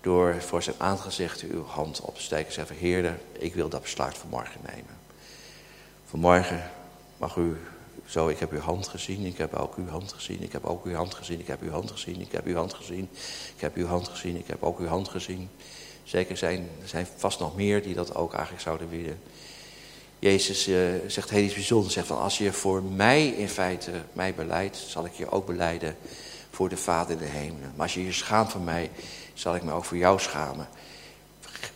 door 0.00 0.42
voor 0.42 0.62
zijn 0.62 0.76
aangezicht 0.78 1.42
uw 1.42 1.64
hand 1.64 2.00
op 2.00 2.14
te 2.14 2.22
steken 2.22 2.46
en 2.46 2.52
zeggen, 2.52 2.76
Heer, 2.76 3.18
ik 3.32 3.54
wil 3.54 3.68
dat 3.68 3.82
besluit 3.82 4.16
vanmorgen 4.16 4.60
nemen. 4.66 4.98
Vanmorgen 6.06 6.70
mag 7.16 7.36
u 7.36 7.56
zo, 8.06 8.28
ik 8.28 8.38
heb 8.38 8.52
uw 8.52 8.60
hand 8.60 8.88
gezien, 8.88 9.24
ik 9.24 9.38
heb 9.38 9.54
ook 9.54 9.76
uw 9.76 9.88
hand 9.88 10.12
gezien, 10.12 10.42
ik 10.42 10.52
heb 10.52 10.64
ook 10.64 10.84
uw 10.84 10.94
hand 10.94 11.14
gezien, 11.14 11.40
ik 11.40 11.46
heb 11.46 11.62
uw 11.62 11.70
hand 11.70 11.90
gezien, 11.90 12.20
ik 12.20 12.32
heb 12.32 12.46
uw 12.46 12.54
hand 12.54 12.74
gezien, 12.74 13.08
ik 13.54 13.60
heb 13.60 13.76
uw 13.76 13.86
hand 13.86 14.08
gezien, 14.08 14.36
ik 14.36 14.46
heb 14.46 14.62
ook 14.62 14.78
uw 14.78 14.86
hand 14.86 15.08
gezien. 15.08 15.48
Zeker 16.04 16.36
zijn, 16.36 16.68
er 16.82 16.88
zijn 16.88 17.06
vast 17.16 17.40
nog 17.40 17.56
meer 17.56 17.82
die 17.82 17.94
dat 17.94 18.14
ook 18.14 18.32
eigenlijk 18.32 18.62
zouden 18.62 18.88
willen. 18.88 19.18
Jezus 20.18 20.68
uh, 20.68 20.78
zegt 21.06 21.30
heel 21.30 21.44
iets 21.44 21.54
bijzonders, 21.54 21.94
zegt 21.94 22.06
van 22.06 22.18
als 22.18 22.38
je 22.38 22.52
voor 22.52 22.82
mij 22.82 23.26
in 23.26 23.48
feite 23.48 23.90
mij 24.12 24.34
beleidt, 24.34 24.76
zal 24.76 25.04
ik 25.04 25.12
je 25.12 25.30
ook 25.30 25.46
beleiden 25.46 25.96
voor 26.56 26.68
de 26.68 26.76
Vader 26.76 27.10
in 27.10 27.18
de 27.18 27.24
hemelen. 27.24 27.72
Maar 27.74 27.82
als 27.82 27.94
je 27.94 28.04
je 28.04 28.12
schaamt 28.12 28.52
voor 28.52 28.60
mij, 28.60 28.90
zal 29.34 29.54
ik 29.54 29.62
me 29.62 29.72
ook 29.72 29.84
voor 29.84 29.96
jou 29.96 30.20
schamen. 30.20 30.68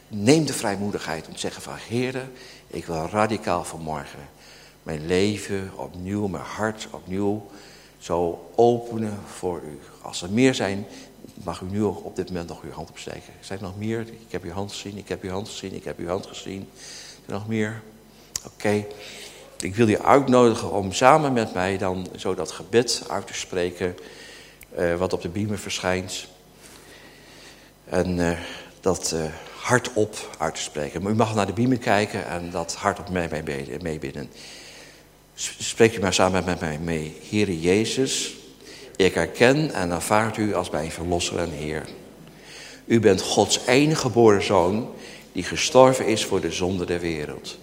Neem 0.08 0.46
de 0.46 0.52
vrijmoedigheid 0.52 1.26
om 1.26 1.32
te 1.32 1.38
zeggen 1.38 1.62
van 1.62 1.74
Heer, 1.76 2.28
ik 2.66 2.86
wil 2.86 3.08
radicaal 3.10 3.64
vanmorgen 3.64 4.28
mijn 4.82 5.06
leven 5.06 5.70
opnieuw, 5.76 6.26
mijn 6.26 6.44
hart 6.44 6.88
opnieuw 6.90 7.50
zo 7.98 8.50
openen 8.54 9.18
voor 9.26 9.60
u. 9.62 9.78
Als 10.02 10.22
er 10.22 10.30
meer 10.30 10.54
zijn, 10.54 10.86
mag 11.44 11.60
u 11.60 11.66
nu 11.70 11.82
op 11.82 12.16
dit 12.16 12.28
moment 12.28 12.48
nog 12.48 12.62
uw 12.62 12.72
hand 12.72 12.90
opsteken. 12.90 13.32
Zijn 13.40 13.58
er 13.58 13.64
nog 13.64 13.78
meer? 13.78 14.00
Ik 14.00 14.30
heb 14.32 14.44
uw 14.44 14.52
hand 14.52 14.70
gezien, 14.70 14.96
ik 14.98 15.08
heb 15.08 15.22
uw 15.22 15.30
hand 15.30 15.48
gezien, 15.48 15.74
ik 15.74 15.84
heb 15.84 15.98
uw 15.98 16.08
hand 16.08 16.26
gezien. 16.26 16.68
Zijn 16.74 17.26
er 17.26 17.32
nog 17.32 17.48
meer? 17.48 17.82
Oké. 18.46 18.86
Ik 19.60 19.74
wil 19.74 19.88
je 19.88 20.02
uitnodigen 20.02 20.72
om 20.72 20.92
samen 20.92 21.32
met 21.32 21.54
mij 21.54 21.78
dan 21.78 22.06
zo 22.16 22.34
dat 22.34 22.50
gebed 22.50 23.04
uit 23.08 23.26
te 23.26 23.34
spreken... 23.34 23.96
Uh, 24.78 24.94
wat 24.94 25.12
op 25.12 25.22
de 25.22 25.28
beamer 25.28 25.58
verschijnt. 25.58 26.26
En 27.84 28.18
uh, 28.18 28.38
dat 28.80 29.12
uh, 29.14 29.24
hardop 29.60 30.36
uit 30.38 30.54
te 30.54 30.60
spreken. 30.60 31.06
U 31.06 31.14
mag 31.14 31.34
naar 31.34 31.46
de 31.46 31.52
beamer 31.52 31.78
kijken 31.78 32.26
en 32.26 32.50
dat 32.50 32.74
hardop 32.74 33.08
mee, 33.08 33.28
mee, 33.44 33.66
meebidden. 33.82 34.30
Spreek 35.58 35.96
u 35.96 36.00
maar 36.00 36.14
samen 36.14 36.44
met 36.44 36.60
mij 36.60 36.78
mee. 36.78 37.16
Heere 37.30 37.60
Jezus, 37.60 38.34
ik 38.96 39.14
herken 39.14 39.72
en 39.72 39.92
aanvaard 39.92 40.36
u 40.36 40.54
als 40.54 40.70
mijn 40.70 40.90
verlosser 40.90 41.38
en 41.38 41.50
Heer. 41.50 41.84
U 42.84 43.00
bent 43.00 43.20
Gods 43.20 43.60
enige 43.66 44.00
geboren 44.00 44.42
zoon 44.42 44.90
die 45.32 45.42
gestorven 45.42 46.06
is 46.06 46.24
voor 46.24 46.40
de 46.40 46.52
zonde 46.52 46.84
der 46.84 47.00
wereld. 47.00 47.58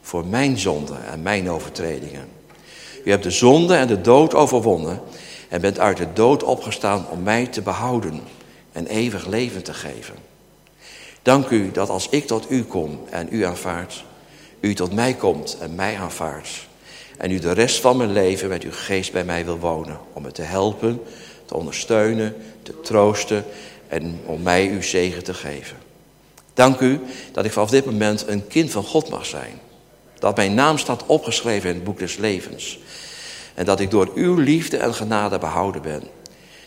Voor 0.00 0.26
mijn 0.26 0.58
zonde 0.58 0.94
en 1.10 1.22
mijn 1.22 1.50
overtredingen. 1.50 2.28
U 3.04 3.10
hebt 3.10 3.22
de 3.22 3.30
zonde 3.30 3.74
en 3.74 3.86
de 3.86 4.00
dood 4.00 4.34
overwonnen 4.34 5.00
en 5.52 5.60
bent 5.60 5.78
uit 5.78 5.96
de 5.96 6.12
dood 6.12 6.42
opgestaan 6.42 7.06
om 7.10 7.22
mij 7.22 7.46
te 7.46 7.62
behouden 7.62 8.20
en 8.72 8.86
eeuwig 8.86 9.26
leven 9.26 9.62
te 9.62 9.74
geven. 9.74 10.14
Dank 11.22 11.48
u 11.48 11.70
dat 11.70 11.88
als 11.88 12.08
ik 12.08 12.26
tot 12.26 12.50
u 12.50 12.64
kom 12.64 13.00
en 13.10 13.28
u 13.30 13.44
aanvaardt, 13.44 14.04
u 14.60 14.74
tot 14.74 14.92
mij 14.92 15.14
komt 15.14 15.56
en 15.60 15.74
mij 15.74 15.98
aanvaardt. 15.98 16.48
En 17.18 17.30
u 17.30 17.38
de 17.38 17.52
rest 17.52 17.80
van 17.80 17.96
mijn 17.96 18.12
leven 18.12 18.48
met 18.48 18.62
uw 18.62 18.72
geest 18.72 19.12
bij 19.12 19.24
mij 19.24 19.44
wil 19.44 19.58
wonen. 19.58 19.98
Om 20.12 20.22
me 20.22 20.32
te 20.32 20.42
helpen, 20.42 21.02
te 21.44 21.54
ondersteunen, 21.54 22.34
te 22.62 22.80
troosten 22.80 23.44
en 23.88 24.20
om 24.24 24.42
mij 24.42 24.68
uw 24.68 24.82
zegen 24.82 25.24
te 25.24 25.34
geven. 25.34 25.76
Dank 26.54 26.80
u 26.80 27.00
dat 27.32 27.44
ik 27.44 27.52
vanaf 27.52 27.70
dit 27.70 27.84
moment 27.84 28.28
een 28.28 28.46
kind 28.46 28.70
van 28.70 28.84
God 28.84 29.08
mag 29.08 29.26
zijn. 29.26 29.60
Dat 30.18 30.36
mijn 30.36 30.54
naam 30.54 30.78
staat 30.78 31.06
opgeschreven 31.06 31.68
in 31.68 31.74
het 31.74 31.84
boek 31.84 31.98
des 31.98 32.16
levens. 32.16 32.78
En 33.54 33.64
dat 33.64 33.80
ik 33.80 33.90
door 33.90 34.10
uw 34.14 34.36
liefde 34.36 34.76
en 34.76 34.94
genade 34.94 35.38
behouden 35.38 35.82
ben. 35.82 36.02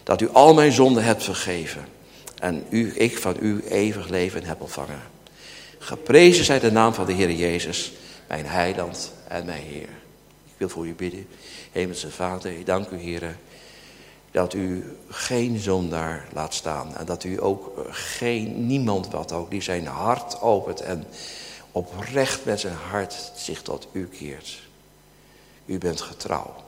Dat 0.03 0.21
u 0.21 0.29
al 0.29 0.53
mijn 0.53 0.71
zonden 0.71 1.03
hebt 1.03 1.23
vergeven. 1.23 1.85
En 2.39 2.65
u, 2.69 2.93
ik 2.95 3.17
van 3.17 3.35
u 3.39 3.63
eeuwig 3.69 4.07
leven 4.07 4.43
heb 4.43 4.61
ontvangen. 4.61 5.01
Geprezen 5.79 6.45
zij 6.45 6.59
de 6.59 6.71
naam 6.71 6.93
van 6.93 7.05
de 7.05 7.13
Heer 7.13 7.31
Jezus, 7.31 7.91
mijn 8.27 8.45
heiland 8.45 9.11
en 9.27 9.45
mijn 9.45 9.63
Heer. 9.63 9.89
Ik 10.45 10.57
wil 10.57 10.69
voor 10.69 10.87
u 10.87 10.93
bidden. 10.93 11.27
Hemelse 11.71 12.11
Vader, 12.11 12.51
ik 12.51 12.65
dank 12.65 12.89
u, 12.89 12.97
Heer, 12.97 13.35
dat 14.31 14.53
u 14.53 14.97
geen 15.09 15.59
zondaar 15.59 16.27
laat 16.33 16.53
staan. 16.53 16.97
En 16.97 17.05
dat 17.05 17.23
u 17.23 17.43
ook 17.43 17.87
geen, 17.89 18.67
niemand 18.67 19.07
wat 19.07 19.31
ook, 19.31 19.49
die 19.49 19.61
zijn 19.61 19.85
hart 19.87 20.41
opent 20.41 20.81
en 20.81 21.05
oprecht 21.71 22.45
met 22.45 22.59
zijn 22.59 22.77
hart 22.89 23.31
zich 23.35 23.61
tot 23.61 23.87
u 23.91 24.07
keert. 24.07 24.59
U 25.65 25.77
bent 25.77 26.01
getrouw. 26.01 26.64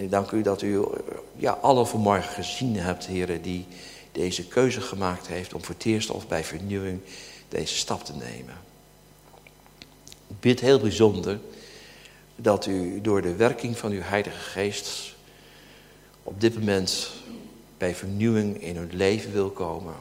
En 0.00 0.06
ik 0.06 0.12
dank 0.12 0.30
u 0.30 0.42
dat 0.42 0.62
u 0.62 0.84
ja, 1.36 1.52
alle 1.52 1.86
vanmorgen 1.86 2.32
gezien 2.32 2.76
hebt, 2.76 3.06
heren, 3.06 3.42
die 3.42 3.66
deze 4.12 4.46
keuze 4.46 4.80
gemaakt 4.80 5.26
heeft 5.26 5.54
om 5.54 5.64
voor 5.64 5.74
het 5.74 5.84
eerst 5.84 6.10
of 6.10 6.28
bij 6.28 6.44
vernieuwing 6.44 7.00
deze 7.48 7.74
stap 7.76 8.04
te 8.04 8.12
nemen. 8.12 8.54
Ik 10.26 10.40
bid 10.40 10.60
heel 10.60 10.80
bijzonder 10.80 11.40
dat 12.36 12.66
u 12.66 13.00
door 13.00 13.22
de 13.22 13.34
werking 13.34 13.78
van 13.78 13.92
uw 13.92 14.00
Heilige 14.00 14.38
Geest 14.38 15.14
op 16.22 16.40
dit 16.40 16.54
moment 16.58 17.10
bij 17.78 17.94
vernieuwing 17.94 18.62
in 18.62 18.76
uw 18.76 18.88
leven 18.90 19.32
wil 19.32 19.50
komen. 19.50 19.94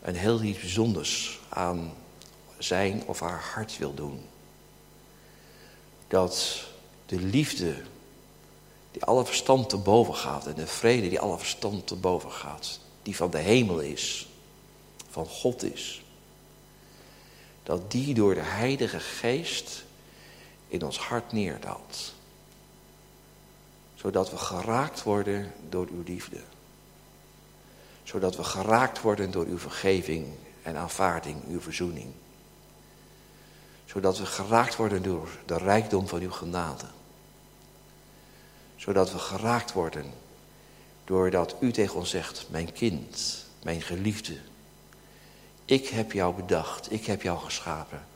En 0.00 0.14
heel 0.14 0.42
iets 0.42 0.60
bijzonders 0.60 1.40
aan 1.48 1.92
zijn 2.58 3.02
of 3.06 3.20
haar 3.20 3.50
hart 3.54 3.78
wil 3.78 3.94
doen. 3.94 4.20
Dat 6.08 6.64
de 7.06 7.20
liefde 7.20 7.74
die 8.96 9.04
alle 9.04 9.24
verstand 9.24 9.68
te 9.68 9.76
boven 9.76 10.14
gaat 10.14 10.46
en 10.46 10.54
de 10.54 10.66
vrede 10.66 11.08
die 11.08 11.20
alle 11.20 11.38
verstand 11.38 11.86
te 11.86 11.96
boven 11.96 12.30
gaat, 12.30 12.80
die 13.02 13.16
van 13.16 13.30
de 13.30 13.38
hemel 13.38 13.80
is, 13.80 14.28
van 15.10 15.26
God 15.26 15.62
is, 15.62 16.02
dat 17.62 17.90
die 17.90 18.14
door 18.14 18.34
de 18.34 18.42
Heilige 18.42 19.00
Geest 19.00 19.84
in 20.68 20.82
ons 20.82 20.98
hart 20.98 21.32
neerdaalt. 21.32 22.14
Zodat 23.94 24.30
we 24.30 24.36
geraakt 24.36 25.02
worden 25.02 25.52
door 25.68 25.86
uw 25.90 26.02
liefde. 26.06 26.40
Zodat 28.02 28.36
we 28.36 28.44
geraakt 28.44 29.00
worden 29.00 29.30
door 29.30 29.46
uw 29.46 29.58
vergeving 29.58 30.26
en 30.62 30.76
aanvaarding, 30.76 31.36
uw 31.48 31.60
verzoening. 31.60 32.12
Zodat 33.84 34.18
we 34.18 34.26
geraakt 34.26 34.76
worden 34.76 35.02
door 35.02 35.28
de 35.46 35.56
rijkdom 35.56 36.08
van 36.08 36.20
uw 36.20 36.32
genade. 36.32 36.86
Zodat 38.76 39.12
we 39.12 39.18
geraakt 39.18 39.72
worden 39.72 40.04
doordat 41.04 41.54
u 41.60 41.72
tegen 41.72 41.96
ons 41.96 42.10
zegt, 42.10 42.46
mijn 42.50 42.72
kind, 42.72 43.44
mijn 43.62 43.82
geliefde. 43.82 44.36
Ik 45.64 45.88
heb 45.88 46.12
jou 46.12 46.34
bedacht, 46.34 46.92
ik 46.92 47.06
heb 47.06 47.22
jou 47.22 47.38
geschapen. 47.38 48.06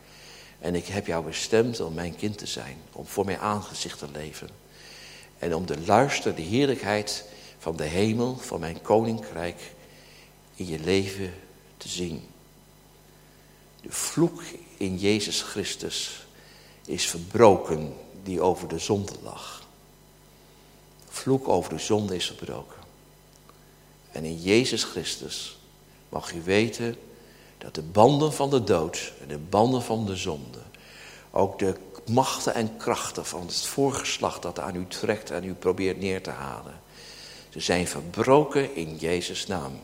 En 0.58 0.74
ik 0.74 0.86
heb 0.86 1.06
jou 1.06 1.24
bestemd 1.24 1.80
om 1.80 1.94
mijn 1.94 2.16
kind 2.16 2.38
te 2.38 2.46
zijn, 2.46 2.76
om 2.92 3.06
voor 3.06 3.24
mijn 3.24 3.38
aangezicht 3.38 3.98
te 3.98 4.10
leven. 4.12 4.48
En 5.38 5.54
om 5.54 5.66
de 5.66 5.80
luister, 5.80 6.34
de 6.34 6.42
heerlijkheid 6.42 7.24
van 7.58 7.76
de 7.76 7.84
hemel, 7.84 8.36
van 8.36 8.60
mijn 8.60 8.82
koninkrijk 8.82 9.72
in 10.54 10.66
je 10.66 10.78
leven 10.78 11.34
te 11.76 11.88
zien. 11.88 12.22
De 13.82 13.92
vloek 13.92 14.42
in 14.76 14.98
Jezus 14.98 15.42
Christus 15.42 16.26
is 16.84 17.06
verbroken 17.06 17.94
die 18.22 18.40
over 18.40 18.68
de 18.68 18.78
zonde 18.78 19.14
lag. 19.22 19.59
Vloek 21.20 21.48
over 21.48 21.70
de 21.70 21.78
zonde 21.78 22.16
is 22.16 22.26
verbroken. 22.26 22.76
En 24.12 24.24
in 24.24 24.40
Jezus 24.40 24.84
Christus 24.84 25.58
mag 26.08 26.32
u 26.32 26.42
weten 26.42 26.96
dat 27.58 27.74
de 27.74 27.82
banden 27.82 28.32
van 28.32 28.50
de 28.50 28.64
dood 28.64 29.12
en 29.20 29.28
de 29.28 29.38
banden 29.38 29.82
van 29.82 30.06
de 30.06 30.16
zonde, 30.16 30.58
ook 31.30 31.58
de 31.58 31.74
machten 32.06 32.54
en 32.54 32.76
krachten 32.76 33.26
van 33.26 33.40
het 33.40 33.66
voorgeslacht 33.66 34.42
dat 34.42 34.58
aan 34.58 34.76
u 34.76 34.86
trekt 34.86 35.30
en 35.30 35.44
u 35.44 35.54
probeert 35.54 36.00
neer 36.00 36.22
te 36.22 36.30
halen, 36.30 36.80
ze 37.48 37.60
zijn 37.60 37.86
verbroken 37.86 38.74
in 38.74 38.96
Jezus' 38.96 39.46
naam. 39.46 39.80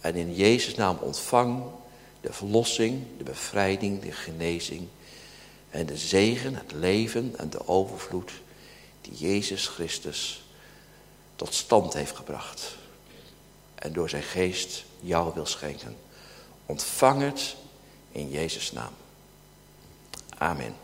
En 0.00 0.14
in 0.14 0.34
Jezus' 0.34 0.74
naam 0.74 0.96
ontvang 1.00 1.62
de 2.20 2.32
verlossing, 2.32 3.02
de 3.18 3.24
bevrijding, 3.24 4.02
de 4.02 4.12
genezing 4.12 4.88
en 5.70 5.86
de 5.86 5.96
zegen, 5.96 6.54
het 6.54 6.72
leven 6.72 7.34
en 7.36 7.50
de 7.50 7.68
overvloed 7.68 8.32
die 9.04 9.14
Jezus 9.14 9.66
Christus 9.66 10.42
tot 11.36 11.54
stand 11.54 11.92
heeft 11.92 12.16
gebracht. 12.16 12.76
En 13.74 13.92
door 13.92 14.08
zijn 14.08 14.22
geest 14.22 14.84
jou 15.00 15.34
wil 15.34 15.46
schenken. 15.46 15.96
Ontvang 16.66 17.22
het 17.22 17.56
in 18.12 18.30
Jezus' 18.30 18.72
naam. 18.72 18.92
Amen. 20.38 20.83